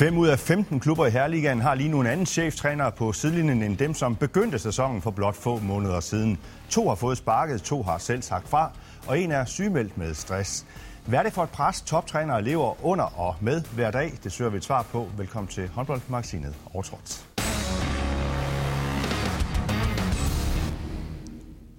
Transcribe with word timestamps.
Fem 0.00 0.18
ud 0.18 0.28
af 0.28 0.38
15 0.38 0.80
klubber 0.80 1.06
i 1.06 1.10
Herligaen 1.10 1.60
har 1.60 1.74
lige 1.74 1.88
nu 1.88 2.00
en 2.00 2.06
anden 2.06 2.26
cheftræner 2.26 2.90
på 2.90 3.12
sidelinjen 3.12 3.62
end 3.62 3.76
dem, 3.76 3.94
som 3.94 4.16
begyndte 4.16 4.58
sæsonen 4.58 5.02
for 5.02 5.10
blot 5.10 5.36
få 5.36 5.58
måneder 5.58 6.00
siden. 6.00 6.38
To 6.70 6.88
har 6.88 6.94
fået 6.94 7.18
sparket, 7.18 7.62
to 7.62 7.82
har 7.82 7.98
selv 7.98 8.22
sagt 8.22 8.48
fra, 8.48 8.70
og 9.06 9.18
en 9.18 9.32
er 9.32 9.44
sygemeldt 9.44 9.98
med 9.98 10.14
stress. 10.14 10.66
Hvad 11.06 11.18
er 11.18 11.22
det 11.22 11.32
for 11.32 11.42
et 11.42 11.50
pres, 11.50 11.80
toptrænere 11.80 12.42
lever 12.42 12.84
under 12.84 13.04
og 13.04 13.36
med 13.40 13.62
hver 13.74 13.90
dag? 13.90 14.12
Det 14.24 14.32
søger 14.32 14.50
vi 14.50 14.56
et 14.56 14.64
svar 14.64 14.82
på. 14.82 15.08
Velkommen 15.16 15.48
til 15.48 15.68
håndboldmagasinet 15.68 16.54
Overtrådt. 16.74 17.29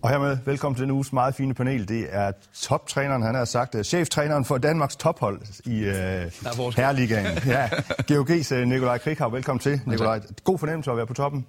Og 0.04 0.10
hermed 0.10 0.38
velkommen 0.46 0.76
til 0.76 0.84
den 0.84 0.92
uges 0.92 1.14
meget 1.14 1.36
fine 1.36 1.54
panel. 1.54 1.88
Det 1.88 2.08
er 2.10 2.32
toptræneren, 2.62 3.22
han 3.22 3.36
har 3.36 3.46
sagt, 3.46 3.76
uh, 3.76 3.82
cheftræneren 3.82 4.46
for 4.46 4.58
Danmarks 4.58 4.96
tophold 4.96 5.42
i 5.66 5.80
uh, 5.80 6.76
Herligaen. 6.76 7.26
Ja, 7.46 7.68
GOG's 8.12 8.56
uh, 8.56 8.68
Nikolaj 8.68 8.98
Krighav, 8.98 9.34
velkommen 9.34 9.60
til. 9.60 9.82
Nikolaj, 9.86 10.22
god 10.44 10.60
fornemmelse 10.60 10.92
at 10.92 10.98
være 10.98 11.08
på 11.08 11.14
toppen. 11.14 11.46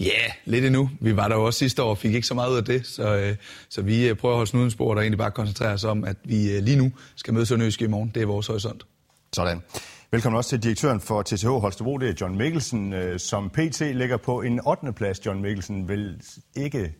Ja, 0.00 0.04
yeah, 0.04 0.30
lidt 0.44 0.64
endnu. 0.64 0.90
Vi 1.00 1.16
var 1.16 1.28
der 1.28 1.36
jo 1.36 1.44
også 1.44 1.58
sidste 1.58 1.82
år 1.82 1.90
og 1.90 1.98
fik 1.98 2.14
ikke 2.14 2.26
så 2.26 2.34
meget 2.34 2.50
ud 2.50 2.56
af 2.56 2.64
det, 2.64 2.86
så, 2.86 3.28
uh, 3.30 3.36
så 3.68 3.82
vi 3.82 4.10
uh, 4.10 4.16
prøver 4.16 4.34
at 4.34 4.36
holde 4.36 4.50
snuden 4.50 4.70
spor 4.70 4.94
og 4.94 5.00
egentlig 5.00 5.18
bare 5.18 5.30
koncentrere 5.30 5.72
os 5.72 5.84
om, 5.84 6.04
at 6.04 6.16
vi 6.24 6.56
uh, 6.56 6.64
lige 6.64 6.76
nu 6.76 6.92
skal 7.16 7.34
møde 7.34 7.46
Sønderjyske 7.46 7.84
i 7.84 7.88
morgen. 7.88 8.10
Det 8.14 8.22
er 8.22 8.26
vores 8.26 8.46
horisont. 8.46 8.86
Sådan. 9.32 9.62
Velkommen 10.10 10.36
også 10.36 10.50
til 10.50 10.62
direktøren 10.62 11.00
for 11.00 11.22
TTH 11.22 11.48
Holstebro, 11.48 11.98
det 11.98 12.08
er 12.08 12.14
John 12.20 12.38
Mikkelsen, 12.38 13.18
som 13.18 13.50
PT 13.50 13.80
ligger 13.80 14.16
på 14.16 14.42
en 14.42 14.60
8. 14.66 14.92
plads. 14.92 15.26
John 15.26 15.42
Mikkelsen 15.42 15.88
vil 15.88 16.20
ikke 16.56 16.94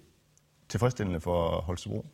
tilfredsstillende 0.70 1.20
for 1.20 1.48
Holstebro? 1.48 2.06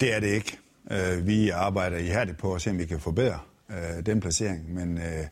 Det 0.00 0.14
er 0.14 0.20
det 0.20 0.28
ikke. 0.28 0.58
Øh, 0.90 1.26
vi 1.26 1.48
arbejder 1.48 1.98
ihærdigt 1.98 2.38
på 2.38 2.54
at 2.54 2.62
se, 2.62 2.70
om 2.70 2.78
vi 2.78 2.86
kan 2.86 3.00
forbedre 3.00 3.38
øh, 3.70 4.06
den 4.06 4.20
placering, 4.20 4.74
men 4.74 4.98
øh, 4.98 5.26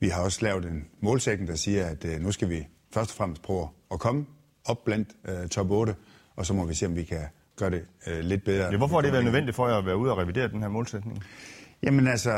vi 0.00 0.08
har 0.08 0.22
også 0.22 0.38
lavet 0.42 0.64
en 0.64 0.84
målsætning, 1.00 1.48
der 1.48 1.56
siger, 1.56 1.86
at 1.86 2.06
nu 2.20 2.32
skal 2.32 2.50
vi 2.50 2.66
først 2.94 3.10
og 3.10 3.16
fremmest 3.16 3.42
prøve 3.42 3.68
at 3.92 4.00
komme 4.00 4.26
op 4.64 4.84
blandt 4.84 5.08
top 5.50 5.70
8, 5.70 5.94
og 6.36 6.46
så 6.46 6.54
må 6.54 6.64
vi 6.64 6.74
se, 6.74 6.86
om 6.86 6.96
vi 6.96 7.04
kan 7.04 7.22
gøre 7.56 7.70
det 7.70 7.84
lidt 8.24 8.44
bedre. 8.44 8.70
Ja, 8.70 8.76
hvorfor 8.76 8.94
har 8.94 9.02
det 9.02 9.12
været 9.12 9.24
nødvendigt 9.24 9.56
for 9.56 9.68
jer 9.68 9.74
at 9.74 9.86
være 9.86 9.96
ude 9.96 10.12
og 10.12 10.18
revidere 10.18 10.48
den 10.48 10.60
her 10.62 10.68
målsætning? 10.68 11.22
Jamen 11.82 12.06
altså, 12.06 12.32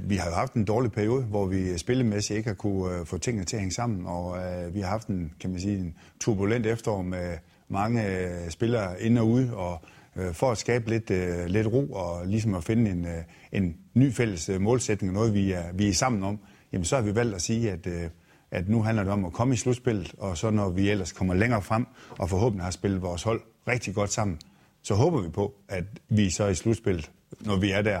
vi 0.00 0.16
har 0.16 0.28
jo 0.28 0.34
haft 0.34 0.54
en 0.54 0.64
dårlig 0.64 0.92
periode, 0.92 1.24
hvor 1.24 1.46
vi 1.46 1.78
spillemæssigt 1.78 2.36
ikke 2.36 2.48
har 2.48 2.54
kunne 2.54 3.06
få 3.06 3.18
tingene 3.18 3.44
til 3.44 3.56
at 3.56 3.60
hænge 3.60 3.74
sammen, 3.74 4.06
og 4.06 4.38
vi 4.74 4.80
har 4.80 4.88
haft 4.88 5.08
en, 5.08 5.32
kan 5.40 5.50
man 5.50 5.60
sige, 5.60 5.78
en 5.78 5.94
turbulent 6.20 6.66
efterår 6.66 7.02
med 7.02 7.36
mange 7.70 8.06
øh, 8.06 8.50
spillere 8.50 9.02
ind 9.02 9.18
og 9.18 9.28
ude, 9.28 9.56
og 9.56 9.82
øh, 10.16 10.34
for 10.34 10.50
at 10.50 10.58
skabe 10.58 10.90
lidt, 10.90 11.10
øh, 11.10 11.46
lidt 11.46 11.66
ro 11.66 11.92
og 11.92 12.26
ligesom 12.26 12.54
at 12.54 12.64
finde 12.64 12.90
en, 12.90 13.06
øh, 13.06 13.22
en 13.52 13.76
ny 13.94 14.12
fælles 14.12 14.48
øh, 14.48 14.60
målsætning, 14.60 15.12
noget 15.12 15.34
vi 15.34 15.52
er, 15.52 15.72
vi 15.74 15.88
er 15.88 15.92
sammen 15.92 16.22
om, 16.22 16.38
jamen 16.72 16.84
så 16.84 16.96
har 16.96 17.02
vi 17.02 17.14
valgt 17.14 17.34
at 17.34 17.42
sige, 17.42 17.70
at, 17.70 17.86
øh, 17.86 18.10
at 18.50 18.68
nu 18.68 18.82
handler 18.82 19.04
det 19.04 19.12
om 19.12 19.24
at 19.24 19.32
komme 19.32 19.54
i 19.54 19.56
slutspillet, 19.56 20.14
og 20.18 20.38
så 20.38 20.50
når 20.50 20.70
vi 20.70 20.90
ellers 20.90 21.12
kommer 21.12 21.34
længere 21.34 21.62
frem, 21.62 21.86
og 22.18 22.30
forhåbentlig 22.30 22.64
har 22.64 22.70
spillet 22.70 23.02
vores 23.02 23.22
hold 23.22 23.40
rigtig 23.68 23.94
godt 23.94 24.12
sammen, 24.12 24.38
så 24.82 24.94
håber 24.94 25.22
vi 25.22 25.28
på, 25.28 25.54
at 25.68 25.84
vi 26.08 26.30
så 26.30 26.46
i 26.46 26.54
slutspillet, 26.54 27.10
når 27.40 27.56
vi 27.56 27.70
er 27.70 27.82
der, 27.82 28.00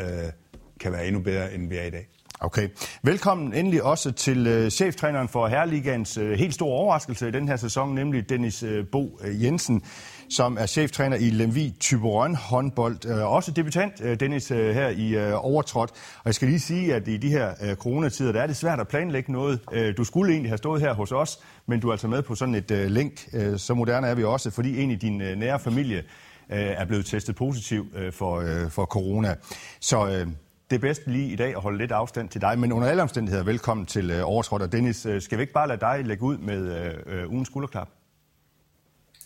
øh, 0.00 0.32
kan 0.80 0.92
være 0.92 1.06
endnu 1.06 1.22
bedre, 1.22 1.54
end 1.54 1.68
vi 1.68 1.76
er 1.76 1.84
i 1.84 1.90
dag. 1.90 2.08
Okay. 2.44 2.68
Velkommen 3.02 3.54
endelig 3.54 3.82
også 3.82 4.12
til 4.12 4.64
uh, 4.64 4.68
cheftræneren 4.68 5.28
for 5.28 5.46
Herreligans 5.46 6.18
uh, 6.18 6.24
øh, 6.24 6.32
helt 6.32 6.54
store 6.54 6.72
overraskelse 6.72 7.28
i 7.28 7.30
den 7.30 7.48
her 7.48 7.56
sæson, 7.56 7.94
nemlig 7.94 8.28
Dennis 8.28 8.62
uh, 8.62 8.86
Bo 8.92 9.18
uh, 9.24 9.44
Jensen, 9.44 9.82
som 10.30 10.56
er 10.60 10.66
cheftræner 10.66 11.16
i 11.16 11.30
Lemvi 11.30 11.74
Tyberøn 11.80 12.34
håndbold. 12.34 13.06
Uh, 13.06 13.32
også 13.32 13.50
debutant, 13.50 14.00
uh, 14.00 14.12
Dennis, 14.20 14.50
uh, 14.50 14.56
her 14.56 14.88
i 14.88 15.32
uh, 15.32 15.44
Overtrådt. 15.44 15.90
Og 15.90 16.26
jeg 16.26 16.34
skal 16.34 16.48
lige 16.48 16.60
sige, 16.60 16.94
at 16.94 17.08
i 17.08 17.16
de 17.16 17.28
her 17.28 17.52
uh, 17.62 17.74
coronatider, 17.74 18.32
der 18.32 18.42
er 18.42 18.46
det 18.46 18.56
svært 18.56 18.80
at 18.80 18.88
planlægge 18.88 19.32
noget. 19.32 19.60
Uh, 19.72 19.96
du 19.96 20.04
skulle 20.04 20.32
egentlig 20.32 20.50
have 20.50 20.58
stået 20.58 20.80
her 20.80 20.94
hos 20.94 21.12
os, 21.12 21.38
men 21.66 21.80
du 21.80 21.88
er 21.88 21.92
altså 21.92 22.08
med 22.08 22.22
på 22.22 22.34
sådan 22.34 22.54
et 22.54 22.70
uh, 22.70 22.78
link. 22.78 23.12
Uh, 23.32 23.56
så 23.56 23.74
moderne 23.74 24.06
er 24.06 24.14
vi 24.14 24.24
også, 24.24 24.50
fordi 24.50 24.82
en 24.82 24.90
i 24.90 24.96
din 24.96 25.20
uh, 25.20 25.28
nære 25.28 25.60
familie 25.60 26.02
er 26.48 26.84
blevet 26.84 27.06
testet 27.06 27.36
positiv 27.36 27.86
for, 28.10 28.44
for 28.68 28.84
corona. 28.84 29.34
Så 29.80 30.26
det 30.72 30.78
er 30.78 30.88
bedst 30.88 31.06
lige 31.06 31.32
i 31.32 31.36
dag 31.36 31.48
at 31.56 31.62
holde 31.62 31.78
lidt 31.78 31.92
afstand 31.92 32.28
til 32.28 32.40
dig, 32.40 32.58
men 32.58 32.72
under 32.72 32.88
alle 32.88 33.02
omstændigheder 33.02 33.44
velkommen 33.44 33.86
til 33.86 34.10
øh, 34.10 34.28
Overtrådt. 34.28 34.62
Og 34.62 34.72
Dennis, 34.72 35.06
øh, 35.06 35.22
skal 35.22 35.38
vi 35.38 35.42
ikke 35.42 35.52
bare 35.52 35.68
lade 35.68 35.80
dig 35.80 36.02
lægge 36.04 36.22
ud 36.22 36.38
med 36.38 36.92
øh, 37.06 37.32
ugens 37.32 37.48
skulderklap? 37.48 37.88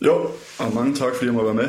Jo, 0.01 0.31
og 0.59 0.75
mange 0.75 0.95
tak, 0.95 1.15
fordi 1.15 1.27
jeg 1.27 1.35
må 1.35 1.45
være 1.45 1.55
med. 1.55 1.69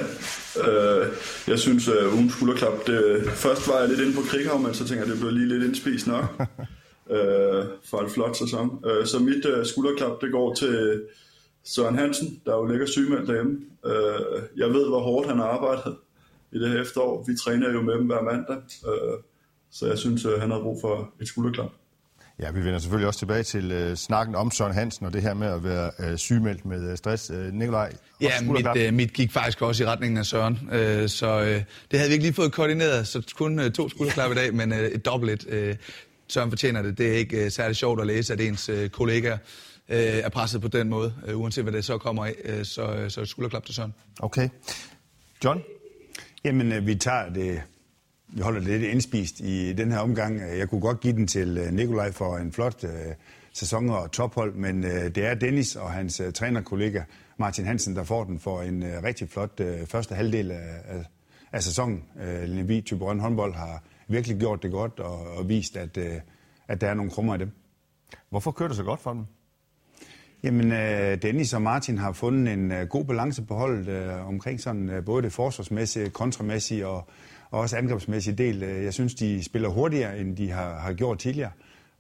Øh, 0.68 1.08
jeg 1.48 1.60
synes, 1.60 1.88
at 1.88 2.06
ugens 2.14 2.34
skulderklap, 2.34 2.88
det, 2.88 3.30
først 3.30 3.68
var 3.68 3.80
jeg 3.80 3.90
lidt 3.90 4.00
inde 4.00 4.14
på 4.14 4.22
Krighav, 4.22 4.60
men 4.60 4.74
så 4.74 4.88
tænker 4.88 5.06
jeg, 5.06 5.14
det 5.14 5.20
blev 5.20 5.32
lige 5.32 5.48
lidt 5.48 5.64
indspist 5.64 6.08
nok 6.08 6.26
øh, 7.16 7.66
for 7.90 8.00
en 8.00 8.10
flot 8.10 8.38
sæson. 8.38 8.84
Øh, 8.86 9.06
så 9.06 9.20
mit 9.20 9.46
øh, 9.46 9.66
skulderklap, 9.66 10.22
det 10.22 10.32
går 10.32 10.54
til 10.54 11.04
Søren 11.64 11.98
Hansen, 11.98 12.42
der 12.46 12.54
jo 12.56 12.66
ligger 12.66 12.86
sygemeldt 12.86 13.28
derhjemme. 13.28 13.58
Øh, 13.86 14.42
jeg 14.58 14.70
ved, 14.70 14.88
hvor 14.88 15.00
hårdt 15.00 15.28
han 15.28 15.38
har 15.38 15.46
arbejdet 15.46 15.96
i 16.52 16.60
det 16.60 16.70
her 16.70 16.82
efterår. 16.82 17.24
Vi 17.28 17.36
træner 17.44 17.74
jo 17.74 17.82
med 17.82 17.94
dem 17.94 18.06
hver 18.06 18.22
mandag. 18.22 18.58
Øh, 18.88 19.18
så 19.72 19.88
jeg 19.88 19.98
synes, 19.98 20.26
øh, 20.26 20.42
han 20.42 20.52
har 20.52 20.60
brug 20.60 20.82
for 20.82 21.10
et 21.22 21.28
skulderklap. 21.28 21.70
Ja, 22.40 22.52
vi 22.52 22.60
vender 22.60 22.80
selvfølgelig 22.80 23.08
også 23.08 23.20
tilbage 23.20 23.44
til 23.44 23.90
uh, 23.90 23.96
snakken 23.96 24.36
om 24.36 24.52
Søren 24.52 24.74
Hansen 24.74 25.06
og 25.06 25.14
det 25.14 25.22
her 25.22 25.34
med 25.34 25.48
at 25.48 25.64
være 25.64 25.92
uh, 26.00 26.16
sygemeldt 26.16 26.66
med 26.66 26.92
uh, 26.92 26.98
stress. 26.98 27.32
Uh, 27.32 27.54
Nikolaj? 27.54 27.94
Ja, 28.22 28.32
mit, 28.42 28.88
uh, 28.88 28.94
mit 28.94 29.14
gik 29.14 29.32
faktisk 29.32 29.62
også 29.62 29.84
i 29.84 29.88
retningen 29.88 30.18
af 30.18 30.26
Søren, 30.26 30.60
uh, 30.64 31.10
så 31.10 31.40
uh, 31.42 31.64
det 31.92 32.00
havde 32.00 32.08
vi 32.08 32.14
ikke 32.14 32.24
lige 32.24 32.34
fået 32.34 32.52
koordineret, 32.52 33.08
så 33.08 33.34
kun 33.36 33.60
uh, 33.60 33.66
to 33.66 33.90
skulderklap 33.90 34.32
i 34.36 34.36
dag, 34.36 34.54
men 34.54 34.72
uh, 34.72 34.78
et 34.78 35.06
dobbelt. 35.06 35.46
Uh, 35.46 35.76
Søren 36.28 36.52
fortjener 36.52 36.82
det. 36.82 36.98
Det 36.98 37.08
er 37.08 37.18
ikke 37.18 37.46
uh, 37.46 37.52
særlig 37.52 37.76
sjovt 37.76 38.02
at 38.02 38.08
læse, 38.08 38.34
at 38.34 38.42
ens 38.42 38.70
uh, 38.70 38.88
kollegaer 38.88 39.38
uh, 39.90 39.96
er 39.96 40.30
presset 40.30 40.62
på 40.62 40.68
den 40.68 40.90
måde, 40.90 41.14
uh, 41.28 41.42
uanset 41.42 41.64
hvad 41.64 41.74
det 41.74 41.86
så 41.86 41.98
kommer 41.98 42.26
af. 42.26 42.36
Uh, 42.46 42.64
så, 42.64 43.04
uh, 43.04 43.10
så 43.10 43.22
et 43.22 43.30
skulderklap 43.30 43.66
til 43.66 43.76
Søren. 43.76 43.94
Okay. 44.20 44.50
John? 45.44 45.62
Jamen, 46.46 46.86
vi 46.88 46.96
tager 46.96 47.30
det 47.30 47.62
vi 48.28 48.42
holder 48.42 48.60
det 48.60 48.70
lidt 48.70 48.84
indspist 48.84 49.40
i 49.40 49.74
den 49.74 49.92
her 49.92 50.00
omgang. 50.00 50.40
Jeg 50.58 50.70
kunne 50.70 50.82
godt 50.82 51.00
give 51.00 51.14
den 51.14 51.28
til 51.28 51.58
øh, 51.58 51.74
Nikolaj 51.74 52.12
for 52.12 52.38
en 52.38 52.52
flot 52.52 52.84
uh, 52.84 52.90
sæson 53.54 53.90
og 53.90 54.12
tophold, 54.12 54.54
men 54.54 54.84
uh, 54.84 54.90
det 54.90 55.18
er 55.18 55.34
Dennis 55.34 55.76
og 55.76 55.92
hans 55.92 56.22
uh, 56.22 56.34
trænerkollega 56.34 57.02
Martin 57.38 57.66
Hansen, 57.66 57.96
der 57.96 58.04
får 58.04 58.24
den 58.24 58.40
for 58.40 58.62
en 58.62 58.84
rigtig 59.04 59.30
flot 59.30 59.62
første 59.86 60.16
halvdel 60.16 60.52
af, 60.52 60.76
af, 60.86 61.06
af 61.52 61.64
sæsonen. 61.64 62.04
Uh, 62.16 62.44
Lemvi 62.44 62.82
Tyborøn 62.82 63.20
håndbold 63.20 63.54
har 63.54 63.84
virkelig 64.08 64.38
gjort 64.38 64.64
det 64.64 64.72
godt 64.72 65.00
og, 65.00 65.38
og 65.38 65.50
vist, 65.50 65.78
at, 65.78 65.98
at 66.68 66.82
der 66.82 66.88
er 66.88 66.94
nogle 66.94 67.12
krummer 67.12 67.36
i 67.36 67.38
dem. 67.38 67.52
Hvorfor 68.30 68.52
kører 68.52 68.68
det 68.70 68.78
så 68.78 68.84
godt 68.84 69.00
for 69.02 69.14
dem? 69.14 69.26
Jamen, 70.44 70.72
Dennis 71.22 71.54
og 71.54 71.62
Martin 71.62 71.98
har 71.98 72.12
fundet 72.12 72.54
en 72.54 72.88
god 72.90 73.06
balance 73.06 73.42
på 73.42 73.56
holdet 73.56 74.10
omkring 74.10 74.62
sådan 74.62 75.04
både 75.06 75.24
det 75.24 75.34
forsvarsmæssige, 75.34 76.10
kontramæssige 76.10 76.88
og 76.88 77.08
og 77.52 77.60
også 77.60 77.78
angrebsmæssig 77.78 78.38
del. 78.38 78.64
Øh, 78.64 78.84
jeg 78.84 78.94
synes, 78.94 79.16
de 79.16 79.44
spiller 79.44 79.70
hurtigere, 79.70 80.20
end 80.20 80.38
de 80.38 80.52
har, 80.52 80.80
har 80.80 80.94
gjort 80.94 81.20
tidligere, 81.20 81.52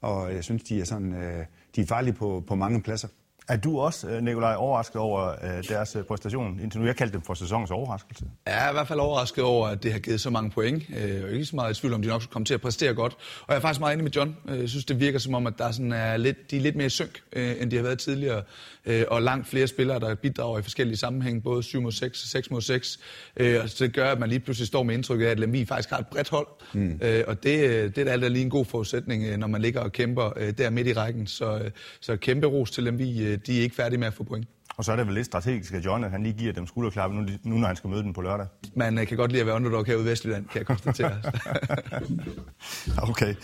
og 0.02 0.34
jeg 0.34 0.44
synes, 0.44 0.63
de 0.63 0.80
er, 0.80 0.85
sådan, 0.85 1.13
øh, 1.13 1.46
de 1.75 1.81
er 1.81 1.85
farlige 1.85 2.13
på, 2.13 2.44
på 2.47 2.56
mange 2.56 2.81
pladser. 2.81 3.08
Er 3.50 3.58
du 3.58 3.80
også, 3.80 4.09
øh, 4.09 4.24
Nikolaj, 4.24 4.56
overrasket 4.56 4.96
over 4.96 5.35
deres 5.69 5.97
præstation 6.08 6.59
indtil 6.59 6.80
nu? 6.80 6.85
Jeg 6.85 6.96
kaldte 6.96 7.13
dem 7.13 7.22
for 7.22 7.34
sæsonens 7.34 7.72
overraskelse. 7.72 8.25
Jeg 8.46 8.66
er 8.66 8.69
i 8.69 8.74
hvert 8.74 8.88
fald 8.88 9.00
overrasket 9.00 9.44
over, 9.44 9.68
at 9.68 9.84
det 9.84 9.91
har 9.91 10.00
givet 10.00 10.22
så 10.22 10.30
mange 10.30 10.50
point. 10.50 10.90
Jeg 10.90 11.09
er 11.09 11.28
ikke 11.28 11.46
så 11.46 11.56
meget 11.56 11.78
i 11.78 11.81
tvivl 11.81 11.94
om, 11.94 12.02
de 12.02 12.07
nok 12.07 12.22
skulle 12.22 12.34
komme 12.34 12.46
til 12.46 12.53
at 12.53 12.62
præstere 12.62 12.94
godt. 12.94 13.13
Og 13.13 13.46
jeg 13.50 13.56
er 13.56 13.59
faktisk 13.59 13.80
meget 13.80 13.94
enig 13.94 14.03
med 14.03 14.12
John. 14.12 14.36
Jeg 14.47 14.69
synes, 14.69 14.86
det 14.86 15.00
virker 15.00 15.19
som 15.19 15.34
om, 15.34 15.47
at 15.47 15.53
der 15.57 15.72
sådan 15.72 15.91
er 15.91 16.18
lidt, 16.18 16.52
de 16.52 16.57
er 16.57 16.62
lidt 16.62 16.75
mere 16.75 16.90
synk, 16.90 17.22
end 17.34 17.72
de 17.72 17.75
har 17.75 17.84
været 17.84 18.00
tidligere. 18.00 18.44
Øh, 18.88 19.03
og 19.07 19.22
langt 19.22 19.47
flere 19.47 19.68
spillere, 19.68 20.00
der 20.00 20.16
bidrager 20.16 20.59
i 20.59 20.62
forskellige 20.62 20.97
sammenhænge, 20.97 21.41
både 21.41 21.63
7 21.63 21.81
mod 21.81 21.91
6 21.91 22.24
og 22.24 22.30
6 22.30 22.52
mod 22.52 22.62
6. 22.62 23.00
Øh, 23.38 23.60
og 23.63 23.69
så 23.69 23.83
det 23.83 23.94
gør, 23.94 24.12
at 24.12 24.19
man 24.19 24.30
lige 24.30 24.39
pludselig 24.39 24.68
står 24.68 24.83
med 24.83 24.95
indtryk 24.95 25.22
af, 25.22 25.25
at 25.25 25.39
Lemvi 25.39 25.66
faktisk 25.66 25.89
har 25.89 25.98
et 25.98 26.07
bredt 26.07 26.30
hold. 26.30 26.48
Mm. 26.74 27.00
Øh, 27.01 27.24
og 27.27 27.44
det, 27.44 27.95
det 27.95 28.07
er 28.07 28.18
da 28.18 28.27
lige 28.27 28.44
en 28.44 28.50
god 28.50 28.66
forudsætning, 28.66 29.38
når 29.38 29.48
man 29.48 29.62
ligger 29.62 29.81
og 29.81 29.92
kæmper 29.92 30.51
der 30.57 30.69
midt 30.69 30.88
i 30.88 30.94
rækken. 30.94 31.27
Så, 31.27 31.72
så 32.00 32.16
kæmpe 32.16 32.48
ros 32.48 32.72
til 32.72 32.83
Lemvi. 32.83 33.37
De 33.45 33.57
er 33.57 33.62
ikke 33.62 33.75
færdige 33.75 34.00
med 34.00 34.07
at 34.07 34.13
få 34.13 34.24
point. 34.24 34.48
Og 34.78 34.86
så 34.86 34.92
er 34.92 34.95
det 34.95 35.06
vel 35.06 35.13
lidt 35.13 35.25
strategisk, 35.25 35.74
at 35.74 35.86
John, 35.86 36.04
at 36.04 36.12
han 36.12 36.24
lige 36.24 36.34
giver 36.34 36.54
dem 36.54 36.68
skulderklappe 36.68 37.16
nu, 37.16 37.28
nu, 37.44 37.57
når 37.57 37.68
han 37.68 37.75
skal 37.75 37.89
møde 37.89 38.04
dem 38.04 38.13
på 38.13 38.22
lørdag. 38.22 38.48
Man 38.75 39.06
kan 39.06 39.18
godt 39.18 39.31
lide 39.31 39.42
at 39.42 39.48
være 39.48 39.56
underdog 39.56 39.86
herude 39.86 40.06
i 40.06 40.07
Vestjylland, 40.07 40.45
kan 40.45 40.60
jeg 40.60 40.66
konstatere. 40.66 41.22
okay. 43.10 43.36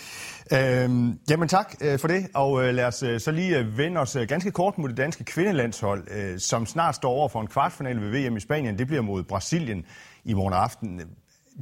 Øhm, 0.53 1.19
jamen 1.29 1.47
tak 1.47 1.75
øh, 1.81 1.99
for 1.99 2.07
det, 2.07 2.27
og 2.33 2.63
øh, 2.63 2.73
lad 2.73 2.85
os 2.85 3.03
øh, 3.03 3.19
så 3.19 3.31
lige 3.31 3.59
øh, 3.59 3.77
vende 3.77 4.01
os 4.01 4.15
øh, 4.15 4.27
ganske 4.27 4.51
kort 4.51 4.77
mod 4.77 4.89
det 4.89 4.97
danske 4.97 5.23
kvindelandshold, 5.23 6.07
øh, 6.11 6.39
som 6.39 6.65
snart 6.65 6.95
står 6.95 7.11
over 7.11 7.29
for 7.29 7.41
en 7.41 7.47
kvartfinale 7.47 8.01
ved 8.01 8.29
VM 8.29 8.37
i 8.37 8.39
Spanien. 8.39 8.77
Det 8.77 8.87
bliver 8.87 9.01
mod 9.01 9.23
Brasilien 9.23 9.85
i 10.23 10.33
morgen 10.33 10.53
aften. 10.53 11.01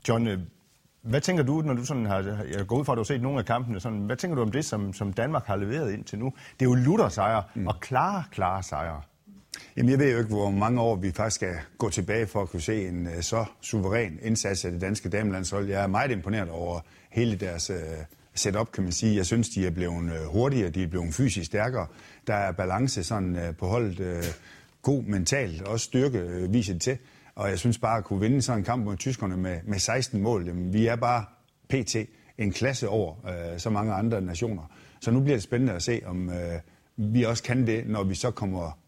John, 0.07 0.27
øh, 0.27 0.39
hvad 1.03 1.21
tænker 1.21 1.43
du, 1.43 1.61
når 1.61 1.73
du 1.73 1.85
sådan 1.85 2.05
har, 2.05 2.19
jeg 2.57 2.67
går 2.67 2.79
ud 2.79 2.85
fra, 2.85 2.93
at 2.93 2.97
du 2.97 2.99
har 2.99 3.05
set 3.05 3.21
nogle 3.21 3.39
af 3.39 3.45
kampene, 3.45 3.79
sådan, 3.79 3.99
hvad 3.99 4.15
tænker 4.15 4.35
du 4.35 4.41
om 4.41 4.51
det, 4.51 4.65
som, 4.65 4.93
som 4.93 5.13
Danmark 5.13 5.45
har 5.45 5.55
leveret 5.55 5.93
indtil 5.93 6.19
nu? 6.19 6.33
Det 6.59 6.65
er 6.65 6.69
jo 6.69 6.75
lutter 6.75 7.43
mm. 7.55 7.67
og 7.67 7.79
klare, 7.79 8.23
klare 8.31 8.63
sejre. 8.63 9.01
Jamen, 9.77 9.89
jeg 9.89 9.99
ved 9.99 10.11
jo 10.11 10.17
ikke, 10.17 10.29
hvor 10.29 10.49
mange 10.49 10.81
år 10.81 10.95
vi 10.95 11.11
faktisk 11.11 11.35
skal 11.35 11.55
gå 11.77 11.89
tilbage 11.89 12.27
for 12.27 12.41
at 12.41 12.49
kunne 12.49 12.61
se 12.61 12.87
en 12.87 13.07
uh, 13.07 13.21
så 13.21 13.45
suveræn 13.61 14.19
indsats 14.21 14.65
af 14.65 14.71
det 14.71 14.81
danske 14.81 15.09
damelandshold. 15.09 15.69
Jeg 15.69 15.83
er 15.83 15.87
meget 15.87 16.11
imponeret 16.11 16.49
over 16.49 16.79
hele 17.09 17.35
deres 17.35 17.69
uh, 17.69 17.75
setup, 18.33 18.71
kan 18.71 18.83
man 18.83 18.91
sige. 18.91 19.15
Jeg 19.15 19.25
synes, 19.25 19.49
de 19.49 19.67
er 19.67 19.71
blevet 19.71 20.13
øh, 20.13 20.25
hurtigere, 20.25 20.69
de 20.69 20.83
er 20.83 20.87
blevet 20.87 21.13
fysisk 21.13 21.45
stærkere. 21.45 21.87
Der 22.27 22.33
er 22.33 22.51
balance 22.51 23.03
sådan 23.03 23.35
øh, 23.35 23.55
på 23.55 23.67
holdet. 23.67 23.99
Øh, 23.99 24.23
god 24.81 25.03
mentalt, 25.03 25.61
også 25.61 25.83
styrke 25.83 26.19
øh, 26.19 26.53
viser 26.53 26.73
det 26.73 26.81
til. 26.81 26.97
Og 27.41 27.49
jeg 27.49 27.59
synes 27.59 27.77
bare 27.77 27.97
at 27.97 28.03
kunne 28.03 28.19
vinde 28.19 28.41
sådan 28.41 28.59
en 28.59 28.65
kamp 28.65 28.85
mod 28.85 28.97
tyskerne 28.97 29.37
med, 29.37 29.59
med 29.63 29.79
16 29.79 30.21
mål, 30.21 30.47
jamen, 30.47 30.73
vi 30.73 30.87
er 30.87 30.95
bare 30.95 31.25
pt. 31.69 31.95
en 32.37 32.51
klasse 32.51 32.89
over 32.89 33.15
øh, 33.25 33.59
så 33.59 33.69
mange 33.69 33.93
andre 33.93 34.21
nationer. 34.21 34.63
Så 35.01 35.11
nu 35.11 35.19
bliver 35.19 35.35
det 35.35 35.43
spændende 35.43 35.73
at 35.73 35.83
se, 35.83 36.01
om 36.05 36.29
øh, 36.29 36.59
vi 36.97 37.23
også 37.23 37.43
kan 37.43 37.67
det, 37.67 37.87
når 37.87 38.03
vi 38.03 38.15
så 38.15 38.31
kommer 38.31 38.79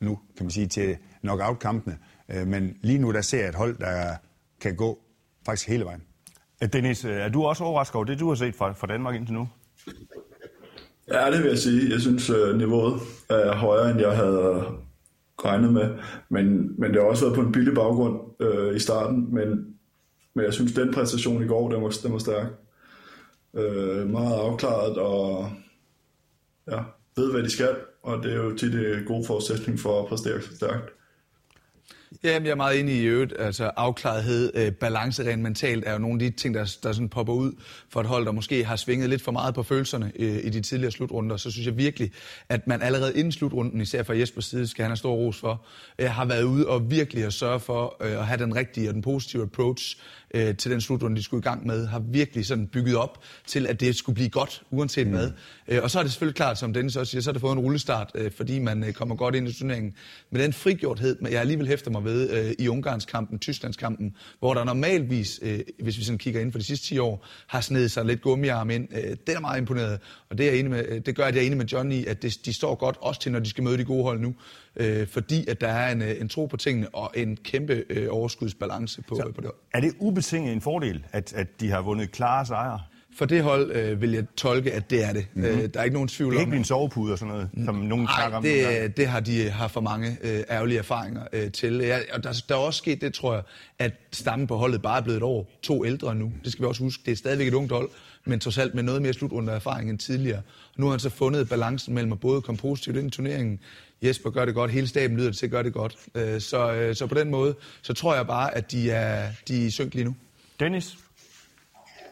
nu, 0.00 0.18
kan 0.36 0.46
man 0.46 0.50
sige, 0.50 0.66
til 0.66 0.96
knockout-kampene. 1.20 1.98
Øh, 2.28 2.46
men 2.46 2.76
lige 2.82 2.98
nu, 2.98 3.12
der 3.12 3.20
ser 3.20 3.38
jeg 3.38 3.48
et 3.48 3.54
hold, 3.54 3.78
der 3.78 4.16
kan 4.60 4.76
gå 4.76 4.98
faktisk 5.46 5.68
hele 5.68 5.84
vejen. 5.84 6.02
Øh, 6.62 6.72
Dennis, 6.72 7.04
øh, 7.04 7.16
er 7.16 7.28
du 7.28 7.44
også 7.44 7.64
overrasket 7.64 7.96
over 7.96 8.04
det, 8.04 8.20
du 8.20 8.28
har 8.28 8.34
set 8.34 8.54
fra, 8.54 8.72
fra 8.72 8.86
Danmark 8.86 9.14
indtil 9.14 9.34
nu? 9.34 9.48
Ja, 11.08 11.30
det 11.30 11.42
vil 11.42 11.48
jeg 11.48 11.58
sige. 11.58 11.90
Jeg 11.90 12.00
synes, 12.00 12.30
øh, 12.30 12.58
niveauet 12.58 13.00
er 13.30 13.56
højere, 13.56 13.90
end 13.90 14.00
jeg 14.00 14.16
havde 14.16 14.66
regnet 15.44 15.72
med. 15.72 15.98
Men, 16.28 16.74
men 16.80 16.92
det 16.92 17.02
har 17.02 17.08
også 17.08 17.24
været 17.24 17.34
på 17.34 17.40
en 17.40 17.52
billig 17.52 17.74
baggrund 17.74 18.20
øh, 18.40 18.76
i 18.76 18.78
starten. 18.78 19.34
Men, 19.34 19.76
men 20.34 20.44
jeg 20.44 20.54
synes, 20.54 20.72
den 20.72 20.94
præstation 20.94 21.44
i 21.44 21.46
går, 21.46 21.70
den 21.70 21.82
var, 21.82 21.94
den 22.02 22.12
var 22.12 22.18
stærk. 22.18 22.46
Øh, 23.54 24.10
meget 24.10 24.34
afklaret 24.34 24.98
og 24.98 25.50
ja, 26.70 26.82
ved, 27.16 27.32
hvad 27.32 27.42
de 27.42 27.50
skal. 27.50 27.76
Og 28.02 28.22
det 28.22 28.32
er 28.32 28.36
jo 28.36 28.56
tit 28.56 28.74
en 28.74 29.04
god 29.06 29.26
forudsætning 29.26 29.80
for 29.80 30.02
at 30.02 30.08
præstere 30.08 30.40
stærkt. 30.40 30.90
Jamen, 32.24 32.46
jeg 32.46 32.52
er 32.52 32.56
meget 32.56 32.80
enig 32.80 32.94
i 32.94 33.04
øvrigt. 33.04 33.34
Altså, 33.38 33.70
afklarethed, 33.76 34.50
øh, 34.54 34.72
balance 34.72 35.30
rent 35.30 35.42
mentalt 35.42 35.84
er 35.86 35.92
jo 35.92 35.98
nogle 35.98 36.14
af 36.14 36.30
de 36.30 36.36
ting, 36.36 36.54
der, 36.54 36.76
der 36.82 36.92
sådan 36.92 37.08
popper 37.08 37.32
ud 37.32 37.52
for 37.88 38.00
et 38.00 38.06
hold, 38.06 38.26
der 38.26 38.32
måske 38.32 38.64
har 38.64 38.76
svinget 38.76 39.10
lidt 39.10 39.22
for 39.22 39.32
meget 39.32 39.54
på 39.54 39.62
følelserne 39.62 40.12
øh, 40.16 40.44
i 40.44 40.50
de 40.50 40.60
tidligere 40.60 40.92
slutrunder. 40.92 41.36
Så 41.36 41.50
synes 41.50 41.66
jeg 41.66 41.76
virkelig, 41.76 42.12
at 42.48 42.66
man 42.66 42.82
allerede 42.82 43.18
inden 43.18 43.32
slutrunden, 43.32 43.80
især 43.80 44.02
fra 44.02 44.16
Jespers 44.16 44.44
side, 44.44 44.66
skal 44.66 44.82
han 44.82 44.90
have 44.90 44.96
stor 44.96 45.14
ros 45.14 45.38
for, 45.38 45.64
øh, 45.98 46.10
har 46.10 46.24
været 46.24 46.42
ude 46.42 46.68
og 46.68 46.90
virkelig 46.90 47.24
at 47.24 47.32
sørge 47.32 47.60
for 47.60 47.96
øh, 48.00 48.12
at 48.12 48.26
have 48.26 48.38
den 48.38 48.56
rigtige 48.56 48.88
og 48.88 48.94
den 48.94 49.02
positive 49.02 49.42
approach 49.42 49.96
øh, 50.34 50.56
til 50.56 50.70
den 50.70 50.80
slutrunde, 50.80 51.16
de 51.16 51.22
skulle 51.22 51.40
i 51.40 51.48
gang 51.48 51.66
med, 51.66 51.86
har 51.86 51.98
virkelig 51.98 52.46
sådan 52.46 52.66
bygget 52.66 52.96
op 52.96 53.22
til, 53.46 53.66
at 53.66 53.80
det 53.80 53.96
skulle 53.96 54.14
blive 54.14 54.30
godt, 54.30 54.62
uanset 54.70 55.06
mm. 55.06 55.12
hvad. 55.12 55.30
Øh, 55.68 55.82
og 55.82 55.90
så 55.90 55.98
er 55.98 56.02
det 56.02 56.12
selvfølgelig 56.12 56.36
klart, 56.36 56.58
som 56.58 56.72
Dennis 56.72 56.96
også 56.96 57.10
siger, 57.10 57.22
så 57.22 57.30
har 57.30 57.32
det 57.32 57.40
fået 57.40 57.52
en 57.52 57.58
rullestart, 57.58 58.10
øh, 58.14 58.30
fordi 58.32 58.58
man 58.58 58.84
øh, 58.84 58.92
kommer 58.92 59.16
godt 59.16 59.34
ind 59.34 59.48
i 59.48 59.52
turneringen. 59.52 59.94
Men 60.30 60.40
den 60.42 60.52
frigjorthed, 60.52 61.16
jeg 61.22 61.40
alligevel 61.40 61.66
hæfter 61.66 61.90
mig 62.00 62.04
ved 62.04 62.30
øh, 62.30 62.52
i 62.58 62.68
Ungarns-kampen, 62.68 63.38
Tysklands-kampen, 63.38 64.16
hvor 64.38 64.54
der 64.54 64.64
normalvis, 64.64 65.40
øh, 65.42 65.60
hvis 65.82 65.98
vi 65.98 66.04
sådan 66.04 66.18
kigger 66.18 66.40
ind 66.40 66.52
for 66.52 66.58
de 66.58 66.64
sidste 66.64 66.86
10 66.86 66.98
år, 66.98 67.26
har 67.46 67.60
snedet 67.60 67.90
sig 67.90 68.04
lidt 68.04 68.22
gummiarm 68.22 68.70
ind. 68.70 68.88
Øh, 68.92 69.16
det 69.26 69.34
er 69.36 69.40
meget 69.40 69.58
imponeret, 69.58 70.00
og 70.30 70.38
det, 70.38 70.48
er 70.48 70.52
enig 70.52 70.70
med, 70.70 71.00
det 71.00 71.16
gør, 71.16 71.24
at 71.24 71.34
jeg 71.34 71.42
er 71.42 71.46
enig 71.46 71.58
med 71.58 71.66
John 71.66 71.92
i, 71.92 72.06
at 72.06 72.22
det, 72.22 72.38
de 72.44 72.52
står 72.52 72.74
godt 72.74 72.96
også 73.00 73.20
til, 73.20 73.32
når 73.32 73.38
de 73.38 73.50
skal 73.50 73.64
møde 73.64 73.78
de 73.78 73.84
gode 73.84 74.02
hold 74.02 74.20
nu 74.20 74.34
øh, 74.76 75.08
fordi 75.08 75.48
at 75.48 75.60
der 75.60 75.68
er 75.68 75.92
en, 75.92 76.02
øh, 76.02 76.20
en 76.20 76.28
tro 76.28 76.46
på 76.46 76.56
tingene 76.56 76.94
og 76.94 77.10
en 77.14 77.36
kæmpe 77.36 77.84
øh, 77.90 78.08
overskudsbalance 78.10 79.02
på, 79.02 79.14
Så, 79.14 79.32
på 79.34 79.40
det. 79.40 79.50
Er 79.74 79.80
det 79.80 79.92
ubetinget 79.98 80.52
en 80.52 80.60
fordel, 80.60 81.04
at, 81.12 81.32
at 81.32 81.60
de 81.60 81.70
har 81.70 81.82
vundet 81.82 82.12
klare 82.12 82.46
sejre? 82.46 82.80
For 83.16 83.24
det 83.24 83.42
hold 83.42 83.72
øh, 83.72 84.00
vil 84.00 84.12
jeg 84.12 84.24
tolke, 84.36 84.72
at 84.72 84.90
det 84.90 85.04
er 85.04 85.12
det. 85.12 85.26
Mm-hmm. 85.34 85.50
Øh, 85.50 85.68
der 85.74 85.80
er 85.80 85.84
ikke 85.84 85.94
nogen 85.94 86.08
tvivl 86.08 86.28
om 86.28 86.32
det. 86.32 86.36
er 86.36 86.40
ikke 86.40 86.50
blive 86.50 86.58
en 86.58 86.64
sovepude 86.64 87.12
og 87.12 87.18
sådan 87.18 87.34
noget, 87.34 87.48
som 87.64 87.74
nogen 87.74 88.08
snakker 88.16 88.36
om. 88.36 88.42
det, 88.42 88.96
det 88.96 89.06
har 89.06 89.20
de 89.20 89.50
har 89.50 89.68
for 89.68 89.80
mange 89.80 90.16
øh, 90.22 90.42
ærgerlige 90.50 90.78
erfaringer 90.78 91.22
øh, 91.32 91.52
til. 91.52 91.76
Ja, 91.76 91.98
og 92.12 92.24
der, 92.24 92.42
der 92.48 92.54
er 92.54 92.58
også 92.58 92.78
sket 92.78 93.00
det, 93.00 93.14
tror 93.14 93.34
jeg, 93.34 93.42
at 93.78 93.92
stammen 94.12 94.46
på 94.48 94.56
holdet 94.56 94.82
bare 94.82 94.98
er 94.98 95.02
blevet 95.02 95.16
et 95.16 95.22
år, 95.22 95.50
to 95.62 95.86
ældre 95.86 96.14
nu. 96.14 96.32
Det 96.44 96.52
skal 96.52 96.62
vi 96.62 96.66
også 96.66 96.82
huske. 96.82 97.02
Det 97.06 97.12
er 97.12 97.16
stadigvæk 97.16 97.48
et 97.48 97.54
ungt 97.54 97.72
hold, 97.72 97.88
men 98.24 98.40
trods 98.40 98.58
alt 98.58 98.74
med 98.74 98.82
noget 98.82 99.02
mere 99.02 99.12
slutrunde 99.12 99.52
erfaring 99.52 99.90
end 99.90 99.98
tidligere. 99.98 100.42
Nu 100.76 100.86
har 100.86 100.90
han 100.90 101.00
så 101.00 101.10
fundet 101.10 101.48
balancen 101.48 101.94
mellem 101.94 102.12
at 102.12 102.20
både 102.20 102.42
komme 102.42 102.58
positivt 102.58 102.96
ind 102.96 103.06
i 103.06 103.10
turneringen, 103.10 103.60
Jesper 104.04 104.30
gør 104.30 104.44
det 104.44 104.54
godt, 104.54 104.70
hele 104.70 104.86
staben 104.86 105.16
lyder 105.16 105.28
det 105.28 105.38
til, 105.38 105.50
gør 105.50 105.62
det 105.62 105.72
godt. 105.72 105.96
Øh, 106.14 106.40
så, 106.40 106.72
øh, 106.72 106.94
så 106.96 107.06
på 107.06 107.14
den 107.14 107.30
måde, 107.30 107.54
så 107.82 107.92
tror 107.94 108.14
jeg 108.14 108.26
bare, 108.26 108.56
at 108.56 108.72
de 108.72 108.90
er, 108.90 109.28
de 109.48 109.66
er 109.66 109.70
synk 109.70 109.94
lige 109.94 110.04
nu. 110.04 110.14
Dennis? 110.60 110.96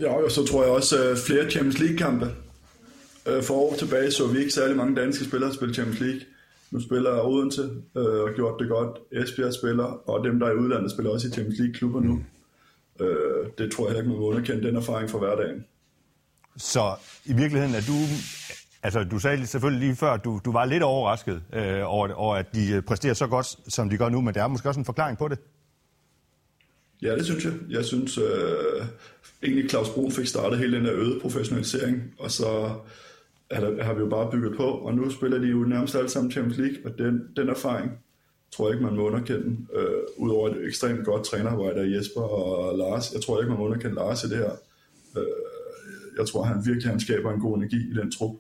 Ja, 0.00 0.24
og 0.24 0.30
så 0.30 0.46
tror 0.46 0.62
jeg 0.62 0.72
også 0.72 1.10
uh, 1.10 1.16
flere 1.16 1.50
Champions 1.50 1.78
League-kampe. 1.78 2.26
Uh, 3.26 3.42
for 3.42 3.54
år 3.54 3.74
tilbage 3.78 4.10
så 4.10 4.26
vi 4.26 4.38
ikke 4.38 4.50
særlig 4.50 4.76
mange 4.76 5.00
danske 5.00 5.24
spillere 5.24 5.54
spille 5.54 5.74
Champions 5.74 6.00
League. 6.00 6.20
Nu 6.70 6.80
spiller 6.80 7.20
Odense 7.24 7.62
uh, 7.94 8.02
og 8.04 8.30
gjort 8.36 8.60
det 8.60 8.68
godt. 8.68 8.98
Esbjerg 9.12 9.54
spiller, 9.54 9.84
og 9.84 10.24
dem, 10.24 10.38
der 10.38 10.46
er 10.46 10.52
i 10.52 10.56
udlandet, 10.56 10.90
spiller 10.90 11.10
også 11.10 11.28
i 11.28 11.30
Champions 11.30 11.58
League-klubber 11.58 12.00
nu. 12.00 12.24
Uh, 13.00 13.06
det 13.58 13.72
tror 13.72 13.88
jeg 13.88 13.96
ikke, 13.96 14.08
man 14.08 14.18
vil 14.18 14.24
underkende 14.24 14.66
den 14.66 14.76
erfaring 14.76 15.10
fra 15.10 15.18
hverdagen. 15.18 15.64
Så 16.56 16.94
i 17.24 17.32
virkeligheden 17.32 17.74
er 17.74 17.80
du 17.80 17.96
Altså, 18.84 19.04
du 19.04 19.18
sagde 19.18 19.46
selvfølgelig 19.46 19.86
lige 19.86 19.96
før, 19.96 20.12
at 20.12 20.24
du, 20.24 20.40
du 20.44 20.52
var 20.52 20.64
lidt 20.64 20.82
overrasket 20.82 21.42
øh, 21.52 21.80
over, 21.84 22.14
over, 22.14 22.36
at 22.36 22.54
de 22.54 22.82
præsterer 22.82 23.14
så 23.14 23.26
godt, 23.26 23.56
som 23.68 23.90
de 23.90 23.96
gør 23.96 24.08
nu, 24.08 24.20
men 24.20 24.34
der 24.34 24.42
er 24.42 24.48
måske 24.48 24.68
også 24.68 24.80
en 24.80 24.84
forklaring 24.84 25.18
på 25.18 25.28
det. 25.28 25.38
Ja, 27.02 27.16
det 27.16 27.24
synes 27.24 27.44
jeg. 27.44 27.52
Jeg 27.70 27.84
synes 27.84 28.18
øh, 28.18 28.86
egentlig, 29.42 29.70
Claus 29.70 29.88
Brun 29.90 30.12
fik 30.12 30.26
startet 30.26 30.58
hele 30.58 30.76
den 30.76 30.84
der 30.84 30.94
øget 30.94 31.22
professionalisering, 31.22 32.14
og 32.18 32.30
så 32.30 32.70
er 33.50 33.60
der, 33.60 33.84
har 33.84 33.94
vi 33.94 34.00
jo 34.00 34.08
bare 34.08 34.30
bygget 34.30 34.56
på, 34.56 34.64
og 34.64 34.94
nu 34.94 35.10
spiller 35.10 35.38
de 35.38 35.46
jo 35.46 35.58
nærmest 35.58 35.94
alle 35.94 36.10
sammen 36.10 36.32
Champions 36.32 36.58
League, 36.58 36.76
og 36.84 36.98
den, 36.98 37.28
den 37.36 37.48
erfaring 37.48 37.90
tror 38.52 38.68
jeg 38.68 38.74
ikke, 38.74 38.86
man 38.86 38.96
må 38.96 39.06
underkende, 39.06 39.56
øh, 39.74 40.02
udover 40.16 40.48
et 40.48 40.66
ekstremt 40.66 41.04
godt 41.04 41.24
trænerarbejde 41.24 41.80
af 41.80 41.86
Jesper 41.96 42.20
og 42.20 42.78
Lars. 42.78 43.12
Jeg 43.12 43.22
tror 43.22 43.40
ikke, 43.40 43.50
man 43.50 43.58
må 43.58 43.64
underkende 43.64 43.94
Lars 43.94 44.24
i 44.24 44.28
det 44.28 44.36
her. 44.36 44.50
Øh, 45.16 45.24
jeg 46.18 46.26
tror, 46.26 46.42
han 46.42 46.66
virkelig 46.66 46.90
han 46.90 47.00
skaber 47.00 47.32
en 47.32 47.40
god 47.40 47.56
energi 47.56 47.76
i 47.76 47.94
den 47.94 48.12
trup. 48.12 48.36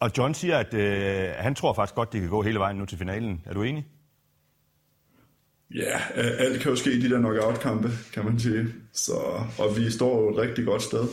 Og 0.00 0.10
John 0.18 0.34
siger, 0.34 0.58
at 0.58 0.74
øh, 0.74 1.28
han 1.36 1.54
tror 1.54 1.72
faktisk 1.72 1.94
godt, 1.94 2.12
det 2.12 2.20
kan 2.20 2.30
gå 2.30 2.42
hele 2.42 2.58
vejen 2.58 2.76
nu 2.76 2.86
til 2.86 2.98
finalen. 2.98 3.42
Er 3.46 3.54
du 3.54 3.62
enig? 3.62 3.86
Ja, 5.74 6.00
alt 6.14 6.60
kan 6.60 6.70
jo 6.70 6.76
ske 6.76 6.92
i 6.92 7.00
de 7.00 7.10
der 7.10 7.18
knockout-kampe, 7.18 7.90
kan 8.12 8.24
man 8.24 8.40
sige. 8.40 8.66
Så, 8.92 9.12
og 9.58 9.76
vi 9.76 9.90
står 9.90 10.22
jo 10.22 10.30
et 10.30 10.38
rigtig 10.38 10.64
godt 10.64 10.82
sted. 10.82 11.08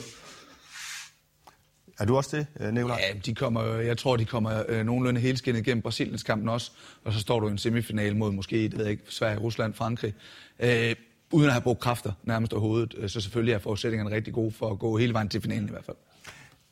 Er 2.00 2.06
du 2.06 2.18
også 2.18 2.38
det, 2.38 2.48
øh, 2.60 2.74
Nicolaj? 2.74 3.00
Ja, 3.14 3.20
de 3.26 3.36
kommer, 3.36 3.64
jeg 3.64 3.98
tror, 3.98 4.18
de 4.18 4.26
kommer 4.26 4.64
øh, 4.70 4.86
nogenlunde 4.86 5.22
helskinnet 5.22 5.60
igennem 5.60 5.82
Brasiliens 5.82 6.24
kampen 6.24 6.50
også. 6.50 6.72
Og 7.04 7.14
så 7.14 7.20
står 7.20 7.40
du 7.40 7.48
i 7.48 7.52
en 7.52 7.58
semifinal 7.58 8.16
mod 8.16 8.32
måske, 8.32 8.64
det 8.64 8.78
ved 8.78 8.84
jeg 8.84 8.92
ikke, 8.92 9.04
Sverige, 9.10 9.40
Rusland, 9.40 9.74
Frankrig. 9.74 10.14
Øh, 10.60 10.96
uden 11.32 11.46
at 11.48 11.52
have 11.52 11.62
brugt 11.62 11.80
kræfter 11.80 12.12
nærmest 12.24 12.54
overhovedet. 12.54 12.96
Øh, 12.98 13.10
så 13.10 13.22
selvfølgelig 13.22 13.54
er 13.54 13.60
forudsætningerne 13.60 14.16
rigtig 14.16 14.34
gode 14.34 14.52
for 14.52 14.72
at 14.72 14.80
gå 14.80 14.98
hele 14.98 15.14
vejen 15.14 15.30
til 15.30 15.42
finalen 15.42 15.68
i 15.68 15.72
hvert 15.72 15.86
fald. 15.86 15.98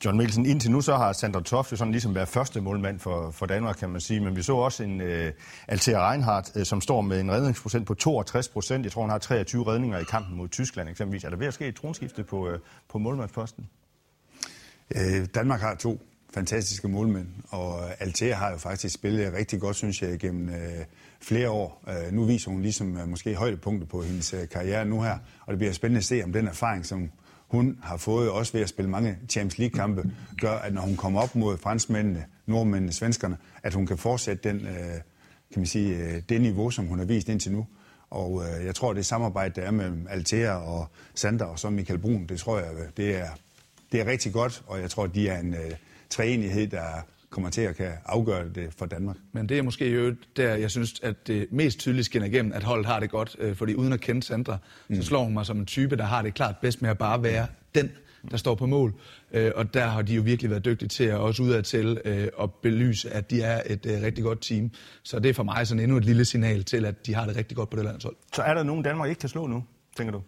John 0.04 0.16
Mikkelsen, 0.16 0.46
indtil 0.46 0.70
nu 0.70 0.80
så 0.80 0.96
har 0.96 1.12
Sandra 1.12 1.40
Toft 1.40 1.72
jo 1.72 1.76
sådan 1.76 1.92
ligesom 1.92 2.14
været 2.14 2.28
første 2.28 2.60
målmand 2.60 2.98
for, 2.98 3.30
for 3.30 3.46
Danmark, 3.46 3.76
kan 3.76 3.90
man 3.90 4.00
sige. 4.00 4.20
Men 4.20 4.36
vi 4.36 4.42
så 4.42 4.54
også 4.54 4.82
en 4.82 5.00
øh, 5.00 5.26
uh, 5.26 5.32
Altea 5.68 6.10
Reinhardt, 6.10 6.56
uh, 6.56 6.62
som 6.62 6.80
står 6.80 7.00
med 7.00 7.20
en 7.20 7.32
redningsprocent 7.32 7.86
på 7.86 7.94
62 7.94 8.48
procent. 8.48 8.84
Jeg 8.84 8.92
tror, 8.92 9.02
hun 9.02 9.10
har 9.10 9.18
23 9.18 9.66
redninger 9.66 9.98
i 9.98 10.04
kampen 10.04 10.36
mod 10.36 10.48
Tyskland 10.48 10.88
eksempelvis. 10.88 11.24
Er 11.24 11.30
der 11.30 11.36
ved 11.36 11.46
at 11.46 11.54
ske 11.54 11.66
et 11.66 11.76
tronskifte 11.76 12.24
på, 12.24 12.48
uh, 12.48 12.54
på 12.88 12.98
målmandsposten? 12.98 13.68
Øh, 14.96 15.26
Danmark 15.34 15.60
har 15.60 15.74
to 15.74 16.00
fantastiske 16.34 16.88
målmænd, 16.88 17.28
og 17.48 18.02
Altea 18.02 18.34
har 18.34 18.50
jo 18.50 18.56
faktisk 18.56 18.94
spillet 18.94 19.32
rigtig 19.32 19.60
godt, 19.60 19.76
synes 19.76 20.02
jeg, 20.02 20.18
gennem 20.18 20.48
øh, 20.48 20.84
flere 21.20 21.50
år. 21.50 21.84
Øh, 21.88 22.12
nu 22.12 22.24
viser 22.24 22.50
hun 22.50 22.62
ligesom 22.62 22.96
øh, 22.96 23.08
måske 23.08 23.34
højdepunkter 23.34 23.86
på 23.86 24.02
hendes 24.02 24.34
øh, 24.34 24.48
karriere 24.48 24.84
nu 24.84 25.02
her, 25.02 25.18
og 25.46 25.52
det 25.52 25.58
bliver 25.58 25.72
spændende 25.72 25.98
at 25.98 26.04
se, 26.04 26.22
om 26.24 26.32
den 26.32 26.48
erfaring, 26.48 26.86
som 26.86 27.10
hun 27.48 27.78
har 27.82 27.96
fået, 27.96 28.30
også 28.30 28.52
ved 28.52 28.60
at 28.60 28.68
spille 28.68 28.90
mange 28.90 29.18
Champions 29.28 29.58
League-kampe, 29.58 30.10
gør, 30.40 30.52
at 30.52 30.74
når 30.74 30.82
hun 30.82 30.96
kommer 30.96 31.20
op 31.20 31.36
mod 31.36 31.58
franskmændene, 31.58 32.24
nordmændene, 32.46 32.92
svenskerne, 32.92 33.36
at 33.62 33.74
hun 33.74 33.86
kan 33.86 33.98
fortsætte 33.98 34.48
den, 34.48 34.66
øh, 34.66 34.94
kan 35.52 35.60
man 35.60 35.66
sige, 35.66 35.96
øh, 35.96 36.22
det 36.28 36.40
niveau, 36.40 36.70
som 36.70 36.86
hun 36.86 36.98
har 36.98 37.06
vist 37.06 37.28
indtil 37.28 37.52
nu. 37.52 37.66
Og 38.10 38.42
øh, 38.44 38.64
jeg 38.64 38.74
tror, 38.74 38.92
det 38.92 39.06
samarbejde, 39.06 39.60
der 39.60 39.66
er 39.66 39.70
mellem 39.70 40.06
Altea 40.10 40.54
og 40.54 40.86
Sander 41.14 41.44
og 41.44 41.58
så 41.58 41.70
Michael 41.70 41.98
Brun, 41.98 42.26
det 42.26 42.40
tror 42.40 42.58
jeg, 42.58 42.74
øh, 42.74 42.86
det 42.96 43.16
er, 43.16 43.28
det 43.92 44.00
er 44.00 44.06
rigtig 44.06 44.32
godt, 44.32 44.62
og 44.66 44.80
jeg 44.80 44.90
tror, 44.90 45.06
de 45.06 45.28
er 45.28 45.40
en 45.40 45.54
øh, 45.54 45.70
træenighed, 46.10 46.66
der 46.66 47.04
kommer 47.30 47.50
til 47.50 47.60
at 47.60 47.76
kan 47.76 47.92
afgøre 48.06 48.48
det 48.54 48.74
for 48.78 48.86
Danmark. 48.86 49.16
Men 49.32 49.48
det 49.48 49.58
er 49.58 49.62
måske 49.62 49.90
jo 49.90 50.14
der, 50.36 50.54
jeg 50.54 50.70
synes, 50.70 51.00
at 51.02 51.26
det 51.26 51.46
mest 51.50 51.78
tydeligt 51.78 52.06
skinner 52.06 52.26
igennem, 52.26 52.52
at 52.52 52.62
holdet 52.62 52.86
har 52.86 53.00
det 53.00 53.10
godt. 53.10 53.36
Øh, 53.38 53.56
fordi 53.56 53.74
uden 53.74 53.92
at 53.92 54.00
kende 54.00 54.22
Sandra, 54.22 54.58
mm. 54.88 54.96
så 54.96 55.02
slår 55.02 55.24
hun 55.24 55.32
mig 55.32 55.46
som 55.46 55.58
en 55.58 55.66
type, 55.66 55.96
der 55.96 56.04
har 56.04 56.22
det 56.22 56.34
klart 56.34 56.54
bedst 56.62 56.82
med 56.82 56.90
at 56.90 56.98
bare 56.98 57.22
være 57.22 57.46
den, 57.74 57.90
der 58.30 58.36
står 58.36 58.54
på 58.54 58.66
mål. 58.66 58.94
Øh, 59.32 59.52
og 59.54 59.74
der 59.74 59.86
har 59.86 60.02
de 60.02 60.14
jo 60.14 60.22
virkelig 60.22 60.50
været 60.50 60.64
dygtige 60.64 60.88
til 60.88 61.04
at 61.04 61.16
også 61.16 61.42
udad 61.42 61.62
til 61.62 62.00
øh, 62.04 62.28
at 62.42 62.50
belyse, 62.62 63.10
at 63.10 63.30
de 63.30 63.42
er 63.42 63.62
et 63.66 64.00
rigtig 64.02 64.24
godt 64.24 64.40
team. 64.40 64.70
Så 65.02 65.18
det 65.18 65.28
er 65.28 65.34
for 65.34 65.42
mig 65.42 65.66
sådan 65.66 65.82
endnu 65.82 65.96
et 65.96 66.04
lille 66.04 66.24
signal 66.24 66.64
til, 66.64 66.84
at 66.84 67.06
de 67.06 67.14
har 67.14 67.26
det 67.26 67.36
rigtig 67.36 67.56
godt 67.56 67.70
på 67.70 67.76
det 67.76 67.84
landshold. 67.84 68.16
Så 68.34 68.42
er 68.42 68.54
der 68.54 68.62
nogen 68.62 68.82
Danmark 68.82 69.08
ikke 69.08 69.20
kan 69.20 69.28
slå 69.28 69.46
nu, 69.46 69.64
tænker 69.96 70.12
du? 70.12 70.22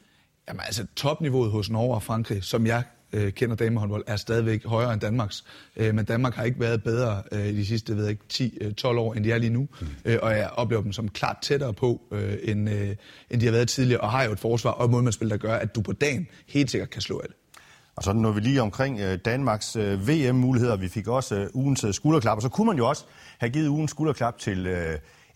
Jamen 0.48 0.60
altså 0.60 0.86
topniveauet 0.96 1.50
hos 1.50 1.70
Norge 1.70 1.94
og 1.94 2.02
Frankrig, 2.02 2.44
som 2.44 2.66
jeg 2.66 2.82
øh, 3.12 3.32
kender 3.32 3.56
damehåndbold, 3.56 4.04
er 4.06 4.16
stadigvæk 4.16 4.66
højere 4.66 4.92
end 4.92 5.00
Danmarks. 5.00 5.44
Øh, 5.76 5.94
men 5.94 6.04
Danmark 6.04 6.34
har 6.34 6.44
ikke 6.44 6.60
været 6.60 6.82
bedre 6.82 7.22
øh, 7.32 7.46
i 7.46 7.56
de 7.56 7.66
sidste 7.66 7.96
ved 7.96 8.08
ikke, 8.08 8.22
10-12 8.32 8.88
øh, 8.88 8.98
år, 8.98 9.14
end 9.14 9.24
de 9.24 9.32
er 9.32 9.38
lige 9.38 9.50
nu. 9.50 9.68
Mm. 9.80 9.86
Øh, 10.04 10.18
og 10.22 10.30
jeg 10.30 10.50
oplever 10.56 10.82
dem 10.82 10.92
som 10.92 11.08
klart 11.08 11.36
tættere 11.42 11.74
på, 11.74 12.00
øh, 12.12 12.34
end, 12.42 12.70
øh, 12.70 12.96
end 13.30 13.40
de 13.40 13.46
har 13.46 13.52
været 13.52 13.68
tidligere, 13.68 14.00
og 14.00 14.10
har 14.10 14.24
jo 14.24 14.32
et 14.32 14.40
forsvar 14.40 14.70
og 14.70 14.84
et 14.84 14.90
målmandsspil, 14.90 15.30
der 15.30 15.36
gør, 15.36 15.54
at 15.54 15.74
du 15.74 15.80
på 15.80 15.92
dagen 15.92 16.26
helt 16.48 16.70
sikkert 16.70 16.90
kan 16.90 17.02
slå 17.02 17.18
alle. 17.18 17.34
Og 17.96 18.04
så 18.04 18.12
når 18.12 18.32
vi 18.32 18.40
lige 18.40 18.62
omkring 18.62 19.00
øh, 19.00 19.18
Danmarks 19.24 19.76
øh, 19.76 20.08
VM-muligheder. 20.08 20.76
Vi 20.76 20.88
fik 20.88 21.08
også 21.08 21.48
ugens 21.54 21.84
skulderklap, 21.92 22.36
og 22.36 22.42
så 22.42 22.48
kunne 22.48 22.66
man 22.66 22.76
jo 22.76 22.88
også 22.88 23.04
have 23.38 23.50
givet 23.50 23.68
ugens 23.68 23.90
skulderklap 23.90 24.38
til 24.38 24.66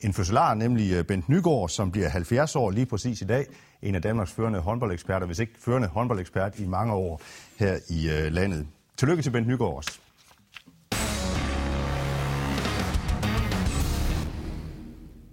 en 0.05 0.13
fødselar, 0.13 0.55
nemlig 0.55 0.93
øh, 0.93 1.05
Bent 1.05 1.29
Nygaard, 1.29 1.69
som 1.69 1.91
bliver 1.91 2.09
70 2.09 2.57
år 2.57 2.71
lige 2.71 2.87
præcis 2.87 3.23
i 3.23 3.25
dag. 3.25 3.47
En 3.83 3.95
af 3.95 4.03
Danmarks 4.03 4.33
førende 4.33 4.61
håndboldeksperter, 4.61 5.27
hvis 5.27 5.39
ikke 5.39 5.53
førende 5.61 5.89
håndboldekspert 5.89 6.59
i 6.59 6.67
mange 6.67 6.93
år 6.93 7.21
her 7.59 7.79
i 7.89 8.11
øh, 8.11 8.33
landet. 8.33 8.67
Tillykke 8.97 9.23
til 9.23 9.31
Bent 9.31 9.49
Nygaard 9.49 9.77
også. 9.77 9.99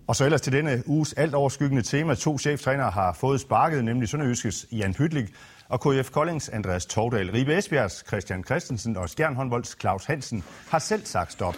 Og 0.07 0.15
så 0.15 0.25
ellers 0.25 0.41
til 0.41 0.53
denne 0.53 0.83
uges 0.85 1.13
alt 1.13 1.33
overskyggende 1.33 1.81
tema. 1.81 2.15
To 2.15 2.37
cheftrænere 2.37 2.91
har 2.91 3.13
fået 3.13 3.41
sparket, 3.41 3.85
nemlig 3.85 4.09
Sønderjyskes 4.09 4.65
Jan 4.71 4.93
Pytlik 4.93 5.25
og 5.69 5.79
KF 5.79 6.11
Koldings 6.11 6.49
Andreas 6.49 6.85
Tordal. 6.85 7.31
Ribe 7.31 7.57
Esbjergs 7.57 8.03
Christian 8.07 8.43
Christensen 8.43 8.97
og 8.97 9.09
Skjern 9.09 9.35
håndbolds 9.35 9.77
Claus 9.79 10.05
Hansen 10.05 10.43
har 10.69 10.79
selv 10.79 11.05
sagt 11.05 11.31
stop. 11.31 11.55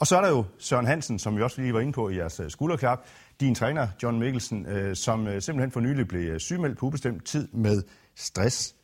Og 0.00 0.06
så 0.06 0.16
er 0.16 0.20
der 0.20 0.28
jo 0.28 0.44
Søren 0.58 0.86
Hansen, 0.86 1.18
som 1.18 1.36
vi 1.36 1.42
også 1.42 1.60
lige 1.60 1.74
var 1.74 1.80
inde 1.80 1.92
på 1.92 2.08
i 2.08 2.16
jeres 2.16 2.40
øh, 2.40 2.50
skulderklap. 2.50 2.98
Din 3.40 3.54
træner, 3.54 3.88
John 4.02 4.18
Mikkelsen, 4.18 4.66
øh, 4.66 4.96
som 4.96 5.26
øh, 5.26 5.42
simpelthen 5.42 5.70
for 5.70 5.80
nylig 5.80 6.08
blev 6.08 6.40
sygemeldt 6.40 6.78
på 6.78 6.86
ubestemt 6.86 7.24
tid 7.24 7.48
med 7.52 7.82
stress. 8.16 8.74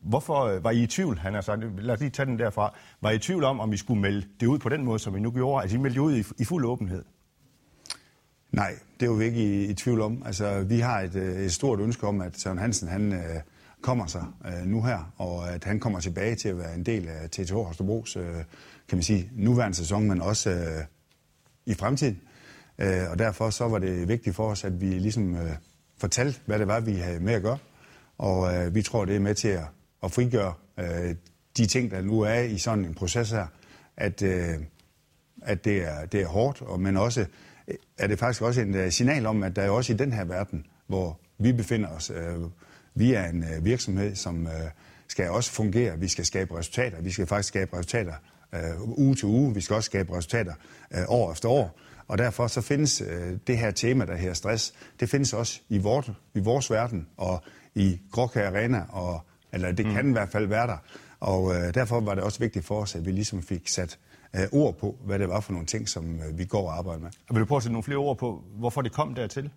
Hvorfor 0.00 0.58
var 0.58 0.70
I 0.70 0.82
i 0.82 0.86
tvivl, 0.86 1.18
han 1.18 1.34
har 1.34 1.40
sagt, 1.40 1.82
lad 1.82 1.94
os 1.94 2.00
lige 2.00 2.10
tage 2.10 2.26
den 2.26 2.38
derfra, 2.38 2.74
var 3.00 3.10
I 3.10 3.14
i 3.14 3.18
tvivl 3.18 3.44
om, 3.44 3.60
om 3.60 3.72
I 3.72 3.76
skulle 3.76 4.00
melde 4.00 4.26
det 4.40 4.46
ud 4.46 4.58
på 4.58 4.68
den 4.68 4.84
måde, 4.84 4.98
som 4.98 5.16
I 5.16 5.20
nu 5.20 5.30
gjorde? 5.30 5.62
Altså 5.62 5.76
I 5.76 5.80
meldte 5.80 6.00
ud 6.00 6.16
i, 6.16 6.24
i 6.38 6.44
fuld 6.44 6.64
åbenhed? 6.64 7.04
Nej, 8.52 8.74
det 9.00 9.06
er 9.06 9.10
jo 9.10 9.16
vi 9.16 9.24
ikke 9.24 9.40
i, 9.40 9.64
i 9.64 9.74
tvivl 9.74 10.00
om. 10.00 10.22
Altså, 10.26 10.60
vi 10.60 10.78
har 10.78 11.00
et, 11.00 11.16
et 11.16 11.52
stort 11.52 11.80
ønske 11.80 12.06
om, 12.06 12.20
at 12.20 12.40
Søren 12.40 12.58
Hansen 12.58 12.88
han, 12.88 13.12
øh, 13.12 13.40
kommer 13.84 14.06
sig 14.06 14.24
øh, 14.46 14.66
nu 14.66 14.82
her, 14.82 15.12
og 15.16 15.50
at 15.50 15.64
han 15.64 15.80
kommer 15.80 16.00
tilbage 16.00 16.34
til 16.34 16.48
at 16.48 16.58
være 16.58 16.74
en 16.74 16.86
del 16.86 17.08
af 17.08 17.30
TTH 17.30 17.54
Holstebros, 17.54 18.16
øh, 18.16 18.34
kan 18.88 18.96
man 18.96 19.02
sige, 19.02 19.30
nuværende 19.32 19.76
sæson, 19.76 20.08
men 20.08 20.22
også 20.22 20.50
øh, 20.50 20.84
i 21.66 21.74
fremtiden. 21.74 22.20
Øh, 22.78 23.10
og 23.10 23.18
derfor 23.18 23.50
så 23.50 23.68
var 23.68 23.78
det 23.78 24.08
vigtigt 24.08 24.36
for 24.36 24.50
os, 24.50 24.64
at 24.64 24.80
vi 24.80 24.86
ligesom 24.86 25.36
øh, 25.36 25.50
fortalte, 25.98 26.40
hvad 26.46 26.58
det 26.58 26.66
var, 26.66 26.80
vi 26.80 26.94
havde 26.94 27.20
med 27.20 27.32
at 27.32 27.42
gøre. 27.42 27.58
Og 28.18 28.54
øh, 28.54 28.74
vi 28.74 28.82
tror, 28.82 29.04
det 29.04 29.16
er 29.16 29.20
med 29.20 29.34
til 29.34 29.48
at, 29.48 29.64
at 30.02 30.12
frigøre 30.12 30.54
øh, 30.78 31.14
de 31.56 31.66
ting, 31.66 31.90
der 31.90 32.02
nu 32.02 32.20
er 32.20 32.40
i 32.40 32.58
sådan 32.58 32.84
en 32.84 32.94
proces 32.94 33.30
her, 33.30 33.46
at, 33.96 34.22
øh, 34.22 34.54
at 35.42 35.64
det, 35.64 35.82
er, 35.82 36.06
det 36.06 36.20
er 36.20 36.26
hårdt, 36.26 36.62
og, 36.62 36.80
men 36.80 36.96
også 36.96 37.26
øh, 37.68 37.74
er 37.98 38.06
det 38.06 38.18
faktisk 38.18 38.42
også 38.42 38.60
et 38.60 38.74
øh, 38.74 38.92
signal 38.92 39.26
om, 39.26 39.42
at 39.42 39.56
der 39.56 39.62
er 39.62 39.70
også 39.70 39.92
i 39.92 39.96
den 39.96 40.12
her 40.12 40.24
verden, 40.24 40.66
hvor 40.86 41.20
vi 41.38 41.52
befinder 41.52 41.88
os, 41.88 42.10
øh, 42.10 42.40
vi 42.94 43.12
er 43.12 43.24
en 43.24 43.44
uh, 43.58 43.64
virksomhed, 43.64 44.14
som 44.14 44.42
uh, 44.46 44.52
skal 45.08 45.30
også 45.30 45.50
fungere. 45.50 45.98
Vi 45.98 46.08
skal 46.08 46.24
skabe 46.24 46.58
resultater. 46.58 47.00
Vi 47.00 47.10
skal 47.10 47.26
faktisk 47.26 47.48
skabe 47.48 47.76
resultater 47.76 48.14
uh, 48.52 48.98
uge 48.98 49.14
til 49.14 49.26
uge. 49.28 49.54
Vi 49.54 49.60
skal 49.60 49.76
også 49.76 49.86
skabe 49.86 50.16
resultater 50.16 50.52
uh, 50.90 50.98
år 51.08 51.32
efter 51.32 51.48
år. 51.48 51.80
Og 52.08 52.18
derfor 52.18 52.46
så 52.46 52.60
findes 52.60 53.02
uh, 53.02 53.08
det 53.46 53.58
her 53.58 53.70
tema, 53.70 54.06
der 54.06 54.16
her 54.16 54.34
stress, 54.34 54.74
det 55.00 55.10
findes 55.10 55.32
også 55.32 55.60
i, 55.68 55.78
vort, 55.78 56.12
i 56.34 56.38
vores 56.38 56.70
verden 56.70 57.06
og 57.16 57.42
i 57.74 58.00
Gråkær 58.10 58.48
Arena, 58.48 58.84
og, 58.88 59.20
eller 59.52 59.72
det 59.72 59.86
mm. 59.86 59.92
kan 59.92 60.08
i 60.08 60.12
hvert 60.12 60.28
fald 60.28 60.46
være 60.46 60.66
der. 60.66 60.76
Og 61.20 61.42
uh, 61.42 61.54
derfor 61.54 62.00
var 62.00 62.14
det 62.14 62.24
også 62.24 62.38
vigtigt 62.38 62.64
for 62.64 62.82
os, 62.82 62.94
at 62.94 63.06
vi 63.06 63.10
ligesom 63.10 63.42
fik 63.42 63.68
sat 63.68 63.98
uh, 64.34 64.60
ord 64.60 64.78
på, 64.78 64.96
hvad 65.04 65.18
det 65.18 65.28
var 65.28 65.40
for 65.40 65.52
nogle 65.52 65.66
ting, 65.66 65.88
som 65.88 66.04
uh, 66.28 66.38
vi 66.38 66.44
går 66.44 66.68
og 66.68 66.78
arbejder 66.78 67.00
med. 67.00 67.10
Og 67.28 67.34
vil 67.34 67.40
du 67.40 67.46
prøve 67.46 67.56
at 67.56 67.62
sætte 67.62 67.72
nogle 67.72 67.82
flere 67.82 67.98
ord 67.98 68.18
på, 68.18 68.42
hvorfor 68.58 68.82
det 68.82 68.92
kom 68.92 69.14
dertil? 69.14 69.50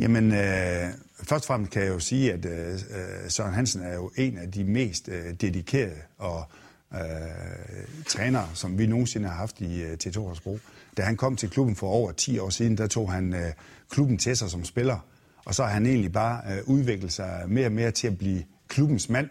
Jamen, 0.00 0.32
øh, 0.32 0.88
først 1.22 1.44
og 1.44 1.46
fremmest 1.46 1.72
kan 1.72 1.82
jeg 1.82 1.88
jo 1.88 1.98
sige, 1.98 2.32
at 2.32 2.44
øh, 2.44 2.72
øh, 2.72 2.78
Søren 3.30 3.54
Hansen 3.54 3.82
er 3.82 3.94
jo 3.94 4.10
en 4.16 4.38
af 4.38 4.52
de 4.52 4.64
mest 4.64 5.08
øh, 5.08 5.34
dedikerede 5.40 5.96
og 6.18 6.44
øh, 6.94 7.00
trænere, 8.06 8.48
som 8.54 8.78
vi 8.78 8.86
nogensinde 8.86 9.28
har 9.28 9.36
haft 9.36 9.60
i 9.60 9.82
øh, 9.82 9.98
T2 10.04 10.20
Horsbro. 10.20 10.58
Da 10.96 11.02
han 11.02 11.16
kom 11.16 11.36
til 11.36 11.50
klubben 11.50 11.76
for 11.76 11.86
over 11.86 12.12
10 12.12 12.38
år 12.38 12.50
siden, 12.50 12.78
der 12.78 12.86
tog 12.86 13.12
han 13.12 13.34
øh, 13.34 13.52
klubben 13.90 14.18
til 14.18 14.36
sig 14.36 14.50
som 14.50 14.64
spiller, 14.64 14.98
og 15.44 15.54
så 15.54 15.62
har 15.62 15.70
han 15.70 15.86
egentlig 15.86 16.12
bare 16.12 16.42
øh, 16.52 16.68
udviklet 16.68 17.12
sig 17.12 17.44
mere 17.48 17.66
og 17.66 17.72
mere 17.72 17.90
til 17.90 18.06
at 18.06 18.18
blive 18.18 18.44
klubbens 18.68 19.08
mand, 19.08 19.28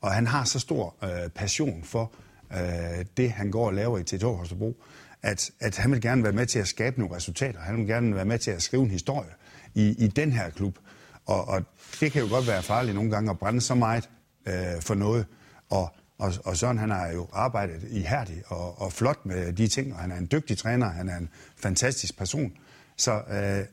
og 0.00 0.12
han 0.12 0.26
har 0.26 0.44
så 0.44 0.58
stor 0.58 0.94
øh, 1.04 1.28
passion 1.34 1.84
for 1.84 2.12
øh, 2.52 3.04
det, 3.16 3.30
han 3.30 3.50
går 3.50 3.66
og 3.66 3.74
laver 3.74 3.98
i 3.98 4.02
T2 4.10 4.26
Holstebro, 4.26 4.76
at, 5.22 5.50
at 5.60 5.76
han 5.76 5.92
vil 5.92 6.00
gerne 6.00 6.22
være 6.22 6.32
med 6.32 6.46
til 6.46 6.58
at 6.58 6.68
skabe 6.68 7.00
nogle 7.00 7.16
resultater. 7.16 7.60
Han 7.60 7.76
vil 7.76 7.86
gerne 7.86 8.14
være 8.14 8.24
med 8.24 8.38
til 8.38 8.50
at 8.50 8.62
skrive 8.62 8.82
en 8.82 8.90
historie 8.90 9.30
i, 9.74 10.04
i 10.04 10.06
den 10.06 10.32
her 10.32 10.50
klub. 10.50 10.78
Og, 11.26 11.48
og 11.48 11.62
det 12.00 12.12
kan 12.12 12.22
jo 12.22 12.28
godt 12.28 12.46
være 12.46 12.62
farligt 12.62 12.94
nogle 12.94 13.10
gange 13.10 13.30
at 13.30 13.38
brænde 13.38 13.60
så 13.60 13.74
meget 13.74 14.10
øh, 14.46 14.80
for 14.80 14.94
noget. 14.94 15.26
Og, 15.70 15.90
og, 16.18 16.32
og 16.44 16.56
Søren 16.56 16.78
han 16.78 16.90
har 16.90 17.08
jo 17.08 17.28
arbejdet 17.32 17.88
ihærdigt 17.90 18.42
og, 18.46 18.80
og 18.80 18.92
flot 18.92 19.26
med 19.26 19.52
de 19.52 19.68
ting, 19.68 19.92
og 19.92 19.98
han 19.98 20.10
er 20.10 20.16
en 20.16 20.28
dygtig 20.32 20.58
træner, 20.58 20.88
han 20.88 21.08
er 21.08 21.16
en 21.16 21.28
fantastisk 21.56 22.18
person. 22.18 22.52
Så 22.96 23.12
øh, 23.12 23.66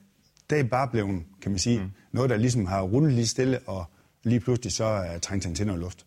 det 0.49 0.59
er 0.59 0.63
bare 0.63 0.87
blevet, 0.87 1.23
kan 1.41 1.51
man 1.51 1.59
sige, 1.59 1.79
mm. 1.79 1.91
noget, 2.11 2.29
der 2.29 2.37
ligesom 2.37 2.65
har 2.65 2.81
rullet 2.81 3.13
lige 3.13 3.27
stille, 3.27 3.59
og 3.67 3.85
lige 4.23 4.39
pludselig 4.39 4.71
så 4.73 4.83
er 4.83 5.19
trængt 5.19 5.45
han 5.45 5.55
til 5.55 5.67
noget 5.67 5.81
luft. 5.81 6.05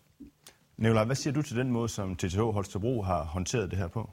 Nicolaj, 0.77 1.05
hvad 1.05 1.17
siger 1.17 1.35
du 1.35 1.43
til 1.43 1.57
den 1.57 1.71
måde, 1.71 1.89
som 1.89 2.17
TTH 2.17 2.41
Holstebro 2.41 3.03
har 3.03 3.25
håndteret 3.25 3.71
det 3.71 3.79
her 3.79 3.89
på? 3.89 4.11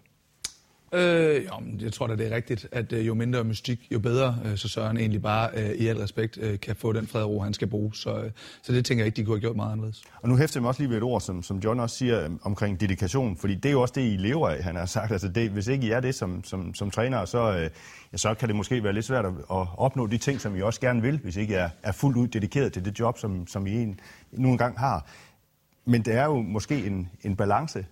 Øh, 0.93 1.45
jo, 1.45 1.51
jeg 1.79 1.93
tror 1.93 2.07
da, 2.07 2.15
det 2.15 2.31
er 2.31 2.35
rigtigt, 2.35 2.67
at 2.71 2.93
øh, 2.93 3.07
jo 3.07 3.13
mindre 3.13 3.43
mystik, 3.43 3.87
jo 3.91 3.99
bedre, 3.99 4.37
øh, 4.45 4.57
så 4.57 4.67
Søren 4.67 4.97
egentlig 4.97 5.21
bare 5.21 5.49
øh, 5.53 5.69
i 5.69 5.87
al 5.87 5.97
respekt 5.97 6.37
øh, 6.41 6.59
kan 6.59 6.75
få 6.75 6.93
den 6.93 7.07
fred 7.07 7.21
og 7.21 7.29
ro, 7.29 7.39
han 7.39 7.53
skal 7.53 7.67
bruge. 7.67 7.95
Så, 7.95 8.19
øh, 8.19 8.31
så 8.61 8.73
det 8.73 8.85
tænker 8.85 9.03
jeg 9.03 9.05
ikke, 9.05 9.15
de 9.15 9.25
kunne 9.25 9.35
have 9.35 9.41
gjort 9.41 9.55
meget 9.55 9.71
anderledes. 9.71 10.03
Og 10.21 10.29
nu 10.29 10.35
hæfter 10.35 10.59
jeg 10.59 10.61
mig 10.61 10.67
også 10.67 10.81
lige 10.81 10.89
ved 10.89 10.97
et 10.97 11.03
ord, 11.03 11.21
som, 11.21 11.43
som 11.43 11.57
John 11.57 11.79
også 11.79 11.97
siger 11.97 12.23
øh, 12.23 12.29
omkring 12.41 12.79
dedikation, 12.79 13.37
fordi 13.37 13.55
det 13.55 13.65
er 13.65 13.71
jo 13.71 13.81
også 13.81 13.93
det, 13.97 14.01
I 14.01 14.17
lever 14.17 14.49
af, 14.49 14.63
han 14.63 14.75
har 14.75 14.85
sagt. 14.85 15.11
Altså 15.11 15.27
det, 15.27 15.49
hvis 15.49 15.67
ikke 15.67 15.87
I 15.87 15.91
er 15.91 15.99
det 15.99 16.15
som, 16.15 16.43
som, 16.43 16.73
som 16.73 16.91
træner, 16.91 17.25
så, 17.25 17.57
øh, 17.57 17.69
ja, 18.11 18.17
så 18.17 18.33
kan 18.33 18.47
det 18.47 18.55
måske 18.55 18.83
være 18.83 18.93
lidt 18.93 19.05
svært 19.05 19.25
at, 19.25 19.33
at 19.51 19.67
opnå 19.77 20.07
de 20.07 20.17
ting, 20.17 20.41
som 20.41 20.55
I 20.55 20.61
også 20.61 20.81
gerne 20.81 21.01
vil, 21.01 21.19
hvis 21.23 21.37
I 21.37 21.39
ikke 21.39 21.55
er, 21.55 21.69
er 21.83 21.91
fuldt 21.91 22.17
ud 22.17 22.27
dedikeret 22.27 22.73
til 22.73 22.85
det 22.85 22.99
job, 22.99 23.17
som, 23.17 23.47
som 23.47 23.67
I 23.67 23.73
en, 23.73 23.99
nu 24.31 24.51
engang 24.51 24.79
har. 24.79 25.05
Men 25.85 26.01
det 26.01 26.13
er 26.13 26.25
jo 26.25 26.41
måske 26.41 26.85
en, 26.85 27.09
en 27.21 27.35
balance 27.35 27.85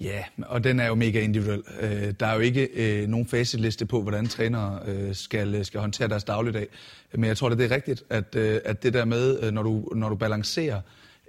Ja, 0.00 0.24
og 0.46 0.64
den 0.64 0.80
er 0.80 0.86
jo 0.86 0.94
mega 0.94 1.20
individuel. 1.20 1.62
Øh, 1.80 2.14
der 2.20 2.26
er 2.26 2.34
jo 2.34 2.40
ikke 2.40 2.68
øh, 2.74 3.08
nogen 3.08 3.26
facitliste 3.26 3.86
på, 3.86 4.02
hvordan 4.02 4.26
trænere 4.26 4.80
øh, 4.86 5.14
skal, 5.14 5.64
skal 5.64 5.80
håndtere 5.80 6.08
deres 6.08 6.24
dagligdag. 6.24 6.66
Men 7.14 7.24
jeg 7.24 7.36
tror, 7.36 7.48
det 7.48 7.60
er 7.60 7.74
rigtigt, 7.74 8.02
at, 8.10 8.34
øh, 8.36 8.60
at 8.64 8.82
det 8.82 8.94
der 8.94 9.04
med, 9.04 9.42
øh, 9.42 9.52
når 9.52 9.62
du, 9.62 9.88
når 9.94 10.08
du 10.08 10.14
balancerer 10.14 10.80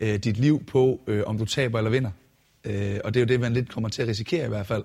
øh, 0.02 0.16
dit 0.16 0.38
liv 0.38 0.66
på, 0.66 1.02
om 1.26 1.38
du 1.38 1.46
taber 1.46 1.78
eller 1.78 1.92
vinder, 1.92 2.12
og 3.04 3.14
det 3.14 3.16
er 3.16 3.20
jo 3.20 3.26
det, 3.26 3.40
man 3.40 3.54
lidt 3.54 3.70
kommer 3.70 3.90
til 3.90 4.02
at 4.02 4.08
risikere 4.08 4.46
i 4.46 4.50
hvert 4.50 4.68
fald, 4.68 4.84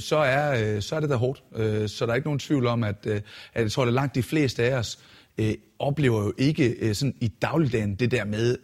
så 0.00 0.16
er, 0.16 0.80
så 0.80 0.96
er 0.96 1.00
det 1.00 1.10
da 1.10 1.14
hårdt. 1.14 1.42
Så 1.90 2.06
der 2.06 2.12
er 2.12 2.14
ikke 2.14 2.26
nogen 2.26 2.38
tvivl 2.38 2.66
om, 2.66 2.84
at, 2.84 3.06
at 3.06 3.22
jeg 3.54 3.72
tror, 3.72 3.86
at 3.86 3.92
langt 3.92 4.14
de 4.14 4.22
fleste 4.22 4.64
af 4.64 4.78
os 4.78 4.98
oplever 5.78 6.22
jo 6.22 6.32
ikke 6.38 6.94
sådan 6.94 7.14
i 7.20 7.28
dagligdagen 7.28 7.94
det 7.94 8.10
der 8.10 8.24
med, 8.24 8.56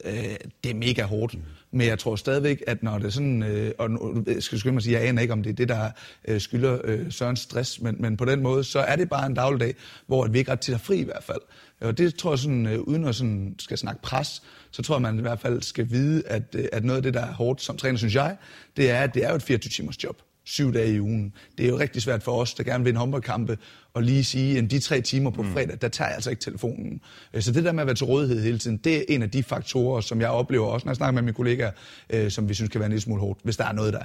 det 0.65 0.71
er 0.71 0.75
mega 0.75 1.03
hårdt. 1.03 1.37
Men 1.75 1.87
jeg 1.87 1.99
tror 1.99 2.17
stadigvæk, 2.17 2.63
at 2.67 2.83
når 2.83 2.99
det 2.99 3.07
er 3.07 3.11
sådan, 3.11 3.43
øh, 3.43 3.73
og 3.79 3.91
nu 3.91 4.25
skal 4.41 4.61
jeg 4.65 4.75
mig 4.75 4.83
sige, 4.83 4.99
jeg 4.99 5.09
aner 5.09 5.23
ikke, 5.23 5.33
om 5.33 5.43
det 5.43 5.51
er 5.51 5.55
det, 5.55 5.69
der 5.69 5.91
øh, 6.29 6.41
skylder 6.41 6.79
øh, 6.85 7.13
Sørens 7.13 7.41
stress, 7.41 7.81
men, 7.81 7.97
men 7.99 8.17
på 8.17 8.25
den 8.25 8.43
måde, 8.43 8.65
så 8.65 8.79
er 8.79 8.97
det 8.97 9.09
bare 9.09 9.27
en 9.27 9.35
dagligdag, 9.35 9.75
hvor 10.07 10.27
vi 10.27 10.39
ikke 10.39 10.53
ret 10.53 10.61
tit 10.61 10.75
er 10.75 10.79
fri 10.79 10.99
i 10.99 11.05
hvert 11.05 11.25
fald. 11.25 11.41
Og 11.81 11.99
det 11.99 12.15
tror 12.15 12.33
jeg 12.33 12.39
sådan, 12.39 12.67
øh, 12.67 12.81
uden 12.81 13.05
at 13.05 13.15
sådan 13.15 13.55
skal 13.59 13.79
snakke 13.79 14.03
pres, 14.03 14.43
så 14.71 14.83
tror 14.83 14.95
jeg, 14.95 15.03
man 15.03 15.19
i 15.19 15.21
hvert 15.21 15.41
fald 15.41 15.63
skal 15.63 15.91
vide, 15.91 16.23
at, 16.27 16.43
øh, 16.55 16.65
at 16.73 16.85
noget 16.85 16.97
af 16.97 17.03
det, 17.03 17.15
der 17.15 17.21
er 17.21 17.33
hårdt 17.33 17.63
som 17.63 17.77
træner, 17.77 17.99
synes 17.99 18.15
jeg, 18.15 18.37
det 18.77 18.91
er, 18.91 19.01
at 19.01 19.15
det 19.15 19.25
er 19.25 19.31
jo 19.31 19.37
et 19.37 19.43
24 19.43 19.71
timers 19.71 20.05
job 20.05 20.23
syv 20.45 20.75
dage 20.75 20.95
i 20.95 21.01
ugen. 21.01 21.35
Det 21.59 21.67
er 21.67 21.71
jo 21.71 21.79
rigtig 21.79 22.03
svært 22.03 22.23
for 22.23 22.41
os, 22.41 22.55
der 22.55 22.65
gerne 22.65 22.85
vil 22.85 22.89
vinde 22.89 22.99
håndboldkampe, 23.01 23.59
og 23.95 24.03
lige 24.03 24.25
sige, 24.25 24.59
at 24.59 24.71
de 24.71 24.79
tre 24.79 25.01
timer 25.01 25.31
på 25.31 25.43
mm. 25.43 25.53
fredag, 25.53 25.79
der 25.81 25.89
tager 25.89 26.09
jeg 26.09 26.15
altså 26.15 26.31
ikke 26.31 26.43
telefonen. 26.43 27.01
Øh, 27.35 27.43
så 27.43 27.53
det 27.53 27.65
der 27.65 27.73
med 27.73 27.81
at 27.81 27.87
være 27.87 27.97
til 27.97 28.07
rådighed 28.07 28.43
hele 28.43 28.59
tiden, 28.59 28.77
det 28.77 28.97
er 28.97 29.03
en 29.09 29.23
af 29.23 29.31
de 29.31 29.43
faktorer, 29.43 30.01
som 30.01 30.21
jeg 30.21 30.29
oplever 30.29 30.67
også, 30.67 30.85
når 30.85 30.91
jeg 30.91 30.97
snakker 30.97 31.13
med 31.13 31.23
mine 31.23 31.35
kollegaer, 31.35 31.71
øh, 32.11 32.31
som 32.31 32.49
vi 32.49 32.55
synes 32.55 32.71
kan 32.71 32.79
være 32.79 32.87
en 32.87 32.93
lille 32.93 33.03
smule 33.03 33.21
hårdt, 33.21 33.41
hvis 33.43 33.57
der 33.57 33.65
er 33.65 33.73
noget 33.73 33.93
der. 33.93 34.05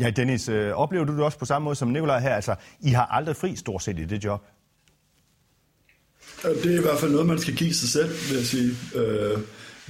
Ja, 0.00 0.10
Dennis, 0.10 0.48
øh, 0.48 0.72
oplever 0.72 1.04
du 1.04 1.12
det 1.12 1.22
også 1.22 1.38
på 1.38 1.44
samme 1.44 1.64
måde 1.64 1.76
som 1.76 1.88
Nikolaj 1.88 2.20
her? 2.20 2.34
Altså, 2.34 2.54
I 2.80 2.90
har 2.90 3.06
aldrig 3.06 3.36
fri 3.36 3.56
stort 3.56 3.82
set 3.82 3.98
i 3.98 4.04
det 4.04 4.24
job. 4.24 4.42
Det 6.42 6.74
er 6.74 6.78
i 6.78 6.82
hvert 6.82 6.98
fald 6.98 7.10
noget, 7.10 7.26
man 7.26 7.38
skal 7.38 7.54
give 7.54 7.74
sig 7.74 7.88
selv, 7.88 8.08
vil 8.08 8.36
jeg 8.36 8.46
sige. 8.46 8.70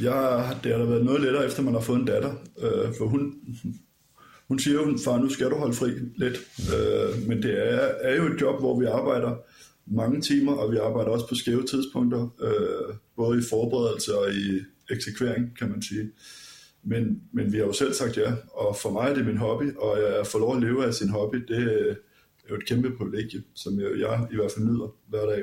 jeg, 0.02 0.57
det 0.64 0.73
har 0.73 0.78
da 0.78 0.85
været 0.85 1.05
noget 1.05 1.21
lettere, 1.21 1.47
efter 1.47 1.62
man 1.62 1.75
har 1.75 1.81
fået 1.81 1.99
en 1.99 2.05
datter. 2.05 2.33
for 2.99 3.07
hun, 3.07 3.35
hun 4.49 4.59
siger 4.59 4.75
jo, 4.75 4.99
far, 5.05 5.19
nu 5.19 5.29
skal 5.29 5.50
du 5.50 5.57
holde 5.57 5.75
fri 5.75 5.91
lidt. 6.17 6.37
Øh, 6.75 7.29
men 7.29 7.43
det 7.43 7.73
er, 7.73 7.81
er 8.00 8.17
jo 8.17 8.26
et 8.26 8.41
job, 8.41 8.61
hvor 8.61 8.81
vi 8.81 8.85
arbejder 8.85 9.37
mange 9.87 10.21
timer, 10.21 10.53
og 10.53 10.73
vi 10.73 10.76
arbejder 10.76 11.11
også 11.11 11.29
på 11.29 11.35
skæve 11.35 11.62
tidspunkter, 11.62 12.29
øh, 12.43 12.95
både 13.17 13.38
i 13.38 13.43
forberedelse 13.50 14.19
og 14.19 14.33
i 14.33 14.61
eksekvering, 14.91 15.59
kan 15.59 15.71
man 15.71 15.83
sige. 15.83 16.11
Men, 16.83 17.23
men 17.33 17.53
vi 17.53 17.59
har 17.59 17.65
jo 17.65 17.73
selv 17.73 17.93
sagt 17.93 18.17
ja, 18.17 18.33
og 18.53 18.76
for 18.76 18.91
mig 18.91 19.11
er 19.11 19.15
det 19.15 19.26
min 19.26 19.37
hobby, 19.37 19.76
og 19.76 19.99
jeg 19.99 20.26
får 20.26 20.38
lov 20.38 20.57
at 20.57 20.62
leve 20.62 20.87
af 20.87 20.95
sin 20.95 21.09
hobby, 21.09 21.37
det 21.37 21.62
er 21.62 21.95
jo 22.50 22.57
et 22.57 22.67
kæmpe 22.67 22.91
privilegie, 22.97 23.43
som 23.55 23.81
jeg, 23.81 23.91
jeg 23.99 24.26
i 24.33 24.37
hvert 24.37 24.53
fald 24.57 24.67
nyder 24.67 24.95
hver 25.09 25.26
dag. 25.26 25.43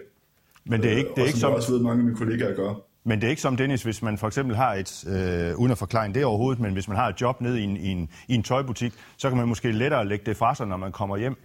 Men 0.65 0.81
det 0.81 0.91
er 0.91 0.98
ikke, 0.98 1.10
det 1.10 1.17
er 1.17 1.22
og 1.22 1.27
ikke 1.27 1.39
som 1.39 1.50
jeg 1.50 1.57
også 1.57 1.72
ved, 1.72 1.81
mange 1.81 2.00
af 2.00 2.05
mine 2.05 2.17
kollegaer 2.17 2.55
gør. 2.55 2.92
Men 3.05 3.22
det 3.22 3.27
er 3.27 3.29
ikke 3.29 3.41
som 3.41 3.57
Dennis, 3.57 3.83
hvis 3.83 4.01
man 4.01 4.17
for 4.17 4.27
eksempel 4.27 4.55
har 4.55 4.74
et, 4.74 5.05
øh, 5.07 5.60
uden 5.60 5.72
at 5.72 5.77
forklare 5.77 6.13
det 6.13 6.25
overhovedet, 6.25 6.62
men 6.62 6.74
hvis 6.74 6.88
man 6.88 6.98
har 6.98 7.10
et 7.10 7.22
job 7.22 7.41
nede 7.41 7.62
i 7.62 7.63
en, 7.63 7.77
i, 7.77 7.88
en, 7.88 8.10
i 8.27 8.36
en 8.36 8.43
tøjbutik, 8.43 8.93
så 9.17 9.29
kan 9.29 9.38
man 9.38 9.48
måske 9.48 9.72
lettere 9.72 10.07
lægge 10.07 10.25
det 10.25 10.38
fra 10.38 10.55
sig, 10.55 10.67
når 10.67 10.77
man 10.77 10.91
kommer 10.91 11.17
hjem, 11.17 11.36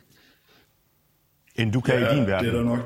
end 1.56 1.72
du 1.72 1.80
kan 1.80 1.94
ja, 1.94 2.12
i 2.12 2.16
din 2.16 2.26
verden. 2.26 2.46
det 2.46 2.54
er 2.54 2.58
der 2.58 2.64
nok. 2.64 2.78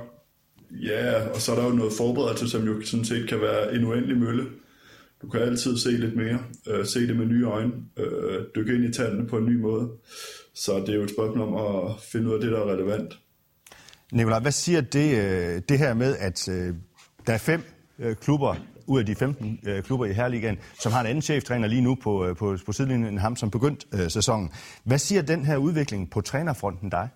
Ja, 0.70 1.28
og 1.28 1.40
så 1.40 1.52
er 1.52 1.56
der 1.56 1.64
jo 1.64 1.74
noget 1.74 1.92
forberedelse, 1.98 2.48
som 2.48 2.66
jo 2.66 2.84
sådan 2.84 3.04
set 3.04 3.28
kan 3.28 3.40
være 3.40 3.74
en 3.74 3.84
uendelig 3.84 4.16
mølle. 4.16 4.46
Du 5.22 5.28
kan 5.28 5.40
altid 5.40 5.78
se 5.78 5.90
lidt 5.90 6.16
mere, 6.16 6.38
øh, 6.68 6.86
se 6.86 7.06
det 7.06 7.16
med 7.16 7.26
nye 7.26 7.46
øjne, 7.46 7.72
øh, 7.96 8.44
dykke 8.56 8.74
ind 8.74 8.84
i 8.84 8.92
tallene 8.92 9.28
på 9.28 9.38
en 9.38 9.46
ny 9.46 9.60
måde. 9.60 9.90
Så 10.54 10.78
det 10.78 10.88
er 10.88 10.94
jo 10.94 11.02
et 11.02 11.10
spørgsmål 11.10 11.48
om 11.48 11.54
at 11.54 12.00
finde 12.12 12.28
ud 12.28 12.34
af 12.34 12.40
det, 12.40 12.52
der 12.52 12.58
er 12.58 12.72
relevant. 12.72 13.18
Nikolaj, 14.12 14.40
hvad 14.40 14.52
siger 14.52 14.80
det, 14.80 15.24
øh, 15.24 15.62
det 15.68 15.78
her 15.78 15.94
med, 15.94 16.16
at 16.16 16.48
øh, 16.48 16.74
der 17.26 17.32
er 17.32 17.38
fem 17.38 17.62
øh, 18.02 18.16
klubber 18.16 18.56
ud 18.86 18.98
af 18.98 19.06
de 19.06 19.14
15 19.14 19.58
øh, 19.66 19.82
klubber 19.82 20.06
i 20.06 20.12
Herligaen, 20.12 20.58
som 20.80 20.92
har 20.92 21.00
en 21.00 21.06
anden 21.06 21.22
cheftræner 21.22 21.68
lige 21.68 21.82
nu 21.82 21.94
på, 21.94 22.26
øh, 22.26 22.36
på, 22.36 22.56
på 22.66 22.72
sidelinjen 22.72 23.08
end 23.08 23.18
ham, 23.18 23.36
som 23.36 23.50
begyndt 23.50 23.86
øh, 23.92 24.10
sæsonen. 24.10 24.50
Hvad 24.84 24.98
siger 24.98 25.22
den 25.22 25.44
her 25.44 25.56
udvikling 25.56 26.10
på 26.10 26.20
trænerfronten 26.20 26.90
dig? 26.90 27.08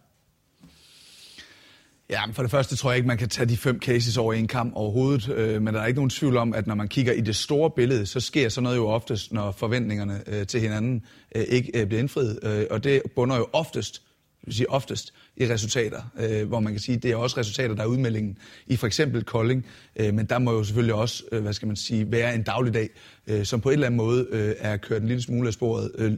Ja, 2.11 2.27
men 2.27 2.35
for 2.35 2.43
det 2.43 2.51
første 2.51 2.77
tror 2.77 2.91
jeg 2.91 2.97
ikke, 2.97 3.07
man 3.09 3.19
kan 3.19 3.29
tage 3.29 3.47
de 3.47 3.57
fem 3.57 3.81
cases 3.81 4.17
over 4.17 4.33
en 4.33 4.49
kamp 4.49 4.73
overhovedet, 4.75 5.29
øh, 5.29 5.63
men 5.63 5.75
der 5.75 5.81
er 5.81 5.87
ikke 5.87 5.99
nogen 5.99 6.11
tvivl 6.11 6.37
om, 6.37 6.55
at 6.55 6.67
når 6.67 6.75
man 6.75 6.89
kigger 6.89 7.13
i 7.13 7.21
det 7.21 7.37
store 7.37 7.71
billede, 7.71 8.07
så 8.07 8.21
sker 8.21 8.49
sådan 8.49 8.63
noget 8.63 8.77
jo 8.77 8.89
oftest, 8.89 9.33
når 9.33 9.51
forventningerne 9.51 10.23
øh, 10.27 10.47
til 10.47 10.61
hinanden 10.61 11.05
øh, 11.35 11.45
ikke 11.49 11.81
øh, 11.81 11.87
bliver 11.87 12.01
indfriet, 12.01 12.39
øh, 12.43 12.67
og 12.71 12.85
det 12.85 13.03
bunder 13.17 13.37
jo 13.37 13.47
oftest 13.53 14.03
vil 14.47 14.55
sige 14.55 14.71
oftest 14.71 15.15
i 15.37 15.47
resultater, 15.53 16.03
øh, 16.21 16.49
hvor 16.49 16.61
man 16.61 16.73
kan 16.73 16.81
sige, 16.81 16.97
det 16.99 17.11
er 17.11 17.17
også 17.17 17.41
resultater, 17.41 17.75
der 17.75 17.83
er 17.83 17.87
udmeldingen 17.87 18.39
i 18.67 18.77
for 18.77 18.87
eksempel 18.87 19.25
Kolding, 19.25 19.67
øh, 19.97 20.15
men 20.15 20.27
der 20.27 20.39
må 20.39 20.53
jo 20.53 20.65
selvfølgelig 20.65 20.95
også, 20.95 21.23
øh, 21.33 21.43
hvad 21.43 21.53
skal 21.53 21.67
man 21.67 21.77
sige, 21.77 22.13
være 22.13 22.35
en 22.35 22.43
dagligdag, 22.43 22.89
øh, 23.27 23.45
som 23.45 23.61
på 23.61 23.69
en 23.69 23.73
eller 23.73 23.87
anden 23.87 23.97
måde 23.97 24.27
øh, 24.31 24.55
er 24.59 24.77
kørt 24.77 25.03
en 25.03 25.09
lille 25.09 25.23
smule 25.23 25.47
af 25.47 25.53
sporet, 25.53 25.91
øh, 25.95 26.13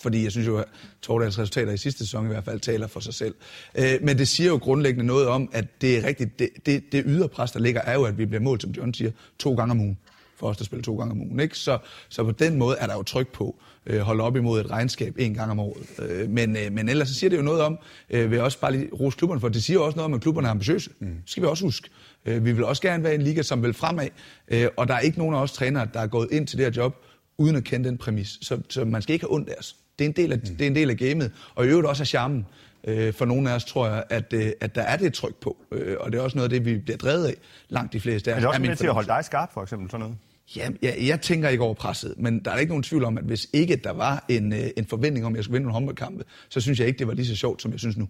fordi 0.00 0.24
jeg 0.24 0.30
synes 0.32 0.46
jo, 0.46 0.58
at 0.58 0.64
Tordals 1.02 1.38
resultater 1.38 1.72
i 1.72 1.76
sidste 1.76 1.98
sæson 1.98 2.24
i 2.24 2.28
hvert 2.28 2.44
fald 2.44 2.60
taler 2.60 2.86
for 2.86 3.00
sig 3.00 3.14
selv. 3.14 3.34
Øh, 3.74 3.98
men 4.02 4.18
det 4.18 4.28
siger 4.28 4.48
jo 4.48 4.56
grundlæggende 4.56 5.06
noget 5.06 5.26
om, 5.26 5.50
at 5.52 5.80
det 5.80 5.98
er 5.98 6.04
rigtigt, 6.04 6.38
det, 6.38 6.48
det, 6.66 6.92
det 6.92 7.04
yderpres, 7.06 7.52
der 7.52 7.60
ligger, 7.60 7.80
er 7.80 7.94
jo, 7.94 8.04
at 8.04 8.18
vi 8.18 8.26
bliver 8.26 8.42
målt, 8.42 8.62
som 8.62 8.70
John 8.70 8.94
siger, 8.94 9.10
to 9.38 9.54
gange 9.54 9.70
om 9.70 9.80
ugen 9.80 9.98
for 10.38 10.48
os, 10.48 10.56
der 10.56 10.64
spiller 10.64 10.82
to 10.82 10.96
gange 10.96 11.12
om 11.12 11.20
ugen. 11.20 11.40
Ikke? 11.40 11.58
Så, 11.58 11.78
så 12.08 12.24
på 12.24 12.30
den 12.30 12.56
måde 12.56 12.76
er 12.78 12.86
der 12.86 12.94
jo 12.94 13.02
tryk 13.02 13.28
på 13.28 13.60
øh, 13.86 14.00
holde 14.00 14.24
op 14.24 14.36
imod 14.36 14.60
et 14.60 14.70
regnskab 14.70 15.14
en 15.18 15.34
gang 15.34 15.50
om 15.50 15.58
året. 15.58 16.10
Øh, 16.10 16.30
men, 16.30 16.56
øh, 16.56 16.72
men 16.72 16.88
ellers 16.88 17.08
så 17.08 17.14
siger 17.14 17.30
det 17.30 17.36
jo 17.36 17.42
noget 17.42 17.62
om, 17.62 17.78
øh, 18.10 18.30
vil 18.30 18.36
jeg 18.36 18.44
også 18.44 18.60
bare 18.60 18.72
lige 18.72 18.88
rose 19.00 19.18
klubberne, 19.18 19.40
for 19.40 19.48
det 19.48 19.64
siger 19.64 19.78
også 19.80 19.96
noget 19.96 20.04
om, 20.04 20.14
at 20.14 20.20
klubberne 20.20 20.48
er 20.48 20.52
ambitiøse. 20.52 20.90
Mm. 21.00 21.06
Det 21.06 21.22
skal 21.26 21.42
vi 21.42 21.48
også 21.48 21.64
huske. 21.64 21.88
Øh, 22.26 22.44
vi 22.44 22.52
vil 22.52 22.64
også 22.64 22.82
gerne 22.82 23.04
være 23.04 23.14
en 23.14 23.22
liga, 23.22 23.42
som 23.42 23.62
vil 23.62 23.74
fremad, 23.74 24.08
øh, 24.48 24.68
og 24.76 24.88
der 24.88 24.94
er 24.94 25.00
ikke 25.00 25.18
nogen 25.18 25.34
af 25.34 25.42
os 25.42 25.52
trænere, 25.52 25.88
der 25.94 26.00
er 26.00 26.06
gået 26.06 26.28
ind 26.32 26.46
til 26.46 26.58
det 26.58 26.66
her 26.66 26.82
job, 26.82 26.96
uden 27.38 27.56
at 27.56 27.64
kende 27.64 27.88
den 27.88 27.98
præmis. 27.98 28.38
Så, 28.42 28.58
så 28.68 28.84
man 28.84 29.02
skal 29.02 29.12
ikke 29.12 29.24
have 29.24 29.34
ondt 29.34 29.48
af 29.48 29.54
os. 29.58 29.76
Det 29.98 30.04
er 30.04 30.08
en 30.08 30.16
del 30.16 30.32
af, 30.32 30.38
mm. 30.38 30.56
det 30.56 30.60
er 30.60 30.66
en 30.66 30.74
del 30.74 30.90
af 30.90 30.96
gamet, 30.96 31.32
og 31.54 31.66
i 31.66 31.68
øvrigt 31.68 31.88
også 31.88 32.02
af 32.02 32.06
charmen. 32.06 32.46
Øh, 32.84 33.12
for 33.14 33.24
nogle 33.24 33.50
af 33.50 33.54
os 33.54 33.64
tror 33.64 33.88
jeg, 33.88 34.04
at, 34.10 34.32
øh, 34.32 34.52
at 34.60 34.74
der 34.74 34.82
er 34.82 34.96
det 34.96 35.14
tryk 35.14 35.34
på, 35.34 35.56
øh, 35.72 35.96
og 36.00 36.12
det 36.12 36.18
er 36.18 36.22
også 36.22 36.36
noget 36.36 36.44
af 36.44 36.50
det, 36.50 36.64
vi 36.64 36.78
bliver 36.78 36.96
drevet 36.96 37.26
af, 37.26 37.34
langt 37.68 37.92
de 37.92 38.00
fleste. 38.00 38.30
Er 38.30 38.34
det 38.34 38.48
også 38.48 38.60
med 38.60 38.76
til 38.76 38.86
at 38.86 38.94
holde 38.94 39.08
dig 39.08 39.24
skarp, 39.24 39.52
for 39.52 39.62
eksempel 39.62 39.90
sådan 39.90 40.00
noget? 40.00 40.16
Ja, 40.56 40.68
jeg, 40.82 40.96
jeg 41.00 41.20
tænker 41.20 41.48
ikke 41.48 41.64
over 41.64 41.74
presset, 41.74 42.14
men 42.18 42.44
der 42.44 42.50
er 42.50 42.56
ikke 42.56 42.70
nogen 42.70 42.82
tvivl 42.82 43.04
om, 43.04 43.18
at 43.18 43.24
hvis 43.24 43.48
ikke 43.52 43.76
der 43.76 43.90
var 43.90 44.24
en, 44.28 44.52
øh, 44.52 44.70
en 44.76 44.86
forventning 44.86 45.26
om, 45.26 45.32
at 45.32 45.36
jeg 45.36 45.44
skulle 45.44 45.54
vinde 45.54 45.64
nogle 45.64 45.74
håndboldkampe, 45.74 46.24
så 46.48 46.60
synes 46.60 46.78
jeg 46.80 46.86
ikke, 46.88 46.98
det 46.98 47.06
var 47.06 47.14
lige 47.14 47.26
så 47.26 47.36
sjovt, 47.36 47.62
som 47.62 47.72
jeg 47.72 47.80
synes 47.80 47.96
nu. 47.96 48.08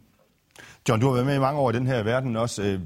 John, 0.88 1.00
du 1.00 1.07
har 1.07 1.14
været 1.14 1.26
med 1.26 1.37
i 1.37 1.38
mange 1.38 1.61
år 1.61 1.71
i 1.71 1.75
den 1.75 1.87
her 1.87 2.02
verden 2.02 2.37
også. 2.37 2.62
Øh, 2.62 2.80